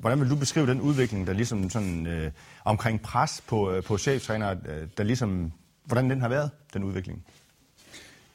hvordan 0.00 0.20
vil 0.20 0.30
du 0.30 0.36
beskrive 0.36 0.66
den 0.66 0.80
udvikling, 0.80 1.26
der 1.26 1.32
ligesom 1.32 1.70
sådan 1.70 2.06
øh, 2.06 2.30
omkring 2.64 3.00
pres 3.02 3.42
på, 3.46 3.72
øh, 3.72 3.82
på 3.82 3.98
cheftræner, 3.98 4.54
der 4.96 5.04
ligesom, 5.04 5.52
hvordan 5.84 6.10
den 6.10 6.20
har 6.20 6.28
været, 6.28 6.50
den 6.74 6.84
udvikling? 6.84 7.24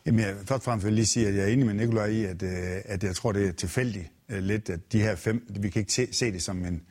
Jamen, 0.06 0.20
jeg, 0.20 0.36
først 0.36 0.52
og 0.52 0.62
fremmest 0.62 0.86
vil 0.86 0.92
jeg 0.92 0.96
lige 0.96 1.06
sige, 1.06 1.28
at 1.28 1.36
jeg 1.36 1.44
er 1.44 1.48
enig 1.48 1.66
med 1.66 1.74
Nikolaj 1.74 2.06
i, 2.06 2.26
at, 2.26 2.44
at 2.86 3.04
jeg 3.04 3.16
tror, 3.16 3.32
det 3.32 3.48
er 3.48 3.52
tilfældigt 3.52 4.08
lidt, 4.30 4.70
at 4.70 4.80
de 4.92 5.02
her 5.02 5.16
fem, 5.16 5.48
vi 5.50 5.70
kan 5.70 5.80
ikke 5.80 5.94
se, 5.94 6.14
se 6.14 6.32
det 6.32 6.44
som 6.44 6.66
en, 6.66 6.82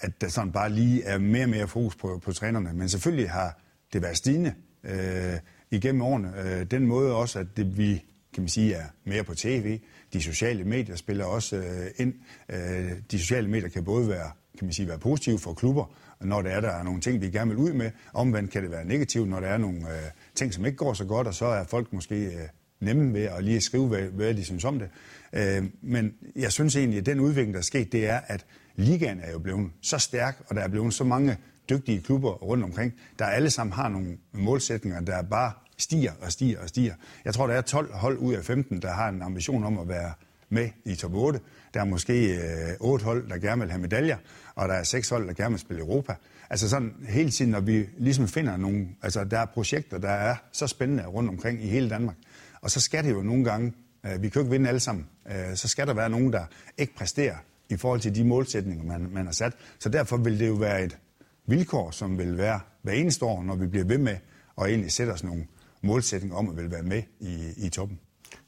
at 0.00 0.20
der 0.20 0.28
sådan 0.28 0.52
bare 0.52 0.70
lige 0.70 1.02
er 1.02 1.18
mere 1.18 1.44
og 1.44 1.48
mere 1.48 1.68
fokus 1.68 1.96
på, 1.96 2.20
på 2.24 2.32
trænerne. 2.32 2.72
Men 2.74 2.88
selvfølgelig 2.88 3.30
har 3.30 3.60
det 3.92 4.02
været 4.02 4.16
stigende 4.16 4.54
øh, 4.84 5.34
igennem 5.70 6.02
årene. 6.02 6.32
Øh, 6.44 6.66
den 6.70 6.86
måde 6.86 7.14
også, 7.14 7.38
at 7.38 7.46
det, 7.56 7.78
vi 7.78 8.04
kan 8.34 8.42
man 8.42 8.48
sige, 8.48 8.74
er 8.74 8.84
mere 9.04 9.24
på 9.24 9.34
tv. 9.34 9.80
De 10.12 10.22
sociale 10.22 10.64
medier 10.64 10.96
spiller 10.96 11.24
også 11.24 11.56
øh, 11.56 11.86
ind. 11.96 12.14
Øh, 12.48 12.92
de 13.10 13.18
sociale 13.18 13.48
medier 13.48 13.68
kan 13.68 13.84
både 13.84 14.08
være, 14.08 14.30
kan 14.58 14.66
man 14.66 14.72
sige, 14.72 14.88
være 14.88 14.98
positive 14.98 15.38
for 15.38 15.54
klubber, 15.54 15.94
når 16.20 16.42
der 16.42 16.50
er, 16.50 16.60
der 16.60 16.70
er 16.70 16.82
nogle 16.82 17.00
ting, 17.00 17.20
vi 17.20 17.30
gerne 17.30 17.50
vil 17.50 17.58
ud 17.58 17.72
med. 17.72 17.90
Omvendt 18.14 18.50
kan 18.50 18.62
det 18.62 18.70
være 18.70 18.84
negativt, 18.84 19.28
når 19.28 19.40
der 19.40 19.48
er 19.48 19.58
nogle 19.58 19.78
øh, 19.78 20.10
ting, 20.34 20.54
som 20.54 20.64
ikke 20.64 20.76
går 20.76 20.94
så 20.94 21.04
godt, 21.04 21.26
og 21.26 21.34
så 21.34 21.46
er 21.46 21.64
folk 21.64 21.92
måske 21.92 22.24
øh, 22.24 22.48
nemme 22.80 23.14
ved 23.14 23.22
at 23.22 23.44
lige 23.44 23.60
skrive, 23.60 23.88
hvad, 23.88 24.02
hvad 24.02 24.34
de 24.34 24.44
synes 24.44 24.64
om 24.64 24.78
det. 24.78 24.88
Øh, 25.32 25.64
men 25.82 26.14
jeg 26.36 26.52
synes 26.52 26.76
egentlig, 26.76 26.98
at 26.98 27.06
den 27.06 27.20
udvikling, 27.20 27.54
der 27.54 27.58
er 27.58 27.64
sket, 27.64 27.92
det 27.92 28.06
er, 28.06 28.20
at 28.26 28.46
ligaen 28.76 29.20
er 29.20 29.32
jo 29.32 29.38
blevet 29.38 29.70
så 29.82 29.98
stærk, 29.98 30.42
og 30.48 30.56
der 30.56 30.62
er 30.62 30.68
blevet 30.68 30.94
så 30.94 31.04
mange 31.04 31.36
dygtige 31.70 32.00
klubber 32.00 32.30
rundt 32.30 32.64
omkring, 32.64 32.92
der 33.18 33.24
alle 33.24 33.50
sammen 33.50 33.72
har 33.72 33.88
nogle 33.88 34.18
målsætninger, 34.32 35.00
der 35.00 35.22
bare 35.22 35.52
stiger 35.78 36.12
og 36.20 36.32
stiger 36.32 36.60
og 36.60 36.68
stiger. 36.68 36.94
Jeg 37.24 37.34
tror, 37.34 37.46
der 37.46 37.54
er 37.54 37.60
12 37.60 37.94
hold 37.94 38.18
ud 38.18 38.34
af 38.34 38.44
15, 38.44 38.82
der 38.82 38.92
har 38.92 39.08
en 39.08 39.22
ambition 39.22 39.64
om 39.64 39.78
at 39.78 39.88
være 39.88 40.12
med 40.48 40.68
i 40.84 40.94
top 40.94 41.14
8. 41.14 41.40
Der 41.74 41.80
er 41.80 41.84
måske 41.84 42.34
øh, 42.34 42.76
8 42.80 43.04
hold, 43.04 43.28
der 43.28 43.38
gerne 43.38 43.60
vil 43.60 43.70
have 43.70 43.80
medaljer, 43.80 44.16
og 44.54 44.68
der 44.68 44.74
er 44.74 44.82
6 44.82 45.08
hold, 45.08 45.26
der 45.26 45.32
gerne 45.32 45.50
vil 45.50 45.60
spille 45.60 45.82
Europa. 45.82 46.14
Altså 46.50 46.68
sådan 46.68 46.94
hele 47.08 47.30
tiden, 47.30 47.50
når 47.50 47.60
vi 47.60 47.88
ligesom 47.98 48.28
finder 48.28 48.56
nogle... 48.56 48.88
Altså 49.02 49.24
der 49.24 49.38
er 49.38 49.46
projekter, 49.46 49.98
der 49.98 50.10
er 50.10 50.36
så 50.52 50.66
spændende 50.66 51.06
rundt 51.06 51.30
omkring 51.30 51.64
i 51.64 51.66
hele 51.66 51.90
Danmark. 51.90 52.16
Og 52.60 52.70
så 52.70 52.80
skal 52.80 53.04
det 53.04 53.10
jo 53.10 53.22
nogle 53.22 53.44
gange... 53.44 53.72
Øh, 54.06 54.22
vi 54.22 54.28
kan 54.28 54.34
jo 54.34 54.40
ikke 54.40 54.50
vinde 54.50 54.68
alle 54.68 54.80
sammen. 54.80 55.06
Øh, 55.30 55.56
så 55.56 55.68
skal 55.68 55.86
der 55.86 55.94
være 55.94 56.10
nogen, 56.10 56.32
der 56.32 56.44
ikke 56.78 56.94
præsterer 56.94 57.36
i 57.70 57.76
forhold 57.76 58.00
til 58.00 58.14
de 58.14 58.24
målsætninger, 58.24 58.84
man, 58.84 59.08
man 59.10 59.26
har 59.26 59.32
sat. 59.32 59.52
Så 59.78 59.88
derfor 59.88 60.16
vil 60.16 60.38
det 60.38 60.48
jo 60.48 60.54
være 60.54 60.84
et 60.84 60.98
vilkår, 61.46 61.90
som 61.90 62.18
vil 62.18 62.38
være 62.38 62.60
hver 62.82 62.92
eneste 62.92 63.24
år, 63.24 63.42
når 63.42 63.56
vi 63.56 63.66
bliver 63.66 63.84
ved 63.84 63.98
med 63.98 64.16
at 64.58 64.66
egentlig 64.66 64.92
sætte 64.92 65.10
os 65.10 65.24
nogle 65.24 65.46
målsætninger 65.82 66.36
om 66.36 66.48
at 66.50 66.56
vil 66.56 66.70
være 66.70 66.82
med 66.82 67.02
i, 67.20 67.66
i 67.66 67.68
toppen. 67.68 67.98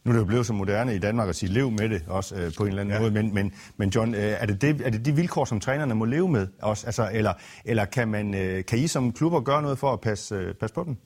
Nu 0.04 0.10
er 0.10 0.12
det 0.12 0.20
jo 0.20 0.24
blevet 0.24 0.46
så 0.46 0.52
moderne 0.52 0.94
i 0.94 0.98
Danmark 0.98 1.28
at 1.28 1.36
sige, 1.36 1.52
lev 1.52 1.70
med 1.70 1.88
det 1.88 2.02
også 2.06 2.34
øh, 2.34 2.52
på 2.56 2.62
en 2.62 2.68
eller 2.68 2.80
anden 2.80 2.94
ja. 2.94 3.00
måde, 3.00 3.10
men, 3.10 3.34
men, 3.34 3.52
men 3.76 3.88
John, 3.88 4.14
øh, 4.14 4.20
er, 4.20 4.46
det 4.46 4.62
det, 4.62 4.80
er 4.80 4.90
det 4.90 5.04
de 5.04 5.14
vilkår, 5.14 5.44
som 5.44 5.60
trænerne 5.60 5.94
må 5.94 6.04
leve 6.04 6.28
med 6.28 6.46
også? 6.62 6.86
Altså, 6.86 7.10
eller 7.12 7.32
eller 7.64 7.84
kan, 7.84 8.08
man, 8.08 8.34
øh, 8.34 8.64
kan 8.64 8.78
I 8.78 8.86
som 8.86 9.12
klubber 9.12 9.40
gøre 9.40 9.62
noget 9.62 9.78
for 9.78 9.92
at 9.92 10.00
passe, 10.00 10.34
øh, 10.34 10.54
passe 10.54 10.74
på 10.74 10.84
dem? 10.84 10.96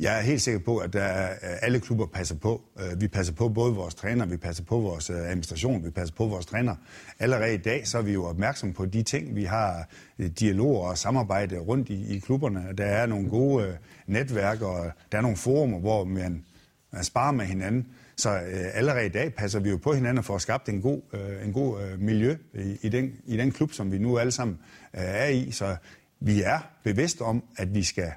Jeg 0.00 0.18
er 0.18 0.20
helt 0.20 0.42
sikker 0.42 0.60
på, 0.60 0.78
at 0.78 0.92
der 0.92 1.30
øh, 1.30 1.36
alle 1.62 1.80
klubber 1.80 2.06
passer 2.06 2.34
på. 2.34 2.62
Øh, 2.80 3.00
vi 3.00 3.08
passer 3.08 3.34
på 3.34 3.48
både 3.48 3.74
vores 3.74 3.94
træner, 3.94 4.26
vi 4.26 4.36
passer 4.36 4.64
på 4.64 4.78
vores 4.78 5.10
øh, 5.10 5.16
administration, 5.16 5.84
vi 5.84 5.90
passer 5.90 6.14
på 6.14 6.26
vores 6.26 6.46
træner. 6.46 6.76
Allerede 7.18 7.54
i 7.54 7.56
dag 7.56 7.86
så 7.86 7.98
er 7.98 8.02
vi 8.02 8.12
jo 8.12 8.24
opmærksom 8.24 8.72
på 8.72 8.86
de 8.86 9.02
ting. 9.02 9.36
Vi 9.36 9.44
har 9.44 9.88
dialoger 10.18 10.32
dialog 10.38 10.80
og 10.80 10.98
samarbejde 10.98 11.58
rundt 11.58 11.88
i, 11.88 12.16
i 12.16 12.18
klubberne. 12.18 12.66
Der 12.78 12.84
er 12.84 13.06
nogle 13.06 13.28
gode 13.28 13.78
netværk, 14.06 14.62
og 14.62 14.92
der 15.12 15.18
er 15.18 15.22
nogle 15.22 15.36
forumer, 15.36 15.78
hvor 15.78 16.04
man, 16.04 16.44
man 16.92 17.04
sparer 17.04 17.32
med 17.32 17.44
hinanden. 17.44 17.86
Så 18.16 18.30
øh, 18.30 18.66
allerede 18.74 19.06
i 19.06 19.08
dag 19.08 19.34
passer 19.34 19.60
vi 19.60 19.70
jo 19.70 19.76
på 19.76 19.92
hinanden 19.92 20.24
for 20.24 20.34
at 20.34 20.42
skabe 20.42 20.62
en 20.68 20.82
god, 20.82 21.00
øh, 21.12 21.46
en 21.46 21.52
god 21.52 21.82
øh, 21.82 22.00
miljø 22.00 22.36
i, 22.54 22.76
i, 22.82 22.88
den, 22.88 23.12
i 23.26 23.36
den 23.36 23.52
klub, 23.52 23.72
som 23.72 23.92
vi 23.92 23.98
nu 23.98 24.18
alle 24.18 24.32
sammen 24.32 24.58
øh, 24.94 25.02
er 25.02 25.28
i. 25.28 25.50
Så 25.50 25.76
vi 26.20 26.42
er 26.42 26.58
bevidst 26.84 27.20
om, 27.20 27.44
at 27.56 27.74
vi 27.74 27.82
skal 27.82 28.12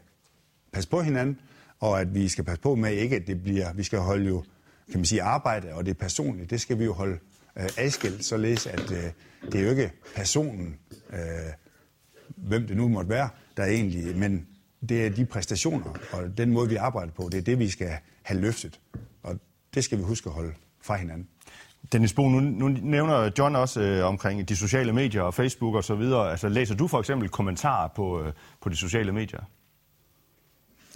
passe 0.73 0.89
på 0.89 1.01
hinanden, 1.01 1.39
og 1.83 2.01
at 2.01 2.15
vi 2.15 2.27
skal 2.27 2.43
passe 2.43 2.61
på 2.61 2.75
med 2.75 2.91
ikke, 2.91 3.15
at 3.15 3.27
det 3.27 3.43
bliver, 3.43 3.73
vi 3.73 3.83
skal 3.83 3.99
holde 3.99 4.27
jo, 4.27 4.43
kan 4.91 4.99
man 4.99 5.05
sige, 5.05 5.21
arbejde 5.21 5.73
og 5.73 5.85
det 5.85 5.97
personlige, 5.97 6.45
det 6.45 6.61
skal 6.61 6.79
vi 6.79 6.83
jo 6.83 6.93
holde 6.93 7.19
øh, 7.57 7.69
adskilt, 7.77 8.25
således 8.25 8.67
at 8.67 8.91
øh, 8.91 9.03
det 9.51 9.55
er 9.55 9.63
jo 9.63 9.69
ikke 9.69 9.91
personen, 10.15 10.75
øh, 11.13 11.19
hvem 12.27 12.67
det 12.67 12.77
nu 12.77 12.87
måtte 12.87 13.09
være, 13.09 13.29
der 13.57 13.63
er 13.63 13.67
egentlig, 13.67 14.17
men 14.17 14.47
det 14.89 15.05
er 15.05 15.09
de 15.09 15.25
præstationer 15.25 15.93
og 16.11 16.37
den 16.37 16.51
måde, 16.51 16.69
vi 16.69 16.75
arbejder 16.75 17.11
på, 17.11 17.29
det 17.31 17.37
er 17.37 17.41
det, 17.41 17.59
vi 17.59 17.69
skal 17.69 17.91
have 18.23 18.39
løftet. 18.39 18.79
Og 19.23 19.39
det 19.73 19.83
skal 19.83 19.97
vi 19.97 20.03
huske 20.03 20.29
at 20.29 20.33
holde 20.33 20.53
fra 20.81 20.95
hinanden. 20.95 21.27
Dennis 21.91 22.13
Bo, 22.13 22.29
nu, 22.29 22.39
nu 22.39 22.67
nævner 22.67 23.31
John 23.39 23.55
også 23.55 23.81
øh, 23.81 24.05
omkring 24.05 24.49
de 24.49 24.55
sociale 24.55 24.93
medier 24.93 25.21
og 25.21 25.33
Facebook 25.33 25.75
og 25.75 25.83
så 25.83 25.95
videre. 25.95 26.31
Altså, 26.31 26.49
læser 26.49 26.75
du 26.75 26.87
for 26.87 26.99
eksempel 26.99 27.29
kommentarer 27.29 27.87
på, 27.87 28.23
øh, 28.23 28.33
på 28.61 28.69
de 28.69 28.75
sociale 28.75 29.11
medier? 29.11 29.43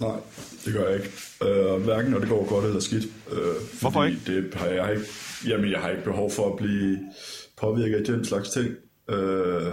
Nej, 0.00 0.16
det 0.64 0.72
gør 0.72 0.88
jeg 0.88 0.94
ikke. 0.94 1.10
Øh, 1.44 1.82
hverken 1.82 2.10
når 2.10 2.18
det 2.18 2.28
går 2.28 2.48
godt 2.48 2.64
eller 2.64 2.80
skidt. 2.80 3.04
Øh, 3.32 3.38
Hvorfor 3.80 4.04
ikke? 4.04 4.20
Det 4.26 4.54
har 4.54 4.66
jeg 4.66 4.90
ikke. 4.92 5.06
Jamen, 5.46 5.70
jeg 5.70 5.80
har 5.80 5.90
ikke 5.90 6.04
behov 6.04 6.30
for 6.30 6.50
at 6.50 6.56
blive 6.56 6.98
påvirket 7.56 7.96
af 7.96 8.04
den 8.04 8.24
slags 8.24 8.48
ting. 8.48 8.68
Øh, 9.10 9.72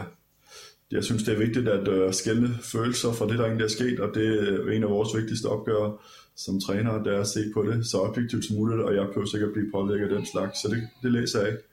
jeg 0.92 1.04
synes, 1.04 1.24
det 1.24 1.34
er 1.34 1.38
vigtigt 1.38 1.68
at 1.68 1.88
uh, 1.88 2.14
skælde 2.14 2.58
følelser 2.62 3.14
fra 3.14 3.28
det, 3.28 3.40
der 3.40 3.46
egentlig 3.46 3.64
er 3.64 3.70
sket, 3.70 4.00
og 4.00 4.16
det 4.16 4.50
er 4.50 4.72
en 4.72 4.84
af 4.84 4.90
vores 4.90 5.16
vigtigste 5.16 5.46
opgaver 5.46 6.02
som 6.36 6.62
træner, 6.62 7.04
det 7.04 7.14
er 7.14 7.20
at 7.20 7.28
se 7.28 7.40
på 7.54 7.64
det 7.64 7.86
så 7.86 7.98
objektivt 7.98 8.46
som 8.46 8.56
muligt, 8.56 8.82
og 8.82 8.96
jeg 8.96 9.08
behøver 9.08 9.28
sikkert 9.28 9.54
blive 9.54 9.72
påvirket 9.72 10.04
af 10.04 10.16
den 10.16 10.26
slags, 10.26 10.62
så 10.62 10.68
det, 10.68 10.88
det 11.04 11.12
læser 11.12 11.40
jeg 11.40 11.48
ikke. 11.48 11.64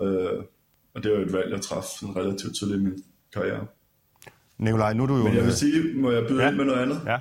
Uh, 0.00 0.44
og 0.94 1.02
det 1.02 1.12
er 1.12 1.16
jo 1.16 1.22
et 1.22 1.32
valg, 1.32 1.52
jeg 1.52 1.60
træffede 1.60 2.12
relativt 2.16 2.56
tidligt 2.58 2.80
i 2.80 2.84
min 2.84 3.04
karriere. 3.34 3.66
Nikolaj, 4.58 4.92
nu 4.92 5.02
er 5.02 5.06
du 5.06 5.16
jo... 5.16 5.24
Men 5.24 5.34
jeg 5.34 5.42
vil 5.42 5.50
øh, 5.50 5.56
sige, 5.56 5.94
må 5.94 6.10
jeg 6.10 6.26
byde 6.28 6.42
ja. 6.42 6.48
ind 6.48 6.56
med 6.56 6.64
noget 6.64 6.82
andet? 6.82 7.00
Ja. 7.06 7.18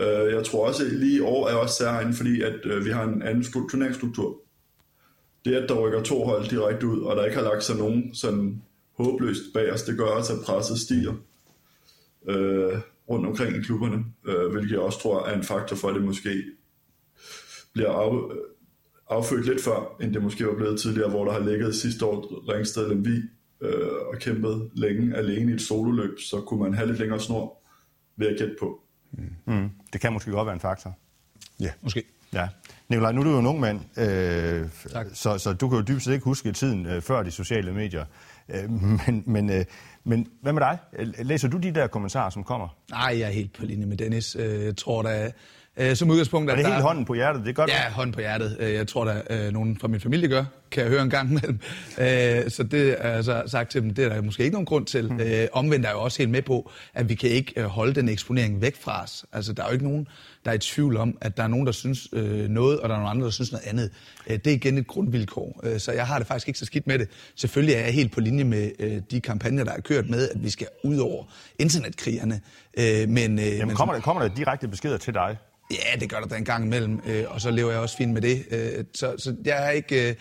Øh, 0.00 0.32
jeg 0.32 0.44
tror 0.44 0.66
også, 0.66 0.84
at 0.84 0.92
lige 0.92 1.16
i 1.16 1.20
år 1.20 1.48
er 1.48 1.54
også 1.54 1.74
særligt, 1.74 2.16
fordi 2.16 2.42
at 2.42 2.54
øh, 2.64 2.84
vi 2.84 2.90
har 2.90 3.04
en 3.04 3.22
anden 3.22 3.44
turneringsstruktur. 3.70 4.40
Det, 5.44 5.54
at 5.54 5.68
der 5.68 5.80
rykker 5.80 6.02
to 6.02 6.24
hold 6.24 6.48
direkte 6.48 6.86
ud, 6.86 7.00
og 7.00 7.16
der 7.16 7.24
ikke 7.24 7.36
har 7.36 7.44
lagt 7.44 7.64
sig 7.64 7.76
nogen 7.76 8.14
sådan 8.14 8.62
håbløst 8.96 9.42
bag 9.54 9.72
os, 9.72 9.82
det 9.82 9.98
gør 9.98 10.04
også, 10.04 10.32
at 10.32 10.38
presset 10.44 10.78
stiger 10.78 11.14
øh, 12.28 12.78
rundt 13.10 13.26
omkring 13.26 13.56
i 13.56 13.60
klubberne, 13.60 14.04
øh, 14.26 14.52
hvilket 14.52 14.70
jeg 14.70 14.80
også 14.80 15.00
tror 15.00 15.26
er 15.26 15.36
en 15.36 15.42
faktor 15.42 15.76
for, 15.76 15.88
at 15.88 15.94
det 15.94 16.04
måske 16.04 16.42
bliver 17.72 17.90
af, 17.90 18.30
øh, 18.30 18.36
affødt 19.10 19.46
lidt 19.46 19.62
før, 19.62 19.96
end 20.00 20.14
det 20.14 20.22
måske 20.22 20.46
var 20.46 20.54
blevet 20.54 20.80
tidligere, 20.80 21.10
hvor 21.10 21.24
der 21.24 21.32
har 21.32 21.50
ligget 21.50 21.74
sidste 21.74 22.06
år 22.06 22.52
Ringsted 22.52 22.88
Lemvi 22.88 23.22
øh, 23.60 23.88
og 24.12 24.18
kæmpet 24.20 24.70
længe 24.74 25.16
alene 25.16 25.52
i 25.52 25.54
et 25.54 25.60
sololøb, 25.60 26.20
så 26.20 26.40
kunne 26.40 26.62
man 26.62 26.74
have 26.74 26.86
lidt 26.86 26.98
længere 26.98 27.20
snor 27.20 27.62
ved 28.16 28.26
at 28.26 28.38
gætte 28.38 28.56
på. 28.60 28.82
Mm, 29.46 29.70
det 29.92 30.00
kan 30.00 30.12
måske 30.12 30.30
godt 30.30 30.46
være 30.46 30.54
en 30.54 30.60
faktor. 30.60 30.96
Ja. 31.60 31.70
Måske. 31.82 32.02
Ja. 32.32 32.48
Nikolaj, 32.88 33.12
nu 33.12 33.20
er 33.20 33.24
du 33.24 33.30
jo 33.30 33.38
en 33.38 33.46
ung 33.46 33.60
mand, 33.60 33.80
øh, 33.98 34.68
Tak. 34.92 35.06
så, 35.12 35.38
så 35.38 35.52
du 35.52 35.68
kan 35.68 35.78
jo 35.78 35.84
dybest 35.84 36.04
set 36.04 36.12
ikke 36.12 36.24
huske 36.24 36.52
tiden 36.52 36.86
øh, 36.86 37.02
før 37.02 37.22
de 37.22 37.30
sociale 37.30 37.72
medier. 37.72 38.04
Øh, 38.48 38.70
men, 38.70 39.22
men, 39.26 39.50
øh, 39.50 39.64
men 40.04 40.26
hvad 40.42 40.52
med 40.52 40.60
dig? 40.62 40.78
Læser 41.24 41.48
du 41.48 41.58
de 41.58 41.70
der 41.74 41.86
kommentarer, 41.86 42.30
som 42.30 42.44
kommer? 42.44 42.68
Nej, 42.90 43.18
jeg 43.18 43.28
er 43.28 43.32
helt 43.32 43.52
på 43.52 43.64
linje 43.64 43.86
med 43.86 43.96
Dennis. 43.96 44.36
Øh, 44.36 44.64
Jeg 44.64 44.76
tror 44.76 45.02
da, 45.02 45.32
øh, 45.76 45.96
som 45.96 46.10
udgangspunkt, 46.10 46.50
Er 46.50 46.56
det 46.56 46.64
der 46.64 46.70
helt 46.72 46.82
hånden 46.82 47.04
på 47.04 47.14
hjertet? 47.14 47.42
Det 47.42 47.48
er 47.48 47.52
godt. 47.52 47.70
Ja, 47.70 47.90
hånden 47.90 48.12
på 48.14 48.20
hjertet. 48.20 48.56
Øh, 48.60 48.72
Jeg 48.74 48.88
tror 48.88 49.04
da, 49.04 49.22
øh, 49.30 49.52
nogen 49.52 49.76
fra 49.80 49.88
min 49.88 50.00
familie 50.00 50.28
gør, 50.28 50.44
kan 50.70 50.82
jeg 50.82 50.90
høre 50.90 51.02
en 51.02 51.10
gang 51.10 51.30
imellem. 51.30 51.58
Øh, 51.98 52.50
Så 52.50 52.62
det 52.62 52.96
er 52.98 53.10
altså 53.12 53.42
sagt 53.46 53.70
til 53.70 53.82
dem, 53.82 53.94
det 53.94 54.04
er 54.04 54.08
der 54.08 54.22
måske 54.22 54.42
ikke 54.42 54.54
nogen 54.54 54.66
grund 54.66 54.86
til. 54.86 55.06
Hmm. 55.06 55.20
Øh, 55.20 55.46
Omvendt 55.52 55.86
er 55.86 55.90
jeg 55.90 55.96
jo 55.96 56.00
også 56.02 56.18
helt 56.18 56.30
med 56.30 56.42
på, 56.42 56.70
at 56.94 57.08
vi 57.08 57.14
kan 57.14 57.30
ikke 57.30 57.52
øh, 57.56 57.64
holde 57.64 57.94
den 57.94 58.08
eksponering 58.08 58.60
væk 58.60 58.76
fra 58.80 59.02
os. 59.02 59.24
Altså, 59.32 59.52
der 59.52 59.62
er 59.62 59.66
jo 59.66 59.72
ikke 59.72 59.84
nogen, 59.84 60.08
der 60.44 60.50
er 60.50 60.54
i 60.54 60.58
tvivl 60.58 60.96
om, 60.96 61.18
at 61.20 61.36
der 61.36 61.42
er 61.42 61.48
nogen, 61.48 61.66
der 61.66 61.72
synes 61.72 62.08
øh, 62.12 62.48
noget, 62.48 62.80
og 62.80 62.88
der 62.88 62.94
er 62.94 62.98
nogle 62.98 63.10
andre, 63.10 63.24
der 63.24 63.30
synes 63.30 63.52
noget 63.52 63.66
andet. 63.66 63.90
Øh, 64.26 64.38
Det 64.38 64.46
er 64.46 64.54
igen 64.54 64.78
et 64.78 64.86
grundvilkår. 64.86 65.60
Øh, 65.64 65.80
Så 65.80 65.92
jeg 65.92 66.06
har 66.06 66.18
det 66.18 66.26
faktisk 66.26 66.48
ikke 66.48 66.58
så 66.58 66.64
skidt 66.64 66.86
med 66.86 66.98
det. 66.98 67.08
Selvfølgelig 67.36 67.74
er 67.74 67.80
jeg 67.80 67.92
helt 67.94 68.12
på 68.12 68.20
linje 68.20 68.44
med 68.44 68.70
øh, 68.78 69.00
de 69.10 69.20
kampagner, 69.20 69.64
der 69.64 69.72
er 69.72 69.80
kørt 69.80 70.08
med, 70.10 70.28
at 70.28 70.44
vi 70.44 70.50
skal 70.50 70.66
ud 70.84 70.98
over 70.98 71.24
internetkrigerne. 71.58 72.40
Øh, 72.78 73.08
Men, 73.08 73.38
øh, 73.38 73.46
Jamen, 73.46 73.66
men 73.66 73.76
kommer, 73.76 73.94
der, 73.94 74.00
kommer 74.00 74.22
der 74.22 74.34
direkte 74.34 74.68
beskeder 74.68 74.96
til 74.96 75.14
dig? 75.14 75.36
Ja, 75.70 76.00
det 76.00 76.10
gør 76.10 76.20
der 76.20 76.26
da 76.26 76.36
en 76.36 76.44
gang 76.44 76.64
imellem, 76.64 77.00
øh, 77.06 77.24
og 77.28 77.40
så 77.40 77.50
lever 77.50 77.70
jeg 77.70 77.80
også 77.80 77.96
fint 77.96 78.12
med 78.12 78.22
det. 78.22 78.44
Øh, 78.50 78.84
så, 78.94 79.14
så 79.18 79.36
jeg 79.44 79.66
er 79.66 79.70
ikke... 79.70 80.08
Øh, 80.08 80.14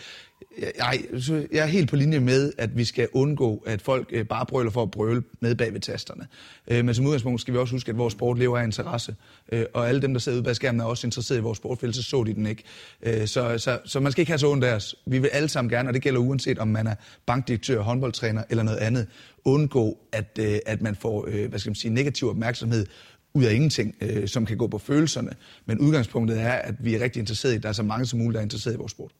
jeg, 0.77 0.99
så 1.19 1.47
jeg 1.51 1.59
er 1.63 1.65
helt 1.65 1.89
på 1.89 1.95
linje 1.95 2.19
med, 2.19 2.53
at 2.57 2.77
vi 2.77 2.85
skal 2.85 3.07
undgå, 3.13 3.63
at 3.67 3.81
folk 3.81 4.09
øh, 4.11 4.25
bare 4.25 4.45
brøler 4.45 4.71
for 4.71 4.81
at 4.83 4.91
brøle 4.91 5.23
med 5.39 5.55
bag 5.55 5.73
ved 5.73 5.79
tasterne. 5.79 6.27
Øh, 6.67 6.85
men 6.85 6.95
som 6.95 7.05
udgangspunkt 7.05 7.41
skal 7.41 7.53
vi 7.53 7.59
også 7.59 7.75
huske, 7.75 7.89
at 7.89 7.97
vores 7.97 8.11
sport 8.11 8.39
lever 8.39 8.57
af 8.57 8.63
interesse. 8.63 9.15
Øh, 9.51 9.65
og 9.73 9.89
alle 9.89 10.01
dem, 10.01 10.13
der 10.13 10.19
sidder 10.19 10.37
ude 10.37 10.43
bag 10.43 10.55
skærmen, 10.55 10.81
er 10.81 10.85
også 10.85 11.07
interesseret 11.07 11.37
i 11.37 11.41
vores 11.41 11.57
sport, 11.57 11.79
for 11.79 11.85
ellers 11.85 11.95
så 11.95 12.03
så 12.03 12.23
de 12.23 12.33
den 12.33 12.45
ikke. 12.45 12.63
Øh, 13.03 13.27
så, 13.27 13.57
så, 13.57 13.79
så 13.85 13.99
man 13.99 14.11
skal 14.11 14.21
ikke 14.21 14.31
have 14.31 14.39
så 14.39 14.49
ondt 14.51 14.63
af 14.63 14.75
os. 14.75 14.95
Vi 15.05 15.19
vil 15.19 15.27
alle 15.27 15.49
sammen 15.49 15.69
gerne, 15.69 15.89
og 15.89 15.93
det 15.93 16.01
gælder 16.01 16.19
uanset 16.19 16.59
om 16.59 16.67
man 16.67 16.87
er 16.87 16.95
bankdirektør, 17.25 17.81
håndboldtræner 17.81 18.43
eller 18.49 18.63
noget 18.63 18.77
andet, 18.77 19.07
undgå, 19.45 19.97
at, 20.11 20.39
øh, 20.39 20.59
at 20.65 20.81
man 20.81 20.95
får 20.95 21.25
øh, 21.27 21.49
hvad 21.49 21.59
skal 21.59 21.69
man 21.69 21.75
sige, 21.75 21.93
negativ 21.93 22.29
opmærksomhed 22.29 22.85
ud 23.33 23.43
af 23.43 23.53
ingenting, 23.53 23.95
øh, 24.01 24.27
som 24.27 24.45
kan 24.45 24.57
gå 24.57 24.67
på 24.67 24.77
følelserne. 24.77 25.31
Men 25.65 25.79
udgangspunktet 25.79 26.41
er, 26.41 26.51
at 26.51 26.75
vi 26.79 26.95
er 26.95 26.99
rigtig 27.03 27.19
interesserede 27.19 27.55
i, 27.55 27.57
at 27.57 27.63
der 27.63 27.69
er 27.69 27.73
så 27.73 27.83
mange 27.83 28.05
som 28.05 28.19
muligt, 28.19 28.33
der 28.33 28.39
er 28.39 28.43
interesseret 28.43 28.73
i 28.73 28.77
vores 28.77 28.91
sport. 28.91 29.11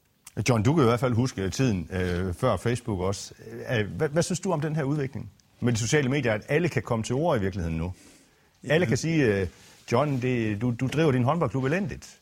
John, 0.48 0.62
du 0.62 0.74
kan 0.74 0.82
i 0.82 0.86
hvert 0.86 1.00
fald 1.00 1.14
huske 1.14 1.50
tiden 1.50 1.88
øh, 1.92 2.34
før 2.34 2.56
Facebook 2.56 3.00
også. 3.00 3.34
Øh, 3.70 3.86
hvad, 3.96 4.08
hvad 4.08 4.22
synes 4.22 4.40
du 4.40 4.52
om 4.52 4.60
den 4.60 4.76
her 4.76 4.82
udvikling 4.82 5.30
med 5.60 5.72
de 5.72 5.78
sociale 5.78 6.08
medier, 6.08 6.32
at 6.32 6.42
alle 6.48 6.68
kan 6.68 6.82
komme 6.82 7.02
til 7.02 7.14
ord 7.14 7.38
i 7.38 7.40
virkeligheden 7.40 7.78
nu? 7.78 7.92
Alle 8.68 8.86
kan 8.86 8.96
sige, 8.96 9.40
øh, 9.40 9.46
John, 9.92 10.22
det, 10.22 10.60
du, 10.60 10.74
du 10.80 10.86
driver 10.86 11.12
din 11.12 11.24
håndboldklub 11.24 11.64
elendigt. 11.64 12.18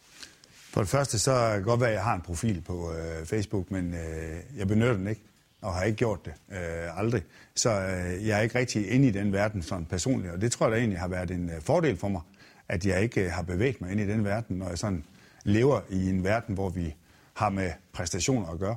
For 0.70 0.81
det 0.81 0.90
første, 0.90 1.18
så 1.18 1.51
kan 1.55 1.62
godt 1.62 1.81
være, 1.81 1.88
at 1.88 1.94
jeg 1.94 2.05
har 2.05 2.14
en 2.14 2.20
profil 2.20 2.61
på 2.61 2.92
øh, 2.92 3.27
Facebook, 3.27 3.70
men 3.70 3.94
øh, 3.94 4.59
jeg 4.59 4.68
benytter 4.68 4.96
den 4.96 5.07
ikke, 5.07 5.22
og 5.62 5.75
har 5.75 5.85
ikke 5.85 5.97
gjort 5.97 6.25
det 6.25 6.33
øh, 6.53 6.99
aldrig. 6.99 7.23
Så 7.55 7.71
øh, 7.71 8.27
jeg 8.27 8.38
er 8.38 8.42
ikke 8.42 8.59
rigtig 8.59 8.90
inde 8.90 9.09
i 9.09 9.11
den 9.11 9.33
verden 9.33 9.62
sådan 9.62 9.85
personligt, 9.85 10.33
og 10.33 10.40
det 10.40 10.53
tror 10.53 10.66
jeg 10.66 10.73
da 10.73 10.79
egentlig 10.79 10.99
har 10.99 11.09
været 11.09 11.31
en 11.31 11.51
øh, 11.51 11.61
fordel 11.61 11.97
for 11.97 12.09
mig, 12.09 12.21
at 12.68 12.87
jeg 12.87 13.03
ikke 13.03 13.25
øh, 13.25 13.31
har 13.31 13.42
bevæget 13.42 13.81
mig 13.81 13.90
ind 13.90 14.01
i 14.01 14.07
den 14.07 14.25
verden, 14.25 14.57
når 14.57 14.68
jeg 14.68 14.79
sådan 14.79 15.05
lever 15.44 15.81
i 15.90 16.09
en 16.09 16.25
verden, 16.25 16.55
hvor 16.55 16.68
vi 16.68 16.94
har 17.35 17.51
med 17.51 17.71
præstationer 17.92 18.49
at 18.49 18.59
gøre. 18.59 18.77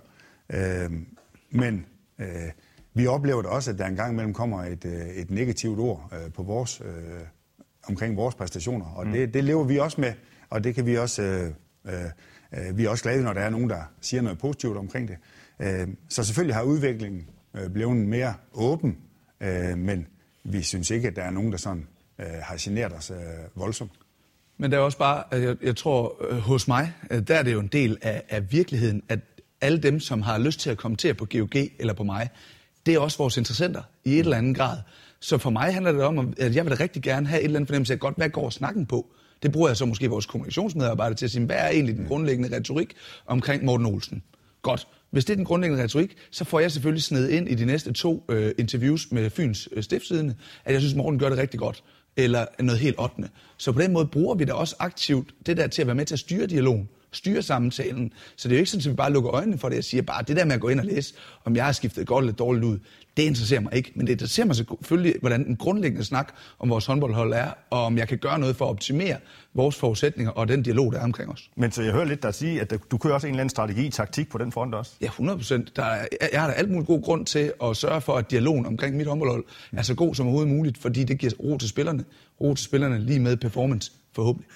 Øh, 0.49 0.91
men 1.51 1.85
øh, 2.19 2.27
vi 2.93 3.07
oplever 3.07 3.41
det 3.41 3.51
også, 3.51 3.71
at 3.71 3.77
der 3.77 3.85
engang 3.85 4.13
imellem 4.13 4.33
kommer 4.33 4.63
et, 4.63 4.85
øh, 4.85 5.07
et 5.07 5.31
negativt 5.31 5.79
ord 5.79 6.13
øh, 6.13 6.33
på 6.33 6.43
vores, 6.43 6.81
øh, 6.85 7.19
omkring 7.87 8.17
vores 8.17 8.35
præstationer, 8.35 8.85
og 8.85 9.07
mm. 9.07 9.13
det, 9.13 9.33
det 9.33 9.43
lever 9.43 9.63
vi 9.63 9.79
også 9.79 10.01
med, 10.01 10.13
og 10.49 10.63
det 10.63 10.75
kan 10.75 10.85
vi 10.85 10.97
også... 10.97 11.21
Øh, 11.21 11.51
øh, 11.85 12.05
øh, 12.53 12.77
vi 12.77 12.85
er 12.85 12.89
også 12.89 13.03
glade, 13.03 13.23
når 13.23 13.33
der 13.33 13.41
er 13.41 13.49
nogen, 13.49 13.69
der 13.69 13.81
siger 14.01 14.21
noget 14.21 14.39
positivt 14.39 14.77
omkring 14.77 15.07
det. 15.07 15.17
Øh, 15.61 15.87
så 16.09 16.23
selvfølgelig 16.23 16.55
har 16.55 16.63
udviklingen 16.63 17.27
øh, 17.57 17.69
blevet 17.69 17.97
mere 17.97 18.33
åben, 18.53 18.97
øh, 19.41 19.77
men 19.77 20.07
vi 20.43 20.61
synes 20.61 20.89
ikke, 20.89 21.07
at 21.07 21.15
der 21.15 21.21
er 21.21 21.31
nogen, 21.31 21.51
der 21.51 21.57
sådan 21.57 21.87
øh, 22.19 22.25
har 22.41 22.55
generet 22.59 22.93
os 22.93 23.11
voldsomt. 23.55 23.91
Men 24.57 24.71
det 24.71 24.77
er 24.77 24.81
også 24.81 24.97
bare, 24.97 25.23
jeg, 25.31 25.55
jeg 25.63 25.75
tror, 25.75 26.25
hos 26.39 26.67
mig, 26.67 26.93
der 27.27 27.35
er 27.35 27.43
det 27.43 27.53
jo 27.53 27.59
en 27.59 27.67
del 27.67 27.97
af, 28.01 28.23
af 28.29 28.51
virkeligheden, 28.51 29.03
at 29.09 29.19
alle 29.61 29.77
dem, 29.77 29.99
som 29.99 30.21
har 30.21 30.37
lyst 30.37 30.59
til 30.59 30.69
at 30.69 30.77
kommentere 30.77 31.13
på 31.13 31.25
GOG 31.25 31.55
eller 31.79 31.93
på 31.93 32.03
mig, 32.03 32.29
det 32.85 32.93
er 32.93 32.99
også 32.99 33.17
vores 33.17 33.37
interessenter 33.37 33.81
i 34.05 34.13
et 34.13 34.19
eller 34.19 34.37
andet 34.37 34.57
grad. 34.57 34.77
Så 35.19 35.37
for 35.37 35.49
mig 35.49 35.73
handler 35.73 35.91
det 35.91 36.03
om, 36.03 36.33
at 36.37 36.55
jeg 36.55 36.65
vil 36.65 36.77
da 36.77 36.83
rigtig 36.83 37.01
gerne 37.03 37.27
have 37.27 37.39
et 37.39 37.45
eller 37.45 37.59
andet 37.59 37.67
fornemmelse 37.67 37.93
af, 37.93 37.99
godt, 37.99 38.15
hvad 38.17 38.29
går 38.29 38.49
snakken 38.49 38.85
på? 38.85 39.07
Det 39.43 39.51
bruger 39.51 39.69
jeg 39.69 39.77
så 39.77 39.85
måske 39.85 40.09
vores 40.09 40.25
kommunikationsmedarbejdere 40.25 41.15
til 41.15 41.25
at 41.25 41.31
sige, 41.31 41.45
hvad 41.45 41.55
er 41.55 41.67
egentlig 41.67 41.95
den 41.97 42.05
grundlæggende 42.05 42.55
retorik 42.57 42.93
omkring 43.25 43.65
Morten 43.65 43.85
Olsen? 43.85 44.23
Godt. 44.61 44.87
Hvis 45.11 45.25
det 45.25 45.33
er 45.33 45.35
den 45.35 45.45
grundlæggende 45.45 45.83
retorik, 45.83 46.17
så 46.31 46.43
får 46.43 46.59
jeg 46.59 46.71
selvfølgelig 46.71 47.03
sned 47.03 47.29
ind 47.29 47.49
i 47.49 47.55
de 47.55 47.65
næste 47.65 47.93
to 47.93 48.25
øh, 48.29 48.51
interviews 48.57 49.11
med 49.11 49.29
Fyns 49.29 49.69
øh, 49.71 49.83
stiftsidende, 49.83 50.35
at 50.65 50.73
jeg 50.73 50.81
synes, 50.81 50.95
Morten 50.95 51.19
gør 51.19 51.29
det 51.29 51.37
rigtig 51.37 51.59
godt. 51.59 51.83
Eller 52.17 52.45
noget 52.59 52.79
helt 52.79 52.95
ottende. 52.97 53.29
Så 53.57 53.71
på 53.71 53.81
den 53.81 53.93
måde 53.93 54.05
bruger 54.05 54.35
vi 54.35 54.45
da 54.45 54.53
også 54.53 54.75
aktivt 54.79 55.33
det 55.45 55.57
der 55.57 55.67
til 55.67 55.81
at 55.81 55.87
være 55.87 55.95
med 55.95 56.05
til 56.05 56.15
at 56.15 56.19
styre 56.19 56.47
dialogen 56.47 56.89
styre 57.13 57.41
samtalen. 57.41 58.13
Så 58.35 58.47
det 58.47 58.55
er 58.55 58.57
jo 58.57 58.61
ikke 58.61 58.71
sådan, 58.71 58.85
at 58.85 58.91
vi 58.91 58.95
bare 58.95 59.13
lukker 59.13 59.31
øjnene 59.33 59.57
for 59.57 59.69
det 59.69 59.77
og 59.77 59.83
siger 59.83 60.01
bare, 60.01 60.23
det 60.27 60.37
der 60.37 60.45
med 60.45 60.55
at 60.55 60.61
gå 60.61 60.69
ind 60.69 60.79
og 60.79 60.85
læse, 60.85 61.13
om 61.45 61.55
jeg 61.55 61.65
har 61.65 61.71
skiftet 61.71 62.07
godt 62.07 62.23
eller 62.23 62.33
dårligt 62.33 62.65
ud, 62.65 62.79
det 63.17 63.23
interesserer 63.23 63.59
mig 63.59 63.75
ikke. 63.75 63.91
Men 63.95 64.07
det 64.07 64.13
interesserer 64.13 64.47
mig 64.47 64.55
selvfølgelig, 64.55 65.15
hvordan 65.19 65.45
den 65.45 65.55
grundlæggende 65.55 66.05
snak 66.05 66.33
om 66.59 66.69
vores 66.69 66.85
håndboldhold 66.85 67.33
er, 67.33 67.51
og 67.69 67.85
om 67.85 67.97
jeg 67.97 68.07
kan 68.07 68.17
gøre 68.17 68.39
noget 68.39 68.55
for 68.55 68.65
at 68.65 68.69
optimere 68.69 69.17
vores 69.53 69.75
forudsætninger 69.75 70.31
og 70.31 70.47
den 70.47 70.63
dialog, 70.63 70.93
der 70.93 70.99
er 70.99 71.03
omkring 71.03 71.31
os. 71.31 71.49
Men 71.55 71.71
så 71.71 71.81
jeg 71.81 71.93
hører 71.93 72.05
lidt 72.05 72.23
dig 72.23 72.33
sige, 72.33 72.61
at 72.61 72.73
du 72.91 72.97
kører 72.97 73.13
også 73.13 73.27
en 73.27 73.33
eller 73.33 73.41
anden 73.41 73.49
strategi, 73.49 73.89
taktik 73.89 74.29
på 74.29 74.37
den 74.37 74.51
front 74.51 74.75
også. 74.75 74.91
Ja, 75.01 75.05
100 75.05 75.37
procent. 75.37 75.71
Jeg 76.31 76.41
har 76.41 76.47
da 76.47 76.53
alt 76.53 76.69
muligt 76.69 76.87
god 76.87 77.01
grund 77.01 77.25
til 77.25 77.53
at 77.63 77.77
sørge 77.77 78.01
for, 78.01 78.13
at 78.13 78.31
dialogen 78.31 78.65
omkring 78.65 78.97
mit 78.97 79.07
håndboldhold 79.07 79.43
er 79.71 79.81
så 79.81 79.95
god 79.95 80.15
som 80.15 80.25
overhovedet 80.25 80.53
muligt, 80.53 80.77
fordi 80.77 81.03
det 81.03 81.17
giver 81.17 81.33
ro 81.39 81.57
til 81.57 81.69
spillerne. 81.69 82.03
Ro 82.41 82.53
til 82.53 82.65
spillerne 82.65 82.99
lige 82.99 83.19
med 83.19 83.37
performance, 83.37 83.91
forhåbentlig. 84.15 84.49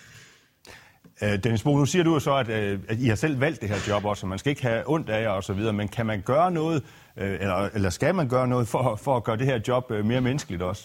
Øh, 1.24 1.44
Dennis 1.44 1.64
Bo, 1.64 1.78
nu 1.78 1.86
siger 1.86 2.04
du 2.04 2.14
jo 2.14 2.20
så, 2.20 2.36
at, 2.36 2.50
øh, 2.50 2.80
at 2.88 2.98
I 3.00 3.08
har 3.08 3.16
selv 3.16 3.40
valgt 3.40 3.62
det 3.62 3.70
her 3.70 3.78
job 3.88 4.06
også, 4.06 4.26
og 4.26 4.30
man 4.30 4.40
skal 4.40 4.50
ikke 4.50 4.62
have 4.62 4.84
ondt 4.86 5.10
af 5.10 5.22
jer 5.22 5.30
og 5.30 5.44
så 5.44 5.54
videre, 5.54 5.74
men 5.74 5.88
kan 5.88 6.06
man 6.06 6.22
gøre 6.22 6.52
noget, 6.52 6.84
øh, 7.18 7.34
eller, 7.34 7.70
eller 7.74 7.90
skal 7.90 8.16
man 8.16 8.30
gøre 8.30 8.48
noget 8.48 8.68
for, 8.68 8.96
for 9.04 9.18
at 9.18 9.24
gøre 9.24 9.38
det 9.38 9.46
her 9.46 9.60
job 9.68 9.92
øh, 9.92 10.06
mere 10.06 10.22
menneskeligt 10.22 10.62
også? 10.62 10.84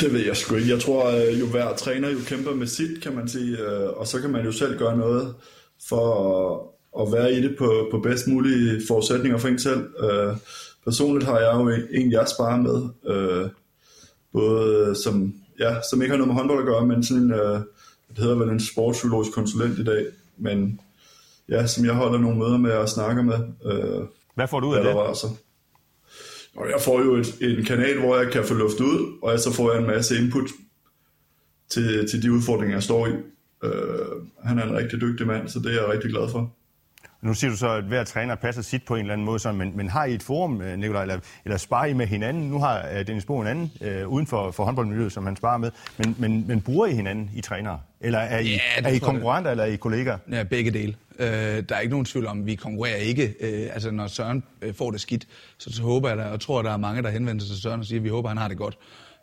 Det 0.00 0.12
ved 0.12 0.26
jeg 0.26 0.36
sgu 0.36 0.54
ikke. 0.54 0.70
Jeg 0.70 0.80
tror, 0.80 1.10
øh, 1.10 1.40
jo 1.40 1.46
hver 1.46 1.74
træner 1.76 2.10
jo 2.10 2.18
kæmper 2.26 2.54
med 2.54 2.66
sit, 2.66 3.02
kan 3.02 3.14
man 3.14 3.28
sige, 3.28 3.58
øh, 3.58 3.88
og 3.96 4.06
så 4.06 4.20
kan 4.20 4.30
man 4.30 4.44
jo 4.44 4.52
selv 4.52 4.78
gøre 4.78 4.96
noget 4.96 5.34
for 5.88 6.74
at, 7.00 7.12
være 7.12 7.32
i 7.32 7.42
det 7.42 7.56
på, 7.58 7.88
på 7.90 7.98
bedst 7.98 8.26
mulige 8.26 8.80
forudsætninger 8.88 9.38
for 9.38 9.48
en 9.48 9.58
selv. 9.58 9.88
Øh, 10.00 10.36
personligt 10.84 11.26
har 11.26 11.38
jeg 11.38 11.54
jo 11.54 11.68
en, 11.90 12.12
jeg 12.12 12.28
sparer 12.28 12.56
med, 12.56 12.88
både 14.32 14.94
som, 15.04 15.34
ja, 15.58 15.76
som 15.90 16.02
ikke 16.02 16.10
har 16.12 16.16
noget 16.18 16.28
med 16.28 16.34
håndbold 16.34 16.58
at 16.58 16.66
gøre, 16.66 16.86
men 16.86 17.04
sådan, 17.04 17.30
det 18.08 18.18
hedder 18.18 18.36
vel 18.36 18.48
en 18.48 18.60
sportspsykologisk 18.60 19.32
konsulent 19.32 19.78
i 19.78 19.84
dag, 19.84 20.06
men 20.36 20.80
ja, 21.48 21.66
som 21.66 21.84
jeg 21.84 21.94
holder 21.94 22.18
nogle 22.18 22.38
møder 22.38 22.58
med 22.58 22.72
og 22.72 22.88
snakker 22.88 23.22
med. 23.22 23.38
Hvad 24.34 24.48
får 24.48 24.60
du 24.60 24.66
ud 24.66 24.76
af 24.76 24.84
det? 24.84 25.08
Altså. 25.08 25.26
Og 26.56 26.70
jeg 26.70 26.80
får 26.80 27.00
jo 27.00 27.14
et, 27.14 27.38
en 27.40 27.64
kanal, 27.64 28.00
hvor 28.00 28.16
jeg 28.16 28.32
kan 28.32 28.44
få 28.44 28.54
luft 28.54 28.80
ud, 28.80 29.18
og 29.22 29.38
så 29.40 29.52
får 29.52 29.72
jeg 29.72 29.80
en 29.80 29.86
masse 29.86 30.18
input 30.18 30.50
til, 31.68 32.08
til 32.10 32.22
de 32.22 32.32
udfordringer, 32.32 32.76
jeg 32.76 32.82
står 32.82 33.06
i. 33.06 33.10
Øh, 33.64 34.06
han 34.44 34.58
er 34.58 34.62
en 34.62 34.76
rigtig 34.76 35.00
dygtig 35.00 35.26
mand, 35.26 35.48
så 35.48 35.58
det 35.58 35.66
er 35.66 35.80
jeg 35.80 35.88
rigtig 35.88 36.10
glad 36.10 36.28
for. 36.30 36.54
Nu 37.24 37.34
siger 37.34 37.50
du 37.50 37.56
så, 37.56 37.68
at 37.68 37.84
hver 37.84 38.04
træner 38.04 38.34
passer 38.34 38.62
sit 38.62 38.82
på 38.84 38.94
en 38.94 39.00
eller 39.00 39.12
anden 39.12 39.24
måde, 39.24 39.38
sådan, 39.38 39.58
men, 39.58 39.76
men 39.76 39.88
har 39.88 40.04
I 40.04 40.14
et 40.14 40.22
forum, 40.22 40.62
øh, 40.62 40.78
Nikolaj, 40.78 41.02
eller, 41.02 41.18
eller 41.44 41.56
sparer 41.56 41.86
I 41.86 41.92
med 41.92 42.06
hinanden? 42.06 42.42
Nu 42.42 42.58
har 42.58 42.88
uh, 42.92 43.06
Dennis 43.06 43.24
Bo 43.24 43.40
en 43.40 43.46
anden 43.46 43.72
uh, 43.80 44.12
uden 44.12 44.26
for, 44.26 44.50
for 44.50 44.64
håndboldmiljøet, 44.64 45.12
som 45.12 45.26
han 45.26 45.36
sparer 45.36 45.58
med, 45.58 45.70
men, 45.96 46.16
men, 46.18 46.44
men 46.48 46.60
bruger 46.60 46.86
I 46.86 46.94
hinanden 46.94 47.30
i 47.34 47.40
trænere? 47.40 47.80
Eller 48.00 48.18
er 48.18 48.38
I, 48.38 48.48
ja, 48.48 48.58
er 48.84 48.88
I 48.88 48.98
konkurrenter, 48.98 49.50
eller 49.50 49.64
er 49.64 49.68
I 49.68 49.76
kollegaer? 49.76 50.18
Ja, 50.30 50.42
begge 50.42 50.70
dele. 50.70 50.94
Uh, 51.10 51.24
der 51.24 51.74
er 51.74 51.80
ikke 51.80 51.90
nogen 51.90 52.04
tvivl 52.04 52.26
om, 52.26 52.46
vi 52.46 52.54
konkurrerer 52.54 52.96
ikke. 52.96 53.34
Uh, 53.40 53.74
altså, 53.74 53.90
når 53.90 54.06
Søren 54.06 54.44
uh, 54.66 54.74
får 54.74 54.90
det 54.90 55.00
skidt, 55.00 55.26
så, 55.58 55.72
så 55.72 55.82
håber 55.82 56.08
jeg, 56.08 56.18
der, 56.18 56.24
og 56.24 56.40
tror, 56.40 56.58
at 56.58 56.64
der 56.64 56.72
er 56.72 56.76
mange, 56.76 57.02
der 57.02 57.10
henvender 57.10 57.44
sig 57.44 57.50
til 57.50 57.62
Søren 57.62 57.80
og 57.80 57.86
siger, 57.86 58.00
at 58.00 58.04
vi 58.04 58.08
håber, 58.08 58.28
at 58.28 58.30
han 58.30 58.38
har 58.38 58.48
det 58.48 58.58
godt. 58.58 58.78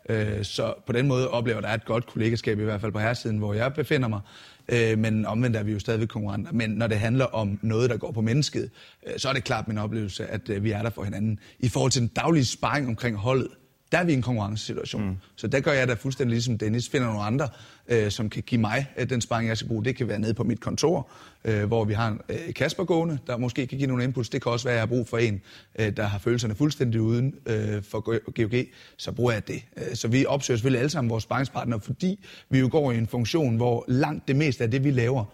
Øh, 0.08 0.44
så 0.44 0.74
på 0.86 0.92
den 0.92 1.08
måde 1.08 1.30
oplever 1.30 1.60
der 1.60 1.68
et 1.68 1.84
godt 1.84 2.06
kollegaskab, 2.06 2.58
i 2.58 2.64
hvert 2.64 2.80
fald 2.80 2.92
på 2.92 2.98
herresiden, 2.98 3.38
hvor 3.38 3.54
jeg 3.54 3.74
befinder 3.74 4.08
mig. 4.08 4.20
Øh, 4.68 4.98
men 4.98 5.26
omvendt 5.26 5.56
er 5.56 5.62
vi 5.62 5.72
jo 5.72 5.78
stadigvæk 5.78 6.08
konkurrenter. 6.08 6.52
Men 6.52 6.70
når 6.70 6.86
det 6.86 6.98
handler 6.98 7.24
om 7.24 7.58
noget, 7.62 7.90
der 7.90 7.96
går 7.96 8.12
på 8.12 8.20
mennesket, 8.20 8.70
øh, 9.06 9.12
så 9.16 9.28
er 9.28 9.32
det 9.32 9.44
klart 9.44 9.68
min 9.68 9.78
oplevelse, 9.78 10.26
at 10.26 10.48
øh, 10.48 10.64
vi 10.64 10.70
er 10.70 10.82
der 10.82 10.90
for 10.90 11.04
hinanden. 11.04 11.38
I 11.58 11.68
forhold 11.68 11.92
til 11.92 12.00
den 12.00 12.08
daglige 12.08 12.44
sparring 12.44 12.88
omkring 12.88 13.16
holdet, 13.16 13.48
der 13.92 13.98
er 13.98 14.04
vi 14.04 14.12
i 14.12 14.14
en 14.14 14.22
konkurrencesituation. 14.22 15.08
Mm. 15.08 15.16
Så 15.36 15.46
der 15.46 15.60
gør 15.60 15.72
jeg 15.72 15.88
da 15.88 15.94
fuldstændig 15.94 16.30
ligesom 16.30 16.58
Dennis. 16.58 16.88
Finder 16.88 17.06
nogle 17.06 17.22
andre, 17.22 17.48
øh, 17.88 18.10
som 18.10 18.30
kan 18.30 18.42
give 18.42 18.60
mig 18.60 18.86
øh, 18.96 19.10
den 19.10 19.20
sparring, 19.20 19.48
jeg 19.48 19.56
skal 19.56 19.68
bruge. 19.68 19.84
Det 19.84 19.96
kan 19.96 20.08
være 20.08 20.18
nede 20.18 20.34
på 20.34 20.44
mit 20.44 20.60
kontor, 20.60 21.10
øh, 21.44 21.64
hvor 21.64 21.84
vi 21.84 21.94
har 21.94 22.08
en 22.08 22.20
øh, 22.28 22.54
Kasper 22.54 22.84
gående, 22.84 23.18
der 23.26 23.36
måske 23.36 23.66
kan 23.66 23.78
give 23.78 23.88
nogle 23.88 24.04
inputs. 24.04 24.28
Det 24.28 24.42
kan 24.42 24.52
også 24.52 24.64
være, 24.64 24.72
at 24.72 24.76
jeg 24.76 24.82
har 24.82 24.86
brug 24.86 25.08
for 25.08 25.18
en, 25.18 25.40
øh, 25.78 25.96
der 25.96 26.02
har 26.02 26.18
følelserne 26.18 26.54
fuldstændig 26.54 27.00
uden 27.00 27.34
øh, 27.46 27.82
for 27.82 28.00
GOG. 28.00 28.66
Så 28.96 29.12
bruger 29.12 29.32
jeg 29.32 29.48
det. 29.48 29.62
Øh, 29.76 29.94
så 29.94 30.08
vi 30.08 30.26
opsøger 30.26 30.56
selvfølgelig 30.56 30.78
alle 30.78 30.90
sammen 30.90 31.10
vores 31.10 31.24
sparringspartnere, 31.24 31.80
fordi 31.80 32.24
vi 32.50 32.58
jo 32.58 32.68
går 32.72 32.92
i 32.92 32.98
en 32.98 33.06
funktion, 33.06 33.56
hvor 33.56 33.84
langt 33.88 34.28
det 34.28 34.36
meste 34.36 34.64
af 34.64 34.70
det, 34.70 34.84
vi 34.84 34.90
laver, 34.90 35.24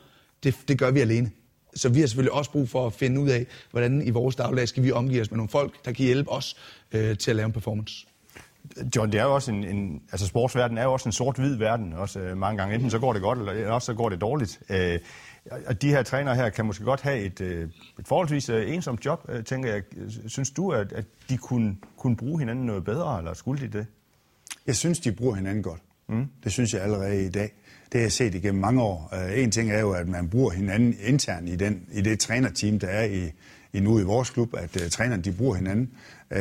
det, 0.44 0.54
det 0.68 0.78
gør 0.78 0.90
vi 0.90 1.00
alene. 1.00 1.30
Så 1.74 1.88
vi 1.88 2.00
har 2.00 2.06
selvfølgelig 2.06 2.32
også 2.32 2.50
brug 2.50 2.68
for 2.68 2.86
at 2.86 2.92
finde 2.92 3.20
ud 3.20 3.28
af, 3.28 3.46
hvordan 3.70 4.06
i 4.06 4.10
vores 4.10 4.36
dagligdag 4.36 4.68
skal 4.68 4.82
vi 4.82 4.92
omgive 4.92 5.20
os 5.20 5.30
med 5.30 5.36
nogle 5.36 5.48
folk, 5.48 5.84
der 5.84 5.92
kan 5.92 6.04
hjælpe 6.04 6.30
os 6.30 6.56
øh, 6.92 7.18
til 7.18 7.30
at 7.30 7.36
lave 7.36 7.46
en 7.46 7.52
performance. 7.52 8.06
John, 8.96 9.12
det 9.12 9.20
er 9.20 9.24
jo 9.24 9.34
også 9.34 9.52
en, 9.52 9.64
en 9.64 10.02
altså 10.12 10.26
sportsverden 10.26 10.78
er 10.78 10.82
jo 10.82 10.92
også 10.92 11.08
en 11.08 11.12
sort-hvid 11.12 11.56
verden, 11.56 11.92
også 11.92 12.20
øh, 12.20 12.36
mange 12.36 12.58
gange. 12.58 12.74
Enten 12.74 12.90
så 12.90 12.98
går 12.98 13.12
det 13.12 13.22
godt, 13.22 13.38
eller 13.38 13.70
også 13.70 13.86
så 13.86 13.94
går 13.94 14.08
det 14.08 14.20
dårligt. 14.20 14.60
Øh, 14.70 14.98
og 15.66 15.82
de 15.82 15.88
her 15.88 16.02
trænere 16.02 16.34
her 16.34 16.48
kan 16.48 16.66
måske 16.66 16.84
godt 16.84 17.00
have 17.00 17.18
et, 17.18 17.40
øh, 17.40 17.68
et 17.98 18.08
forholdsvis 18.08 18.48
øh, 18.48 18.74
ensomt 18.74 19.04
job, 19.04 19.26
øh, 19.28 19.44
tænker 19.44 19.72
jeg. 19.72 19.82
Synes 20.26 20.50
du, 20.50 20.70
at, 20.70 20.92
at 20.92 21.04
de 21.28 21.36
kunne, 21.36 21.76
kunne 21.96 22.16
bruge 22.16 22.38
hinanden 22.38 22.66
noget 22.66 22.84
bedre, 22.84 23.18
eller 23.18 23.34
skulle 23.34 23.66
de 23.68 23.78
det? 23.78 23.86
Jeg 24.66 24.76
synes, 24.76 25.00
de 25.00 25.12
bruger 25.12 25.34
hinanden 25.34 25.62
godt. 25.62 25.80
Mm. 26.08 26.26
Det 26.44 26.52
synes 26.52 26.74
jeg 26.74 26.82
allerede 26.82 27.26
i 27.26 27.28
dag. 27.28 27.52
Det 27.92 28.00
har 28.00 28.04
jeg 28.04 28.12
set 28.12 28.34
igennem 28.34 28.60
mange 28.60 28.82
år. 28.82 29.08
Uh, 29.12 29.38
en 29.38 29.50
ting 29.50 29.70
er 29.70 29.80
jo, 29.80 29.92
at 29.92 30.08
man 30.08 30.28
bruger 30.28 30.50
hinanden 30.50 30.96
internt 31.06 31.48
i, 31.48 31.56
den, 31.56 31.86
i 31.92 32.00
det 32.00 32.20
trænerteam, 32.20 32.78
der 32.78 32.88
er 32.88 33.04
i, 33.04 33.32
i 33.72 33.80
nu 33.80 33.98
i 33.98 34.02
vores 34.02 34.30
klub, 34.30 34.54
at 34.54 34.76
uh, 34.76 34.88
trænerne 34.88 35.22
de 35.22 35.32
bruger 35.32 35.54
hinanden. 35.54 35.90
Uh, 36.30 36.38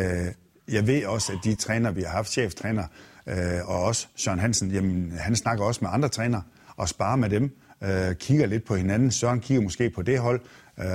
jeg 0.72 0.88
ved 0.88 1.06
også, 1.06 1.34
at 1.34 1.40
de 1.44 1.56
træner, 1.56 1.92
vi 1.92 2.02
har 2.02 2.10
haft, 2.10 2.32
cheftræner, 2.32 2.84
øh, 3.28 3.36
og 3.66 3.84
også 3.84 4.08
Søren 4.16 4.40
Hansen, 4.40 4.72
jamen, 4.72 5.12
han 5.12 5.36
snakker 5.36 5.66
også 5.66 5.80
med 5.82 5.90
andre 5.94 6.10
trænere 6.10 6.44
og 6.76 6.90
sparer 6.90 7.16
med 7.16 7.30
dem, 7.30 7.58
øh, 7.84 8.16
kigger 8.16 8.46
lidt 8.46 8.66
på 8.66 8.76
hinanden. 8.76 9.12
Søren 9.12 9.40
kigger 9.40 9.64
måske 9.64 9.90
på 9.90 10.02
det 10.02 10.20
hold, 10.20 10.42
øh, 10.80 10.86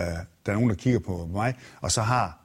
der 0.47 0.53
er 0.53 0.53
nogen, 0.53 0.71
der 0.71 0.77
kigger 0.77 1.01
på 1.01 1.29
mig, 1.33 1.55
og 1.81 1.93
så 1.93 2.03
har 2.03 2.39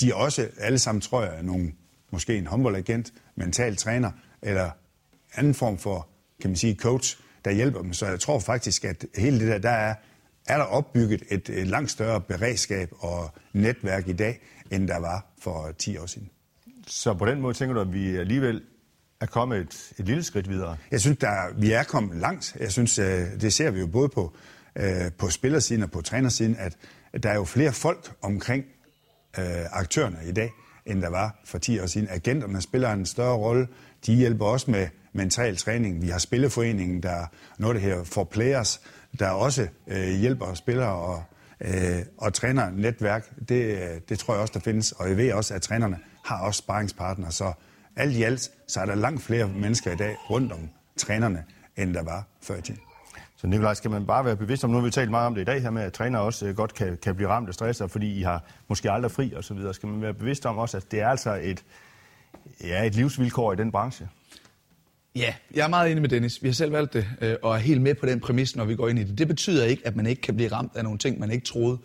de 0.00 0.14
også 0.14 0.48
alle 0.58 0.78
sammen, 0.78 1.00
tror 1.00 1.24
jeg, 1.24 1.42
nogle, 1.42 1.72
måske 2.10 2.38
en 2.38 2.46
håndboldagent, 2.46 3.12
mental 3.36 3.76
træner, 3.76 4.10
eller 4.42 4.70
anden 5.34 5.54
form 5.54 5.78
for, 5.78 6.08
kan 6.40 6.50
man 6.50 6.56
sige, 6.56 6.74
coach, 6.74 7.18
der 7.44 7.50
hjælper 7.50 7.82
dem. 7.82 7.92
Så 7.92 8.06
jeg 8.06 8.20
tror 8.20 8.38
faktisk, 8.38 8.84
at 8.84 9.04
hele 9.16 9.40
det 9.40 9.48
der, 9.48 9.58
der 9.58 9.70
er, 9.70 9.94
er 10.46 10.56
der 10.56 10.64
opbygget 10.64 11.22
et, 11.30 11.48
et 11.48 11.66
langt 11.66 11.90
større 11.90 12.20
beredskab 12.20 12.90
og 12.98 13.30
netværk 13.52 14.08
i 14.08 14.12
dag, 14.12 14.40
end 14.70 14.88
der 14.88 14.98
var 14.98 15.26
for 15.38 15.72
10 15.78 15.96
år 15.98 16.06
siden. 16.06 16.30
Så 16.86 17.14
på 17.14 17.26
den 17.26 17.40
måde 17.40 17.54
tænker 17.54 17.74
du, 17.74 17.80
at 17.80 17.92
vi 17.92 18.16
alligevel 18.16 18.62
er 19.20 19.26
kommet 19.26 19.58
et, 19.58 19.92
et 19.98 20.06
lille 20.06 20.22
skridt 20.22 20.48
videre? 20.48 20.76
Jeg 20.90 21.00
synes, 21.00 21.18
der, 21.18 21.54
vi 21.58 21.72
er 21.72 21.82
kommet 21.82 22.16
langt. 22.16 22.56
Jeg 22.60 22.72
synes, 22.72 22.98
øh, 22.98 23.40
det 23.40 23.52
ser 23.52 23.70
vi 23.70 23.80
jo 23.80 23.86
både 23.86 24.08
på, 24.08 24.32
øh, 24.76 25.12
på 25.18 25.30
spillersiden 25.30 25.82
og 25.82 25.90
på 25.90 26.00
trænersiden, 26.00 26.56
at 26.58 26.76
der 27.22 27.30
er 27.30 27.34
jo 27.34 27.44
flere 27.44 27.72
folk 27.72 28.12
omkring 28.22 28.64
øh, 29.38 29.44
aktørerne 29.72 30.18
i 30.28 30.32
dag, 30.32 30.50
end 30.86 31.02
der 31.02 31.10
var 31.10 31.40
for 31.44 31.58
10 31.58 31.80
år 31.80 31.86
siden. 31.86 32.08
Agenterne 32.10 32.60
spiller 32.60 32.92
en 32.92 33.06
større 33.06 33.36
rolle. 33.36 33.68
De 34.06 34.14
hjælper 34.14 34.46
også 34.46 34.70
med 34.70 34.88
mental 35.12 35.56
træning. 35.56 36.02
Vi 36.02 36.08
har 36.08 36.18
Spilleforeningen, 36.18 37.02
der 37.02 37.10
er 37.10 37.26
noget, 37.58 37.74
der 37.74 37.80
her 37.80 38.04
for 38.04 38.24
players, 38.24 38.80
der 39.18 39.28
også 39.28 39.68
øh, 39.88 40.08
hjælper 40.08 40.54
spillere 40.54 40.92
og, 40.92 41.22
øh, 41.60 41.98
og 42.18 42.34
træner 42.34 42.70
netværk. 42.70 43.48
Det, 43.48 44.08
det 44.08 44.18
tror 44.18 44.34
jeg 44.34 44.40
også, 44.40 44.54
der 44.54 44.60
findes. 44.60 44.92
Og 44.92 45.08
jeg 45.08 45.16
ved 45.16 45.32
også, 45.32 45.54
at 45.54 45.62
trænerne 45.62 45.98
har 46.26 46.40
også 46.40 46.58
sparringspartnere. 46.58 47.32
Så 47.32 47.52
alt 47.96 48.16
i 48.16 48.22
alt, 48.22 48.50
så 48.68 48.80
er 48.80 48.86
der 48.86 48.94
langt 48.94 49.22
flere 49.22 49.48
mennesker 49.48 49.92
i 49.92 49.96
dag 49.96 50.16
rundt 50.30 50.52
om 50.52 50.70
trænerne, 50.96 51.44
end 51.76 51.94
der 51.94 52.02
var 52.02 52.26
før 52.42 52.56
i 52.56 52.62
tiden. 52.62 52.80
Så 53.36 53.46
Nikolaj, 53.46 53.74
skal 53.74 53.90
man 53.90 54.06
bare 54.06 54.24
være 54.24 54.36
bevidst 54.36 54.64
om, 54.64 54.70
nu 54.70 54.76
har 54.76 54.84
vi 54.84 54.90
talt 54.90 55.10
meget 55.10 55.26
om 55.26 55.34
det 55.34 55.42
i 55.42 55.44
dag 55.44 55.62
her 55.62 55.70
med, 55.70 55.82
at 55.82 55.92
trænere 55.92 56.22
også 56.22 56.46
øh, 56.46 56.56
godt 56.56 56.74
kan, 56.74 56.98
kan 57.02 57.14
blive 57.14 57.28
ramt 57.28 57.48
af 57.48 57.54
stress, 57.54 57.82
fordi 57.88 58.18
I 58.18 58.22
har 58.22 58.44
måske 58.68 58.90
aldrig 58.90 59.10
fri 59.10 59.32
og 59.32 59.44
så 59.44 59.54
videre. 59.54 59.74
Skal 59.74 59.88
man 59.88 60.02
være 60.02 60.14
bevidst 60.14 60.46
om 60.46 60.58
også, 60.58 60.76
at 60.76 60.90
det 60.90 61.00
er 61.00 61.08
altså 61.08 61.40
et, 61.42 61.64
ja, 62.64 62.86
et 62.86 62.94
livsvilkår 62.94 63.52
i 63.52 63.56
den 63.56 63.72
branche? 63.72 64.08
Ja, 65.14 65.34
jeg 65.54 65.64
er 65.64 65.68
meget 65.68 65.90
enig 65.90 66.00
med 66.00 66.08
Dennis. 66.08 66.42
Vi 66.42 66.48
har 66.48 66.52
selv 66.52 66.72
valgt 66.72 66.92
det, 66.92 67.06
øh, 67.20 67.36
og 67.42 67.54
er 67.54 67.58
helt 67.58 67.82
med 67.82 67.94
på 67.94 68.06
den 68.06 68.20
præmis, 68.20 68.56
når 68.56 68.64
vi 68.64 68.76
går 68.76 68.88
ind 68.88 68.98
i 68.98 69.04
det. 69.04 69.18
Det 69.18 69.28
betyder 69.28 69.64
ikke, 69.64 69.86
at 69.86 69.96
man 69.96 70.06
ikke 70.06 70.22
kan 70.22 70.36
blive 70.36 70.52
ramt 70.52 70.76
af 70.76 70.84
nogle 70.84 70.98
ting, 70.98 71.18
man 71.18 71.30
ikke 71.30 71.46
troede, 71.46 71.78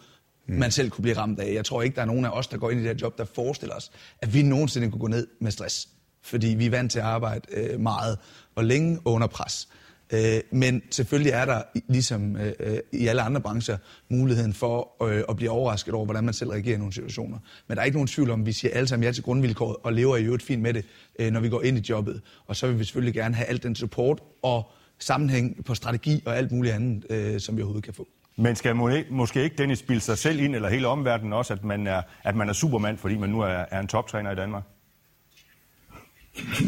mm. 0.47 0.55
man 0.55 0.71
selv 0.71 0.89
kunne 0.89 1.01
blive 1.01 1.17
ramt 1.17 1.39
af. 1.39 1.53
Jeg 1.53 1.65
tror 1.65 1.81
ikke, 1.81 1.95
der 1.95 2.01
er 2.01 2.05
nogen 2.05 2.25
af 2.25 2.29
os, 2.29 2.47
der 2.47 2.57
går 2.57 2.69
ind 2.69 2.79
i 2.79 2.83
det 2.83 2.89
her 2.91 2.97
job, 3.01 3.17
der 3.17 3.25
forestiller 3.25 3.75
os, 3.75 3.91
at 4.19 4.33
vi 4.33 4.41
nogensinde 4.41 4.91
kunne 4.91 5.01
gå 5.01 5.07
ned 5.07 5.27
med 5.39 5.51
stress. 5.51 5.87
Fordi 6.23 6.47
vi 6.47 6.65
er 6.65 6.69
vant 6.69 6.91
til 6.91 6.99
at 6.99 7.05
arbejde 7.05 7.41
øh, 7.53 7.79
meget 7.79 8.17
og 8.55 8.63
længe 8.63 8.99
under 9.05 9.27
pres. 9.27 9.67
Øh, 10.13 10.41
men 10.51 10.81
selvfølgelig 10.91 11.31
er 11.31 11.45
der, 11.45 11.61
ligesom 11.87 12.37
øh, 12.37 12.53
øh, 12.59 12.77
i 12.91 13.07
alle 13.07 13.21
andre 13.21 13.41
brancher, 13.41 13.77
muligheden 14.09 14.53
for 14.53 15.03
øh, 15.03 15.23
at 15.29 15.35
blive 15.35 15.51
overrasket 15.51 15.93
over, 15.93 16.05
hvordan 16.05 16.23
man 16.23 16.33
selv 16.33 16.49
reagerer 16.49 16.75
i 16.75 16.77
nogle 16.77 16.93
situationer. 16.93 17.37
Men 17.67 17.75
der 17.75 17.81
er 17.81 17.85
ikke 17.85 17.97
nogen 17.97 18.07
tvivl 18.07 18.29
om, 18.29 18.39
at 18.39 18.45
vi 18.45 18.51
siger 18.51 18.73
alle 18.73 18.87
sammen 18.87 19.03
ja 19.03 19.11
til 19.11 19.23
grundvilkåret 19.23 19.75
og 19.83 19.93
lever 19.93 20.17
i 20.17 20.23
øvrigt 20.23 20.43
fint 20.43 20.61
med 20.61 20.73
det, 20.73 20.85
øh, 21.19 21.31
når 21.31 21.39
vi 21.39 21.49
går 21.49 21.61
ind 21.61 21.77
i 21.77 21.81
jobbet. 21.89 22.21
Og 22.47 22.55
så 22.55 22.67
vil 22.67 22.79
vi 22.79 22.83
selvfølgelig 22.83 23.13
gerne 23.13 23.35
have 23.35 23.47
alt 23.47 23.63
den 23.63 23.75
support 23.75 24.21
og 24.41 24.71
sammenhæng 24.99 25.65
på 25.65 25.75
strategi 25.75 26.23
og 26.25 26.37
alt 26.37 26.51
muligt 26.51 26.73
andet, 26.73 27.05
øh, 27.09 27.39
som 27.39 27.57
vi 27.57 27.61
overhovedet 27.61 27.83
kan 27.83 27.93
få. 27.93 28.07
Men 28.35 28.55
skal 28.55 28.75
måske 29.09 29.43
ikke 29.43 29.55
Dennis 29.55 29.79
spille 29.79 30.01
sig 30.01 30.17
selv 30.17 30.39
ind, 30.39 30.55
eller 30.55 30.69
hele 30.69 30.87
omverdenen 30.87 31.33
også, 31.33 31.53
at 31.53 31.63
man 31.63 31.87
er, 31.87 32.01
at 32.23 32.35
man 32.35 32.49
er 32.49 32.53
supermand, 32.53 32.97
fordi 32.97 33.17
man 33.17 33.29
nu 33.29 33.41
er, 33.41 33.65
er 33.71 33.79
en 33.79 33.87
toptræner 33.87 34.31
i 34.31 34.35
Danmark? 34.35 34.63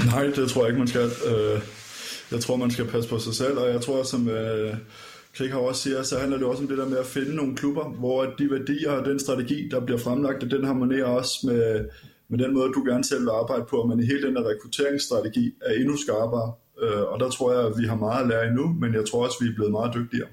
Nej, 0.05 0.23
det 0.23 0.49
tror 0.49 0.61
jeg 0.61 0.69
ikke, 0.69 0.79
man 0.79 0.87
skal. 0.87 1.01
Øh, 1.01 1.61
jeg 2.31 2.41
tror, 2.41 2.55
man 2.55 2.71
skal 2.71 2.85
passe 2.87 3.09
på 3.09 3.19
sig 3.19 3.33
selv, 3.33 3.57
og 3.57 3.69
jeg 3.69 3.81
tror, 3.81 4.03
som 4.03 4.29
øh, 4.29 4.75
Krik 5.37 5.53
også 5.53 5.81
siger, 5.81 6.03
så 6.03 6.19
handler 6.19 6.37
det 6.37 6.47
også 6.47 6.63
om 6.63 6.67
det 6.67 6.77
der 6.77 6.89
med 6.89 6.97
at 6.97 7.05
finde 7.05 7.35
nogle 7.35 7.55
klubber, 7.55 7.89
hvor 7.89 8.23
de 8.23 8.51
værdier 8.51 8.91
og 8.91 9.05
den 9.05 9.19
strategi, 9.19 9.69
der 9.69 9.79
bliver 9.79 9.99
fremlagt, 9.99 10.41
den 10.41 10.65
harmonerer 10.65 11.05
også 11.05 11.39
med, 11.43 11.85
med 12.29 12.39
den 12.39 12.53
måde, 12.53 12.73
du 12.73 12.83
gerne 12.83 13.03
selv 13.03 13.21
vil 13.21 13.29
arbejde 13.29 13.65
på, 13.69 13.75
og 13.77 13.87
man 13.89 13.99
i 13.99 14.05
hele 14.05 14.27
den 14.27 14.35
der 14.35 14.49
rekrutteringsstrategi 14.49 15.53
er 15.61 15.73
endnu 15.73 15.97
skarpere. 15.97 16.53
Øh, 16.81 17.01
og 17.01 17.19
der 17.19 17.29
tror 17.29 17.53
jeg, 17.53 17.65
at 17.67 17.73
vi 17.77 17.85
har 17.85 17.95
meget 17.95 18.21
at 18.21 18.27
lære 18.27 18.47
endnu, 18.47 18.67
men 18.81 18.93
jeg 18.93 19.05
tror 19.05 19.25
også, 19.25 19.37
at 19.41 19.45
vi 19.45 19.51
er 19.51 19.55
blevet 19.55 19.71
meget 19.71 19.93
dygtigere. 19.93 20.27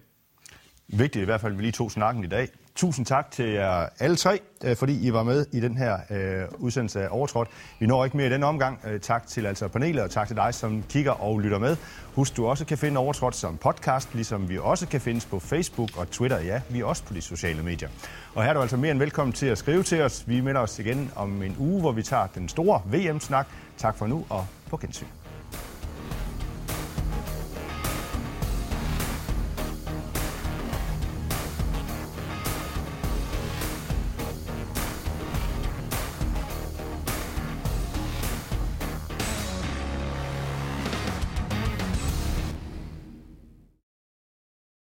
Vigtigt 0.93 1.23
i 1.23 1.25
hvert 1.25 1.41
fald, 1.41 1.53
at 1.53 1.59
vi 1.59 1.63
lige 1.63 1.73
tog 1.73 1.91
snakken 1.91 2.25
i 2.25 2.27
dag. 2.27 2.49
Tusind 2.75 3.07
tak 3.07 3.31
til 3.31 3.45
jer 3.45 3.89
alle 3.99 4.17
tre, 4.17 4.41
øh, 4.65 4.77
fordi 4.77 5.07
I 5.07 5.13
var 5.13 5.23
med 5.23 5.47
i 5.53 5.61
den 5.61 5.77
her 5.77 5.99
øh, 6.11 6.45
udsendelse 6.59 7.03
af 7.03 7.09
Overtrådt. 7.11 7.49
Vi 7.79 7.87
når 7.87 8.05
ikke 8.05 8.17
mere 8.17 8.27
i 8.27 8.31
den 8.31 8.43
omgang. 8.43 8.81
Øh, 8.85 9.01
tak 9.01 9.27
til 9.27 9.47
altså 9.47 9.69
panelet, 9.69 10.03
og 10.03 10.11
tak 10.11 10.27
til 10.27 10.37
dig, 10.37 10.55
som 10.55 10.85
kigger 10.89 11.13
og 11.13 11.41
lytter 11.41 11.59
med. 11.59 11.77
Husk, 12.15 12.37
du 12.37 12.47
også 12.47 12.65
kan 12.65 12.79
finde 12.79 12.99
Overtrådt 12.99 13.37
som 13.37 13.57
podcast, 13.57 14.15
ligesom 14.15 14.49
vi 14.49 14.59
også 14.59 14.89
kan 14.89 15.01
findes 15.01 15.27
på 15.27 15.39
Facebook 15.39 15.99
og 15.99 16.11
Twitter. 16.11 16.41
Ja, 16.41 16.61
vi 16.69 16.81
er 16.81 16.85
også 16.85 17.05
på 17.05 17.15
de 17.15 17.21
sociale 17.21 17.63
medier. 17.63 17.89
Og 18.35 18.43
her 18.43 18.51
er 18.51 18.55
du 18.55 18.61
altså 18.61 18.77
mere 18.77 18.91
end 18.91 18.99
velkommen 18.99 19.33
til 19.33 19.47
at 19.47 19.59
skrive 19.59 19.83
til 19.83 20.03
os. 20.03 20.25
Vi 20.29 20.41
melder 20.41 20.61
os 20.61 20.79
igen 20.79 21.11
om 21.17 21.43
en 21.43 21.57
uge, 21.59 21.81
hvor 21.81 21.93
vi 21.93 22.03
tager 22.03 22.27
den 22.27 22.49
store 22.49 22.83
VM-snak. 22.93 23.47
Tak 23.79 23.97
for 23.97 24.07
nu, 24.07 24.27
og 24.29 24.47
på 24.71 24.77
gensyn. 24.77 25.20